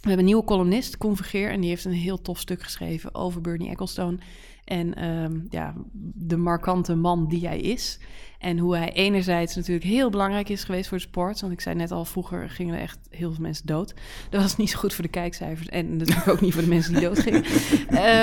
We 0.03 0.09
hebben 0.09 0.27
een 0.27 0.33
nieuwe 0.33 0.45
columnist, 0.45 0.99
Convergeer, 0.99 1.51
en 1.51 1.61
die 1.61 1.71
heeft 1.71 1.85
een 1.85 1.93
heel 1.93 2.23
tof 2.23 2.38
stuk 2.38 2.62
geschreven 2.62 3.15
over 3.15 3.41
Bernie 3.41 3.71
Ecclestone. 3.71 4.19
En 4.65 5.05
um, 5.05 5.47
ja, 5.51 5.75
de 6.15 6.37
markante 6.37 6.95
man 6.95 7.29
die 7.29 7.47
hij 7.47 7.61
is. 7.61 7.99
En 8.38 8.59
hoe 8.59 8.77
hij 8.77 8.93
enerzijds 8.93 9.57
natuurlijk 9.57 9.85
heel 9.85 10.11
belangrijk 10.11 10.49
is 10.49 10.65
geweest 10.65 10.88
voor 10.88 10.99
de 10.99 11.05
sport. 11.05 11.41
Want 11.41 11.53
ik 11.53 11.61
zei 11.61 11.75
net 11.75 11.91
al, 11.91 12.05
vroeger 12.05 12.51
gingen 12.51 12.75
er 12.75 12.81
echt 12.81 12.99
heel 13.11 13.33
veel 13.33 13.43
mensen 13.43 13.67
dood. 13.67 13.95
Dat 14.31 14.43
was 14.43 14.57
niet 14.57 14.71
zo 14.71 14.79
goed 14.79 14.95
voor 14.95 15.05
de 15.05 15.11
kijkcijfers. 15.11 15.69
En 15.69 15.97
natuurlijk 15.97 16.29
ook 16.29 16.41
niet 16.41 16.53
voor 16.53 16.62
de 16.62 16.69
mensen 16.69 16.93
die 16.93 17.03
doodgingen. 17.03 17.45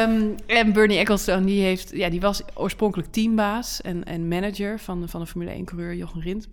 um, 0.10 0.36
en 0.60 0.74
Bernie 0.74 0.98
Ecclestone, 0.98 1.46
die, 1.46 1.62
heeft, 1.62 1.92
ja, 1.94 2.10
die 2.10 2.22
was 2.22 2.42
oorspronkelijk 2.54 3.12
teambaas 3.12 3.82
en, 3.82 4.04
en 4.04 4.28
manager 4.28 4.80
van, 4.80 5.10
van 5.10 5.22
de 5.22 5.28
Formule 5.28 5.64
1-coureur 5.64 5.96
Jochen 5.96 6.22
Rindt. 6.22 6.48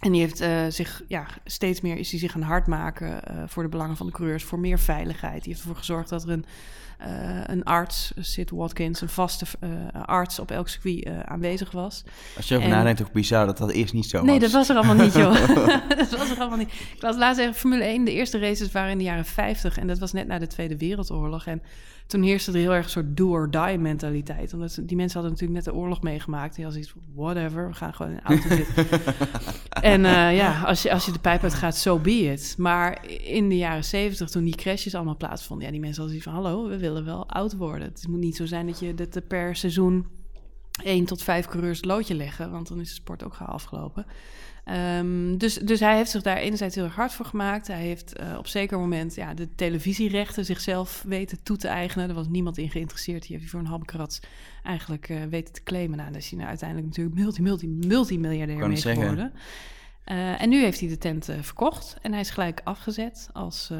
En 0.00 0.12
die 0.12 0.20
heeft 0.20 0.40
uh, 0.40 0.66
zich 0.68 1.02
ja, 1.08 1.26
steeds 1.44 1.80
meer 1.80 1.96
is 1.96 2.10
hij 2.10 2.20
zich 2.20 2.34
aan 2.34 2.42
hard 2.42 2.66
maken 2.66 3.20
uh, 3.30 3.42
voor 3.46 3.62
de 3.62 3.68
belangen 3.68 3.96
van 3.96 4.06
de 4.06 4.12
coureurs, 4.12 4.44
voor 4.44 4.58
meer 4.58 4.78
veiligheid. 4.78 5.42
Die 5.42 5.52
heeft 5.52 5.60
ervoor 5.60 5.76
gezorgd 5.76 6.08
dat 6.08 6.22
er 6.22 6.30
een, 6.30 6.44
uh, 7.00 7.40
een 7.46 7.64
arts, 7.64 8.12
Sid 8.18 8.50
Watkins, 8.50 9.00
een 9.00 9.08
vaste 9.08 9.46
arts 10.06 10.38
op 10.38 10.50
elk 10.50 10.68
circuit 10.68 11.08
aanwezig 11.24 11.70
was. 11.70 12.04
Als 12.36 12.48
je 12.48 12.54
erover 12.54 12.72
en... 12.72 12.76
nadenkt, 12.76 13.00
toch 13.00 13.12
bizar 13.12 13.46
dat 13.46 13.58
dat 13.58 13.70
eerst 13.70 13.94
niet 13.94 14.06
zo 14.06 14.18
was. 14.18 14.26
Nee, 14.26 14.38
dat 14.38 14.50
was 14.50 14.68
er 14.68 14.76
allemaal 14.76 15.04
niet, 15.04 15.12
joh. 15.12 15.34
dat 15.98 16.16
was 16.18 16.30
er 16.30 16.38
allemaal 16.38 16.58
niet. 16.58 16.72
Ik 16.72 17.02
las 17.02 17.16
laatst 17.16 17.36
zeggen, 17.36 17.54
Formule 17.54 17.84
1, 17.84 18.04
de 18.04 18.12
eerste 18.12 18.38
races 18.38 18.72
waren 18.72 18.90
in 18.90 18.98
de 18.98 19.04
jaren 19.04 19.24
50 19.24 19.78
en 19.78 19.86
dat 19.86 19.98
was 19.98 20.12
net 20.12 20.26
na 20.26 20.38
de 20.38 20.46
Tweede 20.46 20.76
Wereldoorlog. 20.76 21.46
En 21.46 21.62
toen 22.06 22.22
heerste 22.22 22.52
er 22.52 22.58
heel 22.58 22.74
erg 22.74 22.84
een 22.84 22.90
soort 22.90 23.16
do-or-die 23.16 23.78
mentaliteit. 23.78 24.52
Omdat 24.52 24.78
die 24.82 24.96
mensen 24.96 25.20
hadden 25.20 25.38
natuurlijk 25.38 25.64
net 25.64 25.74
de 25.74 25.80
oorlog 25.80 26.02
meegemaakt. 26.02 26.54
Die 26.54 26.64
hadden 26.64 26.82
iets 26.82 26.94
whatever, 27.14 27.68
we 27.68 27.74
gaan 27.74 27.94
gewoon 27.94 28.12
in 28.12 28.18
de 28.18 28.22
auto 28.22 28.48
zitten. 28.48 29.00
en 29.94 30.04
uh, 30.04 30.36
ja, 30.36 30.62
als 30.62 30.82
je, 30.82 30.92
als 30.92 31.06
je 31.06 31.12
de 31.12 31.18
pijp 31.18 31.42
uitgaat, 31.42 31.76
so 31.76 31.98
be 31.98 32.10
it. 32.10 32.54
Maar 32.58 33.06
in 33.08 33.48
de 33.48 33.56
jaren 33.56 33.84
zeventig, 33.84 34.30
toen 34.30 34.44
die 34.44 34.56
crashes 34.56 34.94
allemaal 34.94 35.16
plaatsvonden... 35.16 35.66
ja, 35.66 35.72
die 35.72 35.80
mensen 35.80 36.02
hadden 36.02 36.22
zoiets 36.22 36.40
van, 36.40 36.50
hallo, 36.52 36.68
we 36.68 36.78
willen 36.78 37.04
wel 37.04 37.28
oud 37.28 37.56
worden. 37.56 37.88
Het 37.88 38.06
moet 38.08 38.20
niet 38.20 38.36
zo 38.36 38.46
zijn 38.46 38.66
dat 38.66 38.78
je 38.78 38.94
dat 38.94 39.14
er 39.14 39.22
per 39.22 39.56
seizoen... 39.56 40.06
één 40.82 41.04
tot 41.04 41.22
vijf 41.22 41.46
coureurs 41.46 41.76
het 41.76 41.86
loodje 41.86 42.14
leggen... 42.14 42.50
want 42.50 42.68
dan 42.68 42.80
is 42.80 42.88
de 42.88 42.94
sport 42.94 43.24
ook 43.24 43.34
gauw 43.34 43.46
afgelopen. 43.46 44.06
Um, 44.72 45.38
dus, 45.38 45.54
dus 45.54 45.80
hij 45.80 45.96
heeft 45.96 46.10
zich 46.10 46.22
daar 46.22 46.36
enerzijds 46.36 46.74
heel 46.74 46.84
erg 46.84 46.94
hard 46.94 47.12
voor 47.12 47.26
gemaakt. 47.26 47.66
Hij 47.66 47.82
heeft 47.82 48.20
uh, 48.20 48.38
op 48.38 48.46
zeker 48.46 48.78
moment 48.78 49.14
ja, 49.14 49.34
de 49.34 49.54
televisierechten 49.54 50.44
zichzelf 50.44 51.04
weten 51.06 51.42
toe 51.42 51.56
te 51.56 51.68
eigenen. 51.68 52.08
Er 52.08 52.14
was 52.14 52.28
niemand 52.28 52.58
in 52.58 52.70
geïnteresseerd. 52.70 53.22
Die 53.22 53.30
heeft 53.30 53.42
hij 53.42 53.50
voor 53.50 53.60
een 53.60 53.66
habbekrats 53.66 54.20
eigenlijk 54.62 55.08
uh, 55.08 55.24
weten 55.24 55.54
te 55.54 55.62
claimen. 55.62 55.96
Nou, 55.96 56.10
daar 56.10 56.20
is 56.20 56.28
hij 56.28 56.38
nou 56.38 56.48
uiteindelijk 56.48 56.88
natuurlijk 56.88 57.16
multi, 57.16 57.42
multi, 57.42 57.68
multimiljardair 57.68 58.68
mee 58.68 58.76
geworden. 58.76 59.32
Uh, 60.06 60.42
en 60.42 60.48
nu 60.48 60.62
heeft 60.62 60.80
hij 60.80 60.88
de 60.88 60.98
tent 60.98 61.28
verkocht. 61.40 61.96
En 62.02 62.12
hij 62.12 62.20
is 62.20 62.30
gelijk 62.30 62.60
afgezet 62.64 63.28
als, 63.32 63.70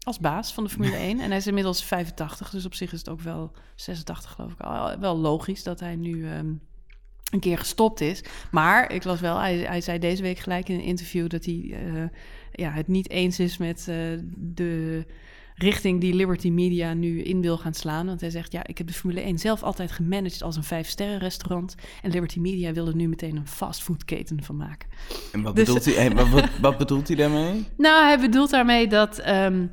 als 0.00 0.18
baas 0.18 0.52
van 0.52 0.64
de 0.64 0.70
Formule 0.70 0.96
1. 1.08 1.20
en 1.20 1.28
hij 1.28 1.36
is 1.36 1.46
inmiddels 1.46 1.84
85, 1.84 2.50
dus 2.50 2.64
op 2.64 2.74
zich 2.74 2.92
is 2.92 2.98
het 2.98 3.08
ook 3.08 3.20
wel 3.20 3.52
86 3.74 4.30
geloof 4.30 4.52
ik 4.52 4.60
al. 4.60 4.98
Wel 4.98 5.16
logisch 5.16 5.62
dat 5.62 5.80
hij 5.80 5.96
nu... 5.96 6.28
Um, 6.32 6.60
een 7.32 7.40
keer 7.40 7.58
gestopt 7.58 8.00
is. 8.00 8.22
Maar 8.50 8.92
ik 8.92 9.04
las 9.04 9.20
wel, 9.20 9.38
hij, 9.38 9.56
hij 9.56 9.80
zei 9.80 9.98
deze 9.98 10.22
week 10.22 10.38
gelijk 10.38 10.68
in 10.68 10.74
een 10.74 10.84
interview 10.84 11.28
dat 11.28 11.44
hij 11.44 11.54
uh, 11.54 12.02
ja, 12.52 12.70
het 12.70 12.88
niet 12.88 13.10
eens 13.10 13.38
is 13.38 13.56
met 13.56 13.86
uh, 13.88 13.96
de 14.34 15.04
richting 15.54 16.00
die 16.00 16.14
Liberty 16.14 16.50
Media 16.50 16.94
nu 16.94 17.22
in 17.22 17.40
wil 17.40 17.58
gaan 17.58 17.74
slaan. 17.74 18.06
Want 18.06 18.20
hij 18.20 18.30
zegt, 18.30 18.52
ja, 18.52 18.66
ik 18.66 18.78
heb 18.78 18.86
de 18.86 18.92
Formule 18.92 19.20
1 19.20 19.38
zelf 19.38 19.62
altijd 19.62 19.92
gemanaged 19.92 20.42
als 20.42 20.56
een 20.56 20.64
vijf-sterren 20.64 21.18
restaurant. 21.18 21.74
En 22.02 22.10
Liberty 22.10 22.38
Media 22.38 22.72
wil 22.72 22.86
er 22.86 22.96
nu 22.96 23.08
meteen 23.08 23.36
een 23.36 23.48
fastfoodketen 23.48 24.42
van 24.42 24.56
maken. 24.56 24.88
En 25.32 25.42
wat, 25.42 25.56
dus, 25.56 25.64
bedoelt, 25.64 25.84
hij, 25.84 25.94
hey, 25.94 26.14
wat, 26.14 26.28
wat, 26.28 26.48
wat 26.60 26.78
bedoelt 26.78 27.08
hij 27.08 27.16
daarmee? 27.16 27.64
Nou, 27.76 28.04
hij 28.04 28.20
bedoelt 28.20 28.50
daarmee 28.50 28.88
dat... 28.88 29.28
Um, 29.28 29.70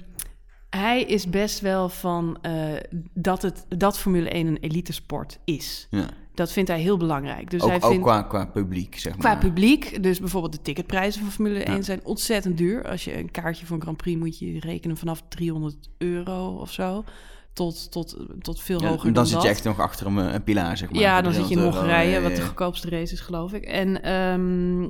hij 0.69 1.03
is 1.03 1.29
best 1.29 1.59
wel 1.59 1.89
van 1.89 2.37
uh, 2.41 2.73
dat, 3.13 3.41
het, 3.41 3.65
dat 3.69 3.99
Formule 3.99 4.29
1 4.29 4.47
een 4.47 4.57
elitesport 4.57 5.39
is. 5.45 5.87
Ja. 5.89 6.09
Dat 6.33 6.51
vindt 6.51 6.69
hij 6.69 6.79
heel 6.79 6.97
belangrijk. 6.97 7.49
Dus 7.49 7.61
ook, 7.61 7.69
hij 7.69 7.81
ook 7.81 7.89
vindt, 7.89 8.03
qua, 8.03 8.21
qua 8.21 8.45
publiek, 8.45 8.99
zeg 8.99 9.17
maar. 9.17 9.21
Qua 9.21 9.47
publiek. 9.47 10.03
Dus 10.03 10.19
bijvoorbeeld 10.19 10.53
de 10.53 10.61
ticketprijzen 10.61 11.21
van 11.21 11.31
Formule 11.31 11.63
1 11.63 11.75
Ja. 11.75 11.81
zijn 11.81 11.99
ontzettend 12.03 12.57
duur. 12.57 12.87
Als 12.89 13.03
je 13.03 13.17
een 13.17 13.31
kaartje 13.31 13.65
voor 13.65 13.75
een 13.75 13.81
Grand 13.81 13.97
Prix 13.97 14.19
moet 14.19 14.39
je 14.39 14.59
rekenen 14.59 14.97
vanaf 14.97 15.23
300 15.27 15.89
euro 15.97 16.47
of 16.59 16.71
zo. 16.71 17.03
Tot, 17.53 17.91
tot, 17.91 18.17
tot 18.39 18.61
veel 18.61 18.81
Ja, 18.81 18.87
hoger 18.87 19.03
dan 19.03 19.13
dan 19.13 19.25
zit 19.25 19.33
dat. 19.35 19.43
je 19.43 19.49
echt 19.49 19.63
nog 19.63 19.79
achter 19.79 20.07
een, 20.07 20.17
een 20.17 20.43
pilaar, 20.43 20.77
zeg 20.77 20.91
maar. 20.91 21.01
Ja, 21.01 21.21
dan 21.21 21.33
zit 21.33 21.47
je 21.47 21.53
in 21.53 21.59
300 21.59 21.83
euro. 21.83 21.95
Hongarije, 21.95 22.21
wat 22.21 22.35
de 22.35 22.41
goedkoopste 22.45 22.89
race 22.89 23.13
is, 23.13 23.19
geloof 23.19 23.53
ik. 23.53 23.63
En 23.63 24.03
ehm, 24.03 24.87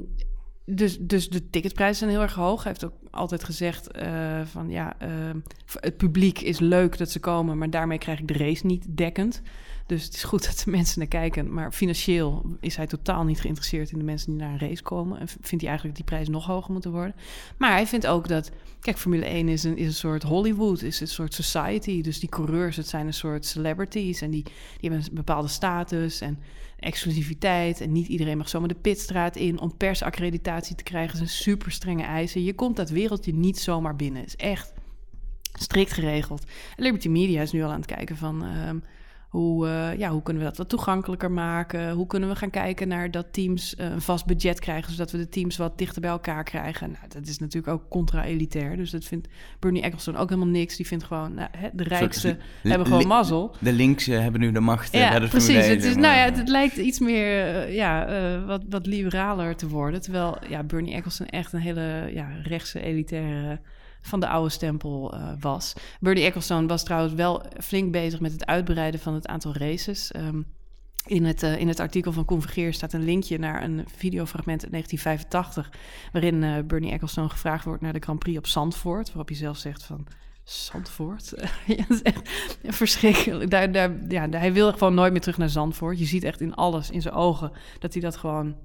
dus, 0.66 0.98
dus 1.00 1.30
de 1.30 1.50
ticketprijzen 1.50 1.98
zijn 1.98 2.10
heel 2.10 2.22
erg 2.22 2.34
hoog. 2.34 2.64
Hij 2.64 2.72
heeft 2.72 2.86
ook 2.86 3.00
altijd 3.12 3.44
gezegd 3.44 3.92
eh, 3.92 4.42
van 4.46 4.70
ja, 4.70 4.96
ehm, 5.00 5.38
het 5.80 5.98
publiek 5.98 6.40
is 6.40 6.60
leuk 6.60 6.98
dat 6.98 7.10
ze 7.10 7.20
komen, 7.20 7.58
maar 7.58 7.70
daarmee 7.70 7.98
krijg 7.98 8.20
ik 8.20 8.28
de 8.28 8.38
race 8.38 8.66
niet 8.66 8.86
dekkend. 8.98 9.42
Dus 9.86 10.04
het 10.04 10.14
is 10.14 10.24
goed 10.24 10.46
dat 10.46 10.62
de 10.66 10.72
mensen 10.72 11.00
naar 11.00 11.08
kijken. 11.08 11.54
Maar 11.54 11.72
financieel 11.72 12.46
is 12.60 12.76
hij 12.76 12.88
totaal 12.88 13.24
niet 13.24 13.42
geïnteresseerd 13.42 13.92
in 13.92 13.98
de 13.98 14.04
mensen 14.04 14.30
die 14.32 14.40
naar 14.40 14.52
een 14.52 14.68
race 14.68 14.84
komen. 14.84 15.20
En 15.20 15.28
vindt 15.28 15.50
hij 15.50 15.66
eigenlijk 15.66 15.96
die 15.96 16.06
prijzen 16.06 16.32
nog 16.32 16.46
hoger 16.46 16.72
moeten 16.72 16.92
worden. 16.92 17.16
Maar 17.58 17.72
hij 17.72 17.88
vindt 17.88 18.08
ook 18.08 18.28
dat... 18.28 18.52
Kijk, 18.80 18.98
Formule 18.98 19.26
1 19.26 19.48
is 19.48 19.64
een, 19.64 19.78
is 19.78 19.88
een 19.88 19.94
soort 19.94 20.24
Hollywood, 20.24 20.82
is 20.82 21.00
een 21.00 21.08
soort 21.08 21.34
society. 21.34 22.02
Dus 22.02 22.20
die 22.20 22.30
coureurs, 22.30 22.76
het 22.76 22.88
zijn 22.88 23.08
een 23.08 23.14
soort 23.14 23.46
celebrities. 23.46 24.22
En 24.22 24.32
die, 24.32 24.44
die 24.44 24.54
hebben 24.90 25.00
een 25.00 25.16
bepaalde 25.16 25.48
status 25.48 26.22
en 26.22 26.40
exclusiviteit. 26.80 27.82
En 27.82 27.92
niet 27.92 28.08
iedereen 28.08 28.38
mag 28.38 28.50
zomaar 28.50 28.68
de 28.68 28.76
pitstraat 28.76 29.36
in. 29.36 29.60
Om 29.60 29.78
persaccreditatie 29.78 30.76
te 30.76 30.84
krijgen 30.84 31.18
zijn 31.18 31.30
super 31.30 31.72
strenge 31.72 32.04
eisen. 32.04 32.44
Je 32.44 32.54
komt 32.54 32.76
dat 32.76 32.90
wereldje 32.90 33.34
niet 33.34 33.60
zomaar 33.60 33.96
binnen. 33.96 34.26
is 34.26 34.36
echt 34.36 34.74
strikt 35.54 35.92
geregeld. 35.92 36.44
Liberty 36.76 37.08
Media 37.08 37.42
is 37.42 37.52
nu 37.52 37.64
al 37.64 37.72
aan 37.72 37.82
het 37.82 37.96
kijken 37.96 38.18
van... 38.18 38.44
Ehm, 38.44 38.78
hoe, 39.34 39.68
uh, 39.68 39.98
ja, 39.98 40.10
hoe 40.10 40.22
kunnen 40.22 40.44
we 40.44 40.50
dat 40.50 40.58
wat 40.58 40.70
toegankelijker 40.70 41.32
maken? 41.32 41.92
Hoe 41.92 42.08
kunnen 42.08 42.30
we 42.30 42.36
gaan 42.36 42.50
kijken 42.50 42.88
naar 42.88 43.12
dat 43.12 43.26
teams 43.32 43.76
uh, 43.80 43.86
een 43.86 44.02
vast 44.02 44.26
budget 44.26 44.60
krijgen, 44.60 44.92
zodat 44.92 45.12
we 45.12 45.18
de 45.18 45.30
teams 45.30 45.58
wat 45.58 45.78
dichter 45.78 46.02
bij 46.02 46.10
elkaar 46.10 46.44
krijgen? 46.44 46.92
Nou, 46.92 47.04
dat 47.08 47.28
is 47.28 47.40
natuurlijk 47.40 47.74
ook 47.74 47.90
contra-elitair. 47.90 48.78
Dus 48.78 48.92
dat 48.92 49.06
vindt 49.06 49.28
Bernie 49.60 49.82
Ecclestone 49.82 50.18
ook 50.18 50.30
helemaal 50.30 50.52
niks. 50.52 50.76
Die 50.76 50.88
vindt 50.88 51.04
gewoon, 51.04 51.34
nou, 51.34 51.50
hè, 51.58 51.70
de 51.74 51.84
rijkste 51.84 52.38
hebben 52.62 52.88
gewoon 52.88 53.08
mazzel. 53.08 53.56
De 53.60 53.74
linkse 53.74 54.12
hebben 54.12 54.42
nu 54.42 54.52
de 54.52 54.60
macht. 54.60 54.92
Ja, 54.92 55.20
de 55.20 55.28
precies. 55.28 55.68
Het, 55.68 55.84
is, 55.84 55.96
nou 55.96 56.16
ja, 56.16 56.24
het, 56.24 56.50
lijkt 56.50 56.78
iets 56.78 57.00
meer 57.00 57.54
uh, 57.68 57.76
ja, 57.76 58.08
wat, 58.46 58.62
wat 58.70 58.86
liberaler 58.86 59.56
te 59.56 59.68
worden. 59.68 60.02
Terwijl 60.02 60.38
ja, 60.50 60.64
Bernie 60.64 60.94
Ecclestone 60.94 61.30
echt 61.30 61.54
een 61.54 61.60
hele 61.60 62.10
ja, 62.14 62.28
rechtse, 62.44 62.82
elitaire 62.82 63.60
van 64.04 64.20
de 64.20 64.28
oude 64.28 64.50
stempel 64.50 65.16
uh, 65.16 65.30
was. 65.40 65.74
Bernie 66.00 66.24
Ecclestone 66.24 66.68
was 66.68 66.84
trouwens 66.84 67.14
wel 67.14 67.46
flink 67.60 67.92
bezig 67.92 68.20
met 68.20 68.32
het 68.32 68.46
uitbreiden 68.46 69.00
van 69.00 69.14
het 69.14 69.28
aantal 69.28 69.54
races. 69.56 70.12
Um, 70.16 70.46
in 71.06 71.26
het, 71.26 71.44
uh, 71.44 71.60
in 71.60 71.68
het 71.68 71.80
artikel 71.80 72.12
van 72.12 72.26
Convergeer 72.26 72.74
staat 72.74 72.94
een 72.94 73.04
linkje 73.04 73.40
naar 73.40 73.64
een 73.64 73.86
videofragment 73.96 74.64
uit 74.64 74.72
1985... 74.72 75.80
waarin 76.12 76.42
uh, 76.42 76.64
Bernie 76.68 76.92
Ecclestone 76.92 77.30
gevraagd 77.30 77.66
wordt 77.66 77.82
naar 77.82 77.94
de 77.94 78.00
Grand 78.00 78.20
Prix 78.20 78.38
op 78.38 78.48
Zandvoort... 78.48 79.08
waarop 79.08 79.28
hij 79.28 79.38
zelf 79.38 79.58
zegt 79.58 79.84
van... 79.84 80.08
Zandvoort? 80.44 81.34
ja, 81.78 81.86
is 81.90 82.02
echt 82.02 82.30
verschrikkelijk. 82.64 83.50
Daar, 83.50 83.72
daar, 83.72 83.92
ja, 84.08 84.30
hij 84.30 84.54
wil 84.54 84.72
gewoon 84.72 84.94
nooit 84.94 85.12
meer 85.12 85.22
terug 85.22 85.38
naar 85.38 85.50
Zandvoort. 85.50 86.00
Je 86.00 86.06
ziet 86.06 86.24
echt 86.24 86.42
in 86.42 86.54
alles, 86.54 86.90
in 86.90 87.02
zijn 87.02 87.14
ogen, 87.14 87.52
dat 87.80 87.94
hij 87.94 88.02
dat 88.02 88.18
gewoon 88.18 88.56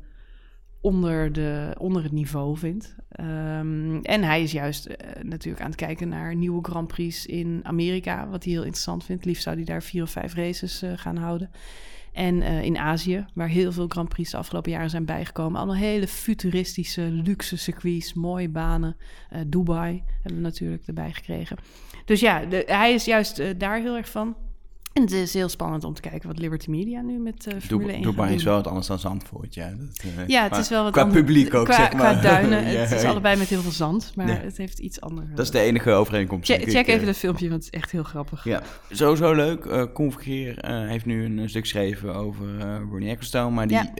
onder, 0.81 1.33
de, 1.33 1.75
onder 1.79 2.03
het 2.03 2.13
niveau 2.13 2.57
vindt. 2.57 2.97
Um, 3.21 4.03
en 4.03 4.23
hij 4.23 4.43
is 4.43 4.53
juist 4.53 4.89
uh, 4.89 4.97
natuurlijk 5.23 5.63
aan 5.63 5.71
het 5.71 5.81
kijken 5.81 6.09
naar 6.09 6.35
nieuwe 6.35 6.65
Grand 6.65 6.87
Prix 6.87 7.27
in 7.27 7.61
Amerika, 7.63 8.29
wat 8.29 8.45
hij 8.45 8.53
heel 8.53 8.63
interessant 8.63 9.05
vindt. 9.05 9.25
Liefst 9.25 9.43
zou 9.43 9.57
hij 9.57 9.65
daar 9.65 9.83
vier 9.83 10.03
of 10.03 10.11
vijf 10.11 10.35
races 10.35 10.83
uh, 10.83 10.93
gaan 10.95 11.17
houden. 11.17 11.51
En 12.13 12.37
uh, 12.37 12.63
in 12.63 12.79
Azië, 12.79 13.27
waar 13.35 13.49
heel 13.49 13.73
veel 13.73 13.89
Grand 13.89 14.09
Prix 14.09 14.31
de 14.31 14.37
afgelopen 14.37 14.71
jaren 14.71 14.91
zijn 14.91 15.05
bijgekomen. 15.05 15.57
Allemaal 15.57 15.77
hele 15.77 16.09
futuristische, 16.09 17.03
luxe 17.03 17.57
circuits, 17.57 18.15
mooie 18.15 18.49
banen. 18.49 18.97
Dubai 19.47 20.03
hebben 20.23 20.35
we 20.35 20.47
natuurlijk 20.47 20.87
erbij 20.87 21.13
gekregen. 21.13 21.57
Dus 22.05 22.21
ja, 22.21 22.45
hij 22.67 22.93
is 22.93 23.05
juist 23.05 23.61
daar 23.61 23.81
heel 23.81 23.97
erg 23.97 24.09
van. 24.09 24.37
En 24.93 25.03
het 25.03 25.13
is 25.13 25.35
heel 25.35 25.49
spannend 25.49 25.85
om 25.85 25.95
te 25.95 26.01
kijken 26.01 26.29
wat 26.29 26.39
Liberty 26.39 26.71
Media 26.71 27.01
nu 27.01 27.19
met 27.19 27.47
uh, 27.53 27.61
Formule 27.61 27.93
1 27.93 28.03
Dubai 28.03 28.35
is 28.35 28.45
wel 28.45 28.55
wat 28.55 28.67
anders 28.67 28.87
dan 28.87 28.99
Zandvoort, 28.99 29.55
ja. 29.55 29.69
Dat, 29.69 30.05
uh, 30.05 30.27
ja, 30.27 30.43
het 30.43 30.57
is 30.57 30.69
wel 30.69 30.83
wat 30.83 30.93
Qua 30.93 31.07
publiek 31.07 31.55
ook, 31.55 31.65
qua, 31.65 31.75
zeg 31.75 31.93
maar. 31.93 32.13
Qua 32.13 32.21
duinen, 32.21 32.65
ja, 32.73 32.79
het 32.79 32.93
is 32.93 33.05
allebei 33.05 33.37
met 33.37 33.49
heel 33.49 33.61
veel 33.61 33.71
zand, 33.71 34.13
maar 34.15 34.29
ja. 34.29 34.35
het 34.35 34.57
heeft 34.57 34.79
iets 34.79 35.01
anders. 35.01 35.29
Dat 35.35 35.45
is 35.45 35.51
de 35.51 35.61
enige 35.61 35.93
overeenkomst. 35.93 36.51
Check, 36.51 36.71
check 36.71 36.87
even 36.87 37.07
dat 37.07 37.17
filmpje, 37.17 37.49
want 37.49 37.65
het 37.65 37.75
is 37.75 37.81
echt 37.81 37.91
heel 37.91 38.03
grappig. 38.03 38.45
Ja, 38.45 38.63
sowieso 38.91 39.33
leuk. 39.33 39.65
Uh, 39.65 39.83
Convergeer 39.95 40.59
heeft 40.89 41.07
nu 41.07 41.25
een 41.25 41.49
stuk 41.49 41.63
geschreven 41.63 42.15
over 42.15 42.47
Bernie 42.91 43.11
Ecclestone, 43.11 43.51
maar 43.51 43.69
die 43.69 43.91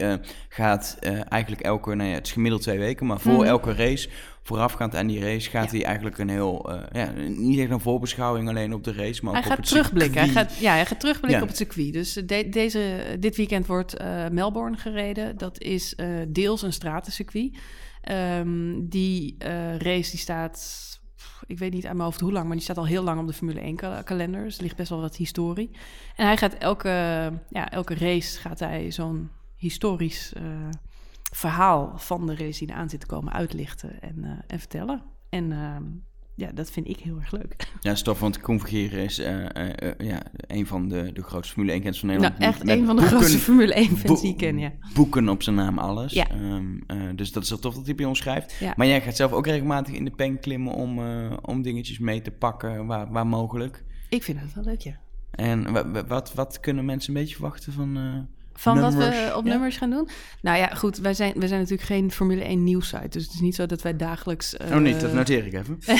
gaat 0.49 0.97
eigenlijk 1.29 1.61
elke, 1.61 1.95
nou 1.95 2.09
ja, 2.09 2.15
het 2.15 2.25
is 2.25 2.31
gemiddeld 2.31 2.61
twee 2.61 2.79
weken, 2.79 3.05
maar 3.05 3.19
voor 3.19 3.33
mm. 3.33 3.43
elke 3.43 3.73
race 3.73 4.09
voorafgaand 4.49 4.95
aan 4.95 5.07
die 5.07 5.19
race 5.19 5.49
gaat 5.49 5.71
ja. 5.71 5.77
hij 5.77 5.85
eigenlijk 5.85 6.17
een 6.17 6.29
heel, 6.29 6.71
uh, 6.71 6.81
ja, 6.91 7.11
niet 7.27 7.59
echt 7.59 7.69
een 7.69 7.79
voorbeschouwing 7.79 8.49
alleen 8.49 8.73
op 8.73 8.83
de 8.83 8.93
race, 8.93 9.23
maar 9.23 9.33
hij 9.33 9.41
ook 9.41 9.47
gaat 9.47 9.57
op 9.57 9.63
het 9.63 9.73
terugblikken. 9.73 10.23
Circuit. 10.23 10.33
Hij 10.33 10.43
gaat, 10.43 10.57
ja, 10.57 10.73
hij 10.73 10.85
gaat 10.85 10.99
terugblikken 10.99 11.37
ja. 11.37 11.43
op 11.43 11.47
het 11.47 11.57
circuit. 11.57 11.93
Dus 11.93 12.13
de, 12.13 12.49
deze, 12.49 13.15
dit 13.19 13.35
weekend 13.35 13.65
wordt 13.65 14.01
uh, 14.01 14.27
Melbourne 14.27 14.77
gereden. 14.77 15.37
Dat 15.37 15.61
is 15.61 15.93
uh, 15.97 16.07
deels 16.27 16.61
een 16.61 16.73
stratencircuit. 16.73 17.57
Um, 18.11 18.89
die 18.89 19.35
race 19.77 20.11
die 20.11 20.19
staat 20.19 20.87
ik 21.45 21.59
weet 21.59 21.73
niet 21.73 21.85
aan 21.85 21.95
mijn 21.95 22.07
hoofd 22.07 22.19
hoe 22.19 22.31
lang, 22.31 22.45
maar 22.45 22.55
die 22.55 22.63
staat 22.63 22.77
al 22.77 22.87
heel 22.87 23.03
lang 23.03 23.19
op 23.19 23.27
de 23.27 23.33
Formule 23.33 23.59
1 23.59 24.03
kalender. 24.03 24.43
Dus 24.43 24.57
er 24.57 24.63
ligt 24.63 24.75
best 24.75 24.89
wel 24.89 25.01
wat 25.01 25.15
historie. 25.15 25.69
En 26.15 26.25
hij 26.25 26.37
gaat 26.37 26.53
elke, 26.53 26.89
ja, 27.49 27.69
elke 27.69 27.95
race 27.95 28.39
gaat 28.39 28.59
hij 28.59 28.91
zo'n 28.91 29.29
historisch 29.55 30.33
verhaal 31.31 31.93
van 31.95 32.25
de 32.25 32.35
race 32.35 32.59
die 32.59 32.73
eraan 32.73 32.89
zit 32.89 32.99
te 32.99 33.05
komen 33.05 33.33
uitlichten 33.33 34.01
en, 34.01 34.15
uh, 34.17 34.31
en 34.47 34.59
vertellen. 34.59 35.03
En 35.29 35.51
uh, 35.51 35.75
ja, 36.35 36.51
dat 36.51 36.71
vind 36.71 36.87
ik 36.87 36.99
heel 36.99 37.17
erg 37.17 37.31
leuk. 37.31 37.55
Ja, 37.81 37.95
stof, 37.95 38.19
want 38.19 38.39
Convergeren 38.39 39.03
is 39.03 39.19
uh, 39.19 39.25
ja, 39.97 40.21
een 40.47 40.67
van 40.67 40.89
de, 40.89 41.11
de 41.13 41.23
grootste 41.23 41.53
Formule 41.53 41.71
1 41.71 41.81
kenners 41.81 41.99
van 41.99 42.09
Nederland. 42.09 42.39
Nou, 42.39 42.51
echt 42.51 42.69
een 42.69 42.85
van 42.85 42.95
de 42.95 43.01
boeken, 43.01 43.17
grootste 43.17 43.37
Formule 43.37 43.73
1 43.73 43.97
fans 43.97 44.21
die 44.21 44.31
ik 44.31 44.37
ken, 44.37 44.57
ja. 44.57 44.71
Boeken 44.93 45.29
op 45.29 45.43
zijn 45.43 45.55
naam, 45.55 45.77
alles. 45.77 46.13
Ja. 46.13 46.27
Um, 46.31 46.83
dus 47.15 47.31
dat 47.31 47.43
is 47.43 47.49
wel 47.49 47.59
tof 47.59 47.75
dat 47.75 47.85
hij 47.85 47.95
bij 47.95 48.05
ons 48.05 48.19
schrijft. 48.19 48.55
Ja. 48.59 48.73
Maar 48.75 48.87
jij 48.87 49.01
gaat 49.01 49.15
zelf 49.15 49.31
ook 49.31 49.45
regelmatig 49.45 49.95
in 49.95 50.05
de 50.05 50.11
pen 50.11 50.39
klimmen 50.39 50.73
om, 50.73 50.99
om 51.41 51.61
dingetjes 51.61 51.99
mee 51.99 52.21
te 52.21 52.31
pakken 52.31 52.85
waar, 52.85 53.11
waar 53.11 53.27
mogelijk. 53.27 53.83
Ik 54.09 54.23
vind 54.23 54.39
het 54.39 54.53
wel 54.53 54.63
leuk, 54.63 54.81
ja. 54.81 54.99
En 55.31 55.71
wat, 55.71 56.07
wat, 56.07 56.33
wat 56.33 56.59
kunnen 56.59 56.85
mensen 56.85 57.13
een 57.13 57.21
beetje 57.21 57.35
verwachten 57.35 57.73
van... 57.73 57.97
Van 58.59 58.79
wat 58.79 58.93
we 58.93 59.33
op 59.35 59.45
ja? 59.45 59.51
nummers 59.51 59.77
gaan 59.77 59.89
doen? 59.89 60.09
Nou 60.41 60.57
ja, 60.57 60.67
goed, 60.67 60.97
wij 60.97 61.13
zijn, 61.13 61.33
wij 61.35 61.47
zijn 61.47 61.59
natuurlijk 61.59 61.87
geen 61.87 62.11
Formule 62.11 62.43
1 62.43 62.63
nieuwssite. 62.63 63.07
Dus 63.07 63.23
het 63.23 63.33
is 63.33 63.39
niet 63.39 63.55
zo 63.55 63.65
dat 63.65 63.81
wij 63.81 63.95
dagelijks... 63.95 64.53
Uh, 64.53 64.75
oh 64.75 64.81
niet, 64.81 64.99
dat 64.99 65.13
noteer 65.13 65.45
ik 65.45 65.53
even. 65.53 65.79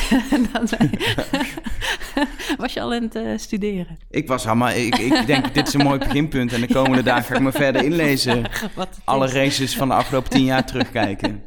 was 2.57 2.73
je 2.73 2.81
al 2.81 2.93
aan 2.93 3.03
het 3.03 3.15
uh, 3.15 3.37
studeren? 3.37 3.97
Ik 4.09 4.27
was 4.27 4.47
al, 4.47 4.55
maar 4.55 4.77
ik, 4.77 4.97
ik 4.97 5.25
denk 5.25 5.53
dit 5.53 5.67
is 5.67 5.73
een 5.73 5.83
mooi 5.83 5.99
beginpunt. 5.99 6.53
En 6.53 6.61
de 6.61 6.73
komende 6.73 7.03
dagen 7.03 7.23
ga 7.23 7.35
ik 7.35 7.41
me 7.41 7.51
verder 7.51 7.83
inlezen. 7.83 8.49
Alle 9.03 9.27
races 9.27 9.75
van 9.75 9.87
de 9.87 9.93
afgelopen 9.93 10.29
tien 10.29 10.45
jaar 10.45 10.65
terugkijken. 10.65 11.43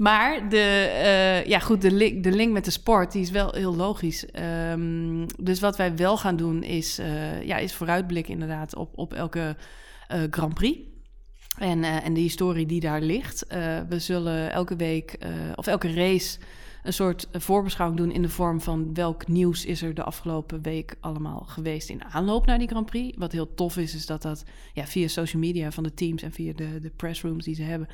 Maar 0.00 0.48
de, 0.48 0.90
uh, 1.04 1.44
ja, 1.46 1.58
goed, 1.58 1.82
de, 1.82 1.92
link, 1.92 2.22
de 2.22 2.32
link 2.32 2.52
met 2.52 2.64
de 2.64 2.70
sport 2.70 3.12
die 3.12 3.22
is 3.22 3.30
wel 3.30 3.52
heel 3.52 3.76
logisch. 3.76 4.26
Um, 4.72 5.26
dus 5.38 5.60
wat 5.60 5.76
wij 5.76 5.96
wel 5.96 6.16
gaan 6.16 6.36
doen 6.36 6.62
is, 6.62 6.98
uh, 6.98 7.42
ja, 7.42 7.56
is 7.56 7.74
vooruitblikken 7.74 8.32
inderdaad 8.32 8.76
op, 8.76 8.98
op 8.98 9.14
elke 9.14 9.56
uh, 10.12 10.22
Grand 10.30 10.54
Prix. 10.54 10.78
En, 11.58 11.84
en 11.84 12.14
de 12.14 12.20
historie 12.20 12.66
die 12.66 12.80
daar 12.80 13.00
ligt. 13.00 13.46
We 13.88 13.98
zullen 13.98 14.52
elke 14.52 14.76
week 14.76 15.18
of 15.54 15.66
elke 15.66 15.94
race 15.94 16.38
een 16.82 16.92
soort 16.92 17.28
voorbeschouwing 17.32 18.00
doen 18.00 18.12
in 18.12 18.22
de 18.22 18.28
vorm 18.28 18.60
van 18.60 18.94
welk 18.94 19.28
nieuws 19.28 19.64
is 19.64 19.82
er 19.82 19.94
de 19.94 20.02
afgelopen 20.02 20.62
week 20.62 20.96
allemaal 21.00 21.44
geweest 21.46 21.88
in 21.88 22.04
aanloop 22.04 22.46
naar 22.46 22.58
die 22.58 22.68
Grand 22.68 22.86
Prix. 22.86 23.16
Wat 23.18 23.32
heel 23.32 23.54
tof 23.54 23.76
is, 23.76 23.94
is 23.94 24.06
dat 24.06 24.22
dat 24.22 24.44
ja, 24.72 24.86
via 24.86 25.08
social 25.08 25.42
media 25.42 25.70
van 25.70 25.82
de 25.82 25.94
teams 25.94 26.22
en 26.22 26.32
via 26.32 26.52
de, 26.52 26.80
de 26.80 26.90
pressrooms 26.96 27.44
die 27.44 27.54
ze 27.54 27.62
hebben 27.62 27.88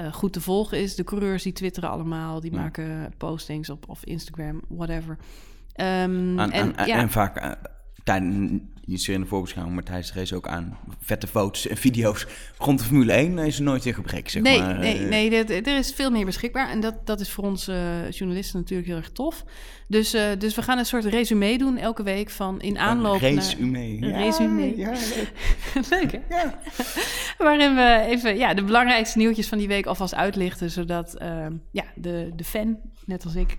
uh, 0.00 0.12
goed 0.12 0.32
te 0.32 0.40
volgen 0.40 0.78
is. 0.78 0.94
De 0.94 1.04
coureurs 1.04 1.42
die 1.42 1.52
twitteren 1.52 1.90
allemaal, 1.90 2.40
die 2.40 2.52
ja. 2.52 2.60
maken 2.60 3.12
postings 3.16 3.70
op, 3.70 3.88
op 3.88 3.98
Instagram, 4.04 4.60
whatever. 4.68 5.16
Um, 5.80 6.38
en, 6.38 6.72
ja. 6.84 6.86
en, 6.86 7.10
vaak 7.10 7.44
uh, 7.44 7.52
je 8.88 8.96
ziet 8.96 9.14
in 9.14 9.20
de 9.20 9.26
voorbeschouwing, 9.26 9.76
maar 9.76 9.84
tijdens 9.84 10.12
de 10.12 10.18
race 10.18 10.36
ook 10.36 10.48
aan 10.48 10.78
vette 11.00 11.26
foto's 11.26 11.66
en 11.66 11.76
video's 11.76 12.26
rond 12.58 12.78
de 12.78 12.84
Formule 12.84 13.12
1 13.12 13.38
is 13.38 13.56
er 13.56 13.62
nooit 13.62 13.86
in 13.86 13.94
gebrek, 13.94 14.28
zeg 14.28 14.42
nee, 14.42 14.58
maar. 14.58 14.78
Nee, 14.78 14.98
nee, 14.98 15.30
er, 15.30 15.66
er 15.66 15.78
is 15.78 15.92
veel 15.92 16.10
meer 16.10 16.24
beschikbaar 16.24 16.70
en 16.70 16.80
dat, 16.80 17.06
dat 17.06 17.20
is 17.20 17.30
voor 17.30 17.44
ons 17.44 17.68
uh, 17.68 18.10
journalisten 18.10 18.58
natuurlijk 18.58 18.88
heel 18.88 18.96
erg 18.96 19.10
tof. 19.10 19.44
Dus, 19.88 20.14
uh, 20.14 20.22
dus 20.38 20.54
we 20.54 20.62
gaan 20.62 20.78
een 20.78 20.86
soort 20.86 21.04
resume 21.04 21.58
doen 21.58 21.76
elke 21.76 22.02
week 22.02 22.30
van 22.30 22.60
in 22.60 22.78
aanloop 22.78 23.22
een 23.22 23.34
resume. 23.34 23.98
naar... 23.98 24.10
Een 24.10 24.24
resume. 24.24 24.76
Ja, 24.76 24.90
leuk. 24.90 25.32
leuk, 25.90 26.12
hè? 26.12 26.36
Ja. 26.36 26.58
Waarin 27.38 27.74
we 27.74 28.04
even 28.08 28.36
ja, 28.36 28.54
de 28.54 28.64
belangrijkste 28.64 29.18
nieuwtjes 29.18 29.48
van 29.48 29.58
die 29.58 29.68
week 29.68 29.86
alvast 29.86 30.14
uitlichten, 30.14 30.70
zodat 30.70 31.16
uh, 31.22 31.46
ja, 31.70 31.84
de, 31.94 32.32
de 32.36 32.44
fan, 32.44 32.78
net 33.06 33.24
als 33.24 33.34
ik, 33.34 33.58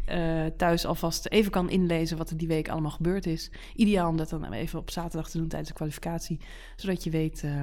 thuis 0.58 0.86
alvast 0.86 1.28
even 1.28 1.52
kan 1.52 1.70
inlezen 1.70 2.18
wat 2.18 2.30
er 2.30 2.38
die 2.38 2.48
week 2.48 2.70
allemaal 2.70 2.92
gebeurd 2.92 3.26
is. 3.26 3.52
Ideaal 3.76 4.10
om 4.10 4.18
dat 4.18 4.30
dan 4.30 4.54
even 4.54 4.80
op 4.80 4.92
zaterdag 4.92 5.19
te 5.28 5.38
doen 5.38 5.48
tijdens 5.48 5.70
de 5.70 5.76
kwalificatie, 5.76 6.40
zodat 6.76 7.04
je 7.04 7.10
weet 7.10 7.42
uh, 7.46 7.62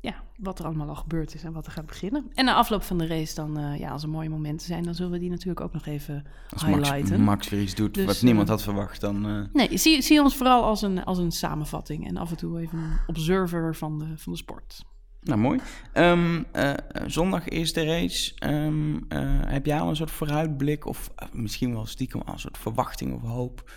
ja, 0.00 0.14
wat 0.36 0.58
er 0.58 0.64
allemaal 0.64 0.88
al 0.88 0.94
gebeurd 0.94 1.34
is 1.34 1.44
en 1.44 1.52
wat 1.52 1.66
er 1.66 1.72
gaat 1.72 1.86
beginnen. 1.86 2.30
En 2.34 2.44
na 2.44 2.54
afloop 2.54 2.82
van 2.82 2.98
de 2.98 3.06
race 3.06 3.34
dan, 3.34 3.58
uh, 3.58 3.78
ja, 3.78 3.90
als 3.90 4.02
er 4.02 4.08
mooie 4.08 4.28
momenten 4.28 4.66
zijn, 4.66 4.82
dan 4.82 4.94
zullen 4.94 5.12
we 5.12 5.18
die 5.18 5.30
natuurlijk 5.30 5.60
ook 5.60 5.72
nog 5.72 5.86
even 5.86 6.24
als 6.50 6.64
highlighten. 6.64 7.20
Max, 7.20 7.24
Max 7.24 7.48
weer 7.48 7.60
iets 7.60 7.74
doet 7.74 7.94
dus, 7.94 8.04
wat 8.04 8.22
niemand 8.22 8.48
had 8.48 8.62
verwacht, 8.62 9.00
dan... 9.00 9.28
Uh... 9.28 9.44
Nee, 9.52 9.78
zie, 9.78 10.02
zie 10.02 10.20
ons 10.20 10.36
vooral 10.36 10.64
als 10.64 10.82
een, 10.82 11.04
als 11.04 11.18
een 11.18 11.32
samenvatting 11.32 12.06
en 12.06 12.16
af 12.16 12.30
en 12.30 12.36
toe 12.36 12.60
even 12.60 12.78
een 12.78 12.98
observer 13.06 13.76
van 13.76 13.98
de, 13.98 14.06
van 14.16 14.32
de 14.32 14.38
sport. 14.38 14.84
Nou, 15.20 15.40
mooi. 15.40 15.60
Um, 15.94 16.46
uh, 16.52 16.72
zondag 17.06 17.48
is 17.48 17.72
de 17.72 17.84
race. 17.84 18.34
Um, 18.46 18.94
uh, 18.94 18.98
heb 19.46 19.66
jij 19.66 19.80
al 19.80 19.88
een 19.88 19.96
soort 19.96 20.10
vooruitblik 20.10 20.86
of 20.86 21.10
misschien 21.32 21.72
wel 21.72 21.86
stiekem 21.86 22.20
al 22.20 22.32
een 22.32 22.38
soort 22.38 22.58
verwachting 22.58 23.14
of 23.14 23.22
hoop? 23.22 23.70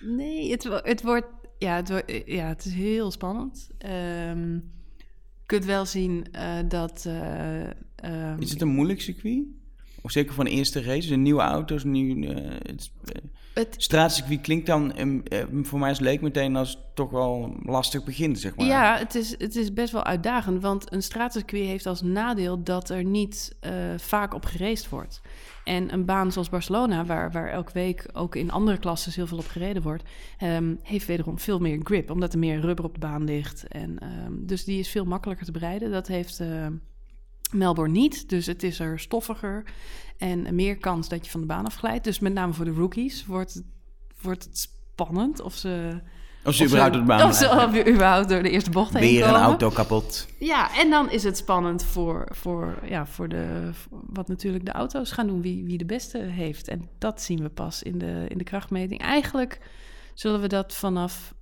Nee, 0.00 0.50
het, 0.50 0.80
het 0.82 1.02
wordt... 1.02 1.26
Ja 1.62 1.76
het, 1.76 1.88
wordt, 1.88 2.12
ja, 2.26 2.48
het 2.48 2.64
is 2.64 2.74
heel 2.74 3.10
spannend. 3.10 3.70
Um, 4.28 4.52
je 5.36 5.46
kunt 5.46 5.64
wel 5.64 5.86
zien 5.86 6.26
dat... 6.68 7.08
um, 8.04 8.38
is 8.38 8.50
het 8.50 8.60
een 8.60 8.68
moeilijk 8.68 9.00
circuit? 9.00 9.44
Of 10.00 10.10
zeker 10.10 10.34
van 10.34 10.44
de 10.44 10.50
eerste 10.50 10.82
race, 10.82 11.12
een 11.12 11.22
nieuwe 11.22 11.40
auto's. 11.40 11.84
Uh, 11.84 12.34
het, 12.62 12.90
het 13.54 13.74
straatcircuit 13.78 14.40
klinkt 14.40 14.66
dan 14.66 14.98
um, 14.98 15.22
voor 15.62 15.78
mij 15.78 15.88
als 15.88 16.00
leek 16.00 16.20
meteen 16.20 16.56
als 16.56 16.78
toch 16.94 17.10
wel 17.10 17.56
lastig 17.62 18.04
begin, 18.04 18.36
zeg 18.36 18.56
maar. 18.56 18.66
Ja, 18.66 18.98
het 18.98 19.14
is, 19.14 19.30
het 19.38 19.56
is 19.56 19.72
best 19.72 19.92
wel 19.92 20.04
uitdagend, 20.04 20.62
want 20.62 20.92
een 20.92 21.02
straatcircuit 21.02 21.64
heeft 21.64 21.86
als 21.86 22.02
nadeel 22.02 22.62
dat 22.62 22.88
er 22.88 23.04
niet 23.04 23.56
uh, 23.60 23.72
vaak 23.96 24.34
op 24.34 24.44
geraced 24.44 24.88
wordt. 24.88 25.20
En 25.64 25.92
een 25.92 26.04
baan 26.04 26.32
zoals 26.32 26.48
Barcelona, 26.48 27.04
waar, 27.04 27.30
waar 27.30 27.48
elke 27.48 27.72
week 27.72 28.06
ook 28.12 28.36
in 28.36 28.50
andere 28.50 28.78
klassen 28.78 29.12
heel 29.12 29.26
veel 29.26 29.38
op 29.38 29.46
gereden 29.46 29.82
wordt, 29.82 30.02
um, 30.42 30.78
heeft 30.82 31.06
wederom 31.06 31.38
veel 31.38 31.58
meer 31.58 31.80
grip, 31.82 32.10
omdat 32.10 32.32
er 32.32 32.38
meer 32.38 32.60
rubber 32.60 32.84
op 32.84 32.94
de 32.94 33.00
baan 33.00 33.24
ligt. 33.24 33.66
En, 33.68 33.98
um, 34.26 34.46
dus 34.46 34.64
die 34.64 34.78
is 34.78 34.88
veel 34.88 35.04
makkelijker 35.04 35.46
te 35.46 35.52
bereiden. 35.52 35.90
Dat 35.90 36.06
heeft 36.06 36.40
uh, 36.40 36.66
Melbourne 37.52 37.98
niet, 37.98 38.28
dus 38.28 38.46
het 38.46 38.62
is 38.62 38.78
er 38.78 38.98
stoffiger 38.98 39.64
en 40.18 40.54
meer 40.54 40.76
kans 40.76 41.08
dat 41.08 41.24
je 41.24 41.30
van 41.30 41.40
de 41.40 41.46
baan 41.46 41.66
afglijdt. 41.66 42.04
Dus 42.04 42.18
met 42.18 42.32
name 42.32 42.52
voor 42.52 42.64
de 42.64 42.70
rookies 42.70 43.26
wordt 43.26 43.54
het, 43.54 43.64
wordt 44.20 44.44
het 44.44 44.58
spannend 44.58 45.40
of 45.40 45.54
ze... 45.54 46.00
Of 46.44 46.54
ze 46.54 46.64
überhaupt 46.64 46.94
de 46.94 47.02
baan 47.02 47.28
Of 47.28 47.34
ze 47.34 47.84
überhaupt 47.94 48.28
door 48.28 48.42
de 48.42 48.50
eerste 48.50 48.70
bocht 48.70 48.92
heen 48.92 49.02
Weer 49.02 49.22
komen. 49.22 49.36
een 49.36 49.46
auto 49.46 49.70
kapot. 49.70 50.28
Ja, 50.38 50.78
en 50.78 50.90
dan 50.90 51.10
is 51.10 51.22
het 51.22 51.36
spannend 51.36 51.84
voor, 51.84 52.28
voor, 52.30 52.78
ja, 52.84 53.06
voor, 53.06 53.28
de, 53.28 53.70
voor 53.72 54.00
wat 54.06 54.28
natuurlijk 54.28 54.64
de 54.64 54.72
auto's 54.72 55.12
gaan 55.12 55.26
doen. 55.26 55.42
Wie, 55.42 55.64
wie 55.64 55.78
de 55.78 55.84
beste 55.84 56.18
heeft. 56.18 56.68
En 56.68 56.88
dat 56.98 57.22
zien 57.22 57.42
we 57.42 57.48
pas 57.48 57.82
in 57.82 57.98
de, 57.98 58.24
in 58.28 58.38
de 58.38 58.44
krachtmeting. 58.44 59.00
Eigenlijk 59.00 59.60
zullen 60.14 60.40
we 60.40 60.46
dat 60.46 60.74
vanaf 60.74 61.34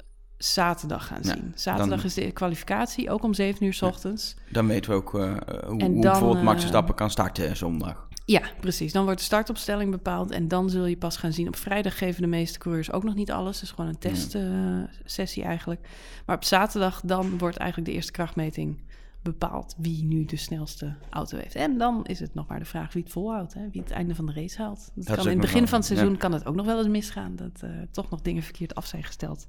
zaterdag 0.44 1.06
gaan 1.06 1.24
zien. 1.24 1.44
Ja, 1.44 1.52
zaterdag 1.54 1.96
dan, 1.96 2.06
is 2.06 2.14
de 2.14 2.30
kwalificatie, 2.30 3.10
ook 3.10 3.22
om 3.22 3.34
7 3.34 3.66
uur 3.66 3.74
s 3.74 3.82
ochtends. 3.82 4.34
Ja, 4.36 4.52
dan 4.52 4.66
weten 4.66 4.90
we 4.90 4.96
ook 4.96 5.14
uh, 5.14 5.36
hoe, 5.66 5.84
hoe 5.84 6.00
bijvoorbeeld 6.00 6.42
Max 6.42 6.60
Verstappen 6.60 6.94
kan 6.94 7.10
starten 7.10 7.56
zondag. 7.56 8.08
Ja, 8.24 8.42
precies. 8.60 8.92
Dan 8.92 9.04
wordt 9.04 9.18
de 9.18 9.24
startopstelling 9.24 9.90
bepaald 9.90 10.30
en 10.30 10.48
dan 10.48 10.70
zul 10.70 10.86
je 10.86 10.96
pas 10.96 11.16
gaan 11.16 11.32
zien. 11.32 11.48
Op 11.48 11.56
vrijdag 11.56 11.98
geven 11.98 12.22
de 12.22 12.28
meeste 12.28 12.58
coureurs 12.58 12.92
ook 12.92 13.02
nog 13.02 13.14
niet 13.14 13.30
alles. 13.30 13.60
Dus 13.60 13.70
gewoon 13.70 13.90
een 13.90 13.98
testsessie 13.98 15.42
uh, 15.42 15.48
eigenlijk. 15.48 15.88
Maar 16.26 16.36
op 16.36 16.44
zaterdag 16.44 17.00
dan 17.04 17.38
wordt 17.38 17.56
eigenlijk 17.56 17.90
de 17.90 17.96
eerste 17.96 18.12
krachtmeting 18.12 18.78
bepaald 19.22 19.74
wie 19.78 20.04
nu 20.04 20.24
de 20.24 20.36
snelste 20.36 20.96
auto 21.10 21.36
heeft. 21.36 21.54
En 21.54 21.78
dan 21.78 22.06
is 22.06 22.20
het 22.20 22.34
nog 22.34 22.46
maar 22.46 22.58
de 22.58 22.64
vraag 22.64 22.92
wie 22.92 23.02
het 23.02 23.12
volhoudt, 23.12 23.54
hè? 23.54 23.70
wie 23.70 23.80
het 23.80 23.90
einde 23.90 24.14
van 24.14 24.26
de 24.26 24.32
race 24.32 24.62
haalt. 24.62 24.90
Dat, 24.94 25.06
dat 25.06 25.16
kan 25.16 25.24
in 25.24 25.30
het 25.30 25.40
begin 25.40 25.68
van 25.68 25.78
het 25.78 25.86
seizoen 25.86 26.10
ja. 26.10 26.16
kan 26.16 26.32
het 26.32 26.46
ook 26.46 26.54
nog 26.54 26.66
wel 26.66 26.78
eens 26.78 26.88
misgaan, 26.88 27.36
dat 27.36 27.60
uh, 27.64 27.70
toch 27.90 28.10
nog 28.10 28.20
dingen 28.20 28.42
verkeerd 28.42 28.74
af 28.74 28.86
zijn 28.86 29.04
gesteld. 29.04 29.48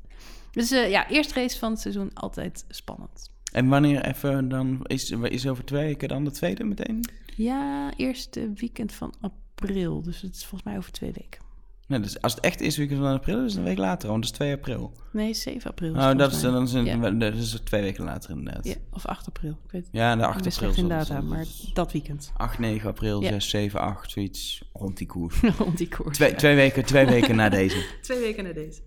Dus 0.51 0.71
uh, 0.71 0.89
ja, 0.89 1.09
eerste 1.09 1.33
race 1.33 1.59
van 1.59 1.71
het 1.71 1.79
seizoen 1.79 2.13
altijd 2.13 2.65
spannend. 2.67 3.31
En 3.51 3.67
wanneer 3.67 4.05
even 4.05 4.49
dan 4.49 4.79
is, 4.83 5.09
is 5.09 5.47
over 5.47 5.65
twee 5.65 5.85
weken 5.85 6.07
dan 6.07 6.23
de 6.23 6.31
tweede 6.31 6.63
meteen? 6.63 7.05
Ja, 7.35 7.93
eerste 7.95 8.51
weekend 8.55 8.91
van 8.91 9.13
april. 9.19 10.01
Dus 10.01 10.21
het 10.21 10.35
is 10.35 10.41
volgens 10.45 10.63
mij 10.63 10.77
over 10.77 10.91
twee 10.91 11.11
weken. 11.11 11.50
Nee, 11.91 11.99
dus 11.99 12.21
als 12.21 12.33
het 12.33 12.43
echt 12.43 12.61
is 12.61 12.77
weekend 12.77 12.99
van 12.99 13.11
april, 13.11 13.45
is 13.45 13.51
het 13.51 13.59
een 13.59 13.63
week 13.63 13.77
later, 13.77 14.09
want 14.09 14.23
het 14.23 14.33
is 14.33 14.39
2 14.39 14.53
april. 14.53 14.91
Nee, 15.11 15.33
7 15.33 15.69
april. 15.69 15.93
Oh, 15.93 16.17
dat 16.17 16.31
is, 16.31 16.41
dan 16.41 16.63
is, 16.63 16.73
een, 16.73 16.85
ja. 16.85 17.11
dat 17.11 17.33
is 17.33 17.59
twee 17.63 17.81
weken 17.81 18.03
later 18.03 18.29
inderdaad. 18.29 18.65
Ja, 18.65 18.75
of 18.91 19.05
8 19.05 19.27
april. 19.27 19.57
Ik 19.65 19.71
weet, 19.71 19.87
ja, 19.91 20.15
de 20.15 20.25
8 20.25 20.45
april. 20.45 20.73
geen 20.73 20.87
data, 20.87 21.21
maar 21.21 21.45
dat 21.73 21.91
weekend. 21.91 22.31
8, 22.37 22.59
9 22.59 22.89
april, 22.89 23.21
ja. 23.21 23.29
6, 23.29 23.49
7, 23.49 23.79
8, 23.79 24.11
zoiets 24.11 24.63
rond 24.73 24.97
die 24.97 25.07
koers. 25.07 25.41
rond 25.59 25.77
die 25.77 25.87
koers. 25.87 26.17
Twee, 26.17 26.29
ja. 26.29 26.35
twee, 26.35 26.55
weken, 26.55 26.85
twee 26.85 27.05
weken 27.05 27.35
na 27.35 27.49
deze. 27.49 27.85
twee 28.01 28.19
weken 28.19 28.43
na 28.43 28.53
deze. 28.53 28.81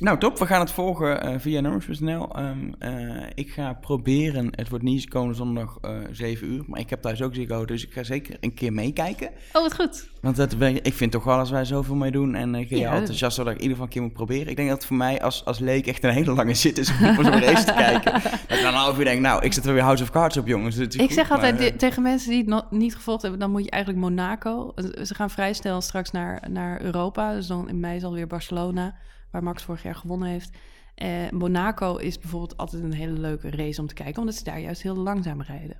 Nou, 0.00 0.18
top. 0.18 0.38
We 0.38 0.46
gaan 0.46 0.60
het 0.60 0.70
volgen 0.70 1.26
uh, 1.26 1.34
via 1.38 1.60
nummers.nl. 1.60 2.38
Um, 2.38 2.74
uh, 2.80 3.22
ik 3.34 3.50
ga 3.50 3.72
proberen, 3.72 4.48
het 4.54 4.68
wordt 4.68 4.84
niet 4.84 5.08
komende 5.08 5.34
zondag 5.34 5.78
uh, 5.84 5.90
7 6.10 6.52
uur, 6.52 6.62
maar 6.66 6.80
ik 6.80 6.90
heb 6.90 7.02
thuis 7.02 7.22
ook 7.22 7.34
Ziggo, 7.34 7.64
dus 7.64 7.86
ik 7.86 7.92
ga 7.92 8.02
zeker 8.02 8.36
een 8.40 8.54
keer 8.54 8.72
meekijken. 8.72 9.30
Oh, 9.52 9.62
wat 9.62 9.74
goed. 9.74 10.08
Want 10.20 10.36
dat, 10.36 10.56
ik 10.82 10.94
vind 10.94 11.12
toch 11.12 11.24
wel 11.24 11.38
als 11.38 11.50
wij 11.50 11.64
zoveel 11.64 11.94
mee 11.94 12.10
doen 12.10 12.34
en 12.34 12.54
ik 12.54 12.68
ben 12.68 12.78
ja, 12.78 12.94
enthousiast 12.94 13.36
dat 13.36 13.46
ik 13.46 13.54
in 13.54 13.60
ieder 13.60 13.70
geval 13.70 13.86
een 13.86 13.92
keer 13.92 14.02
moet 14.02 14.12
proberen. 14.12 14.48
Ik 14.48 14.56
denk 14.56 14.68
dat 14.68 14.78
het 14.78 14.86
voor 14.86 14.96
mij 14.96 15.22
als, 15.22 15.44
als 15.44 15.58
leek 15.58 15.86
echt 15.86 16.04
een 16.04 16.10
hele 16.10 16.32
lange 16.34 16.54
zit 16.54 16.78
is 16.78 16.90
om 16.90 17.24
zo'n 17.24 17.40
race 17.40 17.64
te 17.64 17.72
kijken. 17.72 18.12
Dat 18.48 18.58
ik 18.58 18.64
dan 18.64 18.74
een 18.74 18.80
half 18.80 18.98
uur 18.98 19.04
denk, 19.04 19.20
nou, 19.20 19.44
ik 19.44 19.52
zet 19.52 19.64
er 19.64 19.72
weer 19.72 19.82
House 19.82 20.02
of 20.02 20.10
Cards 20.10 20.36
op, 20.36 20.46
jongens. 20.46 20.76
Ik 20.76 21.00
goed, 21.00 21.12
zeg 21.12 21.30
altijd 21.30 21.58
maar, 21.58 21.76
tegen 21.76 22.02
mensen 22.02 22.30
die 22.30 22.38
het 22.38 22.48
nog 22.48 22.70
niet 22.70 22.94
gevolgd 22.94 23.22
hebben, 23.22 23.40
dan 23.40 23.50
moet 23.50 23.64
je 23.64 23.70
eigenlijk 23.70 24.02
Monaco. 24.04 24.72
Ze 25.02 25.14
gaan 25.14 25.30
vrij 25.30 25.52
snel 25.52 25.80
straks 25.80 26.10
naar, 26.10 26.42
naar 26.50 26.82
Europa, 26.82 27.34
dus 27.34 27.46
dan 27.46 27.68
in 27.68 27.80
mei 27.80 27.96
is 27.96 28.04
alweer 28.04 28.26
Barcelona 28.26 28.94
waar 29.30 29.42
Max 29.42 29.62
vorig 29.62 29.82
jaar 29.82 29.94
gewonnen 29.94 30.28
heeft. 30.28 30.50
Uh, 30.96 31.30
Monaco 31.30 31.96
is 31.96 32.18
bijvoorbeeld 32.18 32.56
altijd 32.56 32.82
een 32.82 32.92
hele 32.92 33.18
leuke 33.18 33.50
race 33.50 33.80
om 33.80 33.86
te 33.86 33.94
kijken, 33.94 34.20
omdat 34.20 34.34
ze 34.34 34.44
daar 34.44 34.60
juist 34.60 34.82
heel 34.82 34.96
langzaam 34.96 35.42
rijden. 35.42 35.76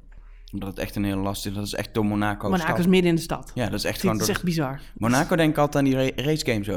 Omdat 0.52 0.68
het 0.68 0.78
echt 0.78 0.96
een 0.96 1.04
hele 1.04 1.20
lastige, 1.20 1.54
dat 1.54 1.66
is 1.66 1.74
echt 1.74 1.94
door 1.94 2.04
Monaco. 2.04 2.48
Monaco 2.48 2.66
stad. 2.66 2.78
is 2.78 2.86
midden 2.86 3.10
in 3.10 3.16
de 3.16 3.20
stad. 3.22 3.52
Ja, 3.54 3.64
dat 3.64 3.78
is 3.78 3.84
echt 3.84 3.94
dat 3.94 4.00
gewoon. 4.00 4.16
is 4.16 4.26
door 4.26 4.34
echt 4.34 4.44
bizar. 4.44 4.80
Monaco 4.94 5.36
denk 5.36 5.50
ik 5.50 5.58
altijd 5.58 5.76
aan 5.76 5.90
die 5.90 5.94
ra 5.94 6.22
race 6.22 6.46
games 6.46 6.68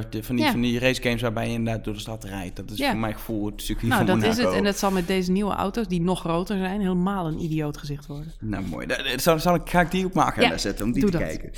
Van 0.00 0.36
die, 0.36 0.44
ja. 0.44 0.50
van 0.50 0.60
die 0.60 0.78
race 0.78 1.02
games 1.02 1.22
waarbij 1.22 1.46
je 1.46 1.52
inderdaad 1.52 1.84
door 1.84 1.94
de 1.94 2.00
stad 2.00 2.24
rijdt. 2.24 2.56
Dat 2.56 2.70
is 2.70 2.78
ja. 2.78 2.90
voor 2.90 3.00
mijn 3.00 3.14
gevoel 3.14 3.46
het 3.46 3.62
circuit 3.62 3.88
nou, 3.88 3.96
van 3.96 4.06
dat 4.06 4.16
Monaco. 4.16 4.40
is 4.40 4.44
het. 4.46 4.54
En 4.54 4.64
dat 4.64 4.78
zal 4.78 4.90
met 4.90 5.06
deze 5.06 5.32
nieuwe 5.32 5.54
auto's, 5.54 5.88
die 5.88 6.00
nog 6.00 6.20
groter 6.20 6.58
zijn, 6.58 6.80
helemaal 6.80 7.26
een 7.26 7.38
idioot 7.38 7.76
gezicht 7.76 8.06
worden. 8.06 8.32
Nou, 8.40 8.64
mooi. 8.68 8.86
Dat, 8.86 9.04
dat 9.10 9.22
zal, 9.22 9.38
zal 9.38 9.54
ik, 9.54 9.70
ga 9.70 9.80
ik 9.80 9.90
die 9.90 10.04
op 10.04 10.14
mijn 10.14 10.26
agenda 10.26 10.50
ja, 10.50 10.58
zetten 10.58 10.84
om 10.84 10.92
die 10.92 11.04
te 11.04 11.10
dat. 11.10 11.20
kijken. 11.20 11.50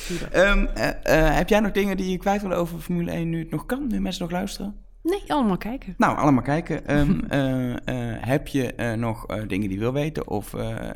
Um, 0.50 0.68
uh, 0.76 0.84
uh, 0.84 1.36
heb 1.36 1.48
jij 1.48 1.60
nog 1.60 1.72
dingen 1.72 1.96
die 1.96 2.10
je 2.10 2.16
kwijt 2.16 2.42
wil 2.42 2.52
over 2.52 2.78
Formule 2.78 3.10
1 3.10 3.30
nu 3.30 3.38
het 3.38 3.50
nog 3.50 3.66
kan? 3.66 3.86
Nu 3.88 4.00
mensen 4.00 4.22
nog 4.22 4.32
luisteren? 4.32 4.74
Nee, 5.02 5.22
allemaal 5.26 5.56
kijken. 5.56 5.94
Nou, 5.96 6.16
allemaal 6.16 6.42
kijken. 6.42 6.98
Um, 6.98 7.24
uh, 7.30 7.68
uh, 7.68 7.76
heb 8.20 8.46
je 8.46 8.94
nog 8.96 9.26
dingen 9.26 9.68
die 9.68 9.72
je 9.72 9.78
wil 9.78 9.92
weten 9.92 10.28
of, 10.28 10.54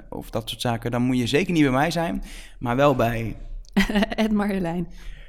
of 0.09 0.31
dat 0.31 0.49
soort 0.49 0.61
zaken, 0.61 0.91
dan 0.91 1.03
moet 1.03 1.19
je 1.19 1.27
zeker 1.27 1.53
niet 1.53 1.63
bij 1.63 1.73
mij 1.73 1.91
zijn, 1.91 2.23
maar 2.59 2.77
wel 2.77 2.95
bij... 2.95 3.37
Ed 4.17 4.33
Marjolein. 4.33 4.89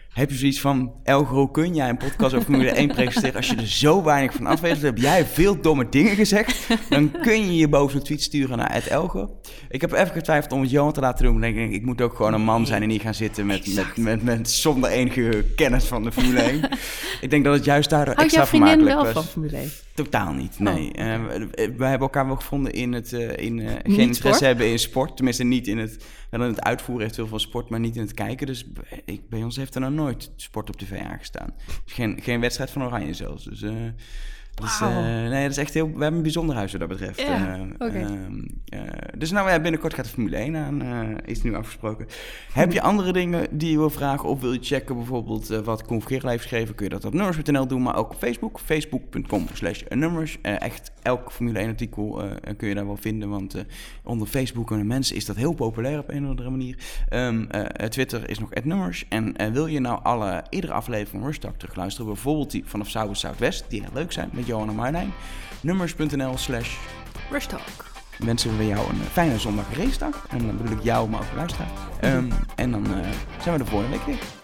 Heb 0.09 0.29
je 0.29 0.35
zoiets 0.35 0.61
van, 0.61 0.93
Elgo, 1.03 1.47
kun 1.47 1.75
jij 1.75 1.89
een 1.89 1.97
podcast 1.97 2.33
over 2.33 2.45
Formule 2.45 2.69
1 2.71 2.87
presenteren 2.87 3.35
als 3.35 3.47
je 3.47 3.55
er 3.55 3.67
zo 3.67 4.03
weinig 4.03 4.33
van 4.33 4.45
af 4.45 4.59
weet? 4.59 4.81
Heb 4.81 4.97
jij 4.97 5.25
veel 5.25 5.61
domme 5.61 5.89
dingen 5.89 6.15
gezegd. 6.15 6.67
Dan 6.89 7.11
kun 7.21 7.45
je 7.45 7.55
je 7.55 7.67
boven 7.67 7.97
een 7.97 8.03
tweet 8.03 8.21
sturen 8.21 8.57
naar 8.57 8.69
Ed 8.69 8.87
Elgo. 8.87 9.39
Ik 9.69 9.81
heb 9.81 9.91
even 9.91 10.13
getwijfeld 10.13 10.51
om 10.51 10.61
het 10.61 10.69
Johan 10.69 10.93
te 10.93 10.99
laten 10.99 11.25
doen. 11.25 11.39
Maar 11.39 11.53
denk 11.53 11.69
ik, 11.69 11.75
ik 11.75 11.85
moet 11.85 12.01
ook 12.01 12.15
gewoon 12.15 12.33
een 12.33 12.41
man 12.41 12.65
zijn 12.65 12.81
en 12.81 12.87
niet 12.87 13.01
gaan 13.01 13.13
zitten 13.13 13.45
met, 13.45 13.73
met, 13.75 13.97
met, 13.97 14.23
met, 14.23 14.49
zonder 14.49 14.89
enige 14.89 15.45
kennis 15.55 15.83
van 15.85 16.03
de 16.03 16.11
Formule 16.11 16.41
1. 16.41 16.69
ik 17.21 17.29
denk 17.29 17.43
dat 17.43 17.53
het 17.53 17.65
juist 17.65 17.89
daardoor 17.89 18.15
Houd 18.15 18.25
extra 18.25 18.41
jouw 18.41 18.49
vriendin 18.49 18.69
vermakelijk 18.71 19.03
wel 19.03 19.13
was. 19.13 19.23
van 19.23 19.31
Formule 19.31 19.57
1? 19.57 19.69
Totaal 20.03 20.33
niet, 20.33 20.59
nee. 20.59 20.91
Oh. 20.93 21.05
Uh, 21.05 21.25
we 21.53 21.63
hebben 21.63 21.99
elkaar 21.99 22.25
wel 22.25 22.35
gevonden 22.35 22.73
in 22.73 22.93
het... 22.93 23.11
Uh, 23.11 23.37
in, 23.37 23.57
uh, 23.57 23.71
geen 23.83 23.99
interesse 23.99 24.45
hebben 24.45 24.67
in 24.67 24.79
sport. 24.79 25.15
Tenminste, 25.15 25.43
niet 25.43 25.67
in 25.67 25.77
het... 25.77 26.05
Wel 26.29 26.41
in 26.41 26.49
het 26.49 26.61
uitvoeren 26.61 27.03
heeft 27.05 27.15
heel 27.15 27.27
veel 27.27 27.39
sport, 27.39 27.69
maar 27.69 27.79
niet 27.79 27.95
in 27.95 28.01
het 28.01 28.13
kijken. 28.13 28.47
Dus 28.47 28.65
ik, 29.05 29.29
bij 29.29 29.43
ons 29.43 29.55
heeft 29.55 29.75
er 29.75 29.81
nog 29.81 29.91
nooit 29.91 30.31
sport 30.35 30.69
op 30.69 30.75
tv 30.75 30.99
aangestaan. 30.99 31.53
Dus 31.85 31.93
geen, 31.93 32.19
geen 32.21 32.39
wedstrijd 32.39 32.71
van 32.71 32.83
Oranje 32.83 33.13
zelfs. 33.13 33.43
Dus... 33.43 33.63
Dus, 34.59 34.81
uh, 34.81 35.03
nee, 35.03 35.41
dat 35.41 35.51
is 35.51 35.57
echt 35.57 35.73
heel. 35.73 35.85
We 35.85 35.91
hebben 35.91 36.13
een 36.13 36.21
bijzonder 36.21 36.55
huis 36.55 36.71
wat 36.71 36.79
dat 36.79 36.89
betreft. 36.89 37.21
Ja, 37.21 37.57
uh, 37.57 37.63
okay. 37.77 38.01
uh, 38.01 38.81
dus 39.17 39.31
nou 39.31 39.49
ja, 39.49 39.59
binnenkort 39.59 39.93
gaat 39.93 40.05
de 40.05 40.11
Formule 40.11 40.35
1 40.35 40.55
aan. 40.55 40.81
is 41.25 41.41
nu 41.41 41.55
afgesproken. 41.55 42.05
Heb 42.53 42.71
je 42.71 42.81
andere 42.81 43.13
dingen 43.13 43.47
die 43.51 43.71
je 43.71 43.77
wil 43.77 43.89
vragen 43.89 44.29
of 44.29 44.41
wil 44.41 44.53
je 44.53 44.59
checken 44.61 44.95
bijvoorbeeld 44.95 45.47
wat 45.47 45.85
Convergeer 45.85 46.29
heeft 46.29 46.41
geschreven? 46.41 46.75
Kun 46.75 46.85
je 46.85 46.91
dat 46.91 47.05
op 47.05 47.13
nummers.nl 47.13 47.67
doen, 47.67 47.81
maar 47.81 47.95
ook 47.95 48.11
op 48.11 48.17
Facebook. 48.17 48.59
Facebook.com 48.59 49.47
slash 49.53 49.83
nummers. 49.89 50.37
echt 50.41 50.91
elk 51.01 51.31
Formule 51.31 51.59
1 51.59 51.69
artikel 51.69 52.21
kun 52.57 52.67
je 52.67 52.75
daar 52.75 52.85
wel 52.85 52.97
vinden. 52.97 53.29
Want 53.29 53.55
onder 54.03 54.27
Facebook 54.27 54.71
en 54.71 54.87
mensen 54.87 55.15
is 55.15 55.25
dat 55.25 55.35
heel 55.35 55.53
populair 55.53 55.99
op 55.99 56.09
een 56.09 56.23
of 56.23 56.29
andere 56.29 56.49
manier. 56.49 56.77
Um, 57.09 57.47
Twitter 57.89 58.29
is 58.29 58.39
nog 58.39 58.49
nummers. 58.63 59.05
En 59.09 59.53
wil 59.53 59.67
je 59.67 59.79
nou 59.79 59.99
alle 60.03 60.43
iedere 60.49 60.73
aflevering 60.73 61.09
van 61.09 61.23
Rush 61.23 61.37
Talk 61.37 61.57
terugluisteren? 61.57 62.07
Bijvoorbeeld 62.13 62.51
die 62.51 62.63
vanaf 62.65 62.89
Southwest, 62.89 63.65
die 63.67 63.81
heel 63.81 63.89
leuk 63.93 64.11
zijn 64.11 64.29
met 64.33 64.47
Johan 64.49 64.69
en 64.69 64.75
Marlijn. 64.75 65.13
Nummers.nl 65.61 66.37
slash 66.37 66.77
Rushtalk. 67.31 67.85
Wensen 68.17 68.57
we 68.57 68.67
jou 68.67 68.89
een 68.89 69.01
fijne 69.11 69.39
zondag 69.39 69.77
racedag. 69.77 70.25
En 70.29 70.37
dan 70.37 70.57
bedoel 70.57 70.77
ik 70.77 70.83
jou, 70.83 71.09
maar 71.09 71.19
ook 71.19 71.35
luisteraar. 71.35 71.69
Um, 72.03 72.31
en 72.55 72.71
dan 72.71 72.85
uh, 72.85 72.97
zijn 73.41 73.57
we 73.57 73.63
de 73.63 73.69
volgende 73.69 73.97
week 73.97 74.05
weer. 74.05 74.38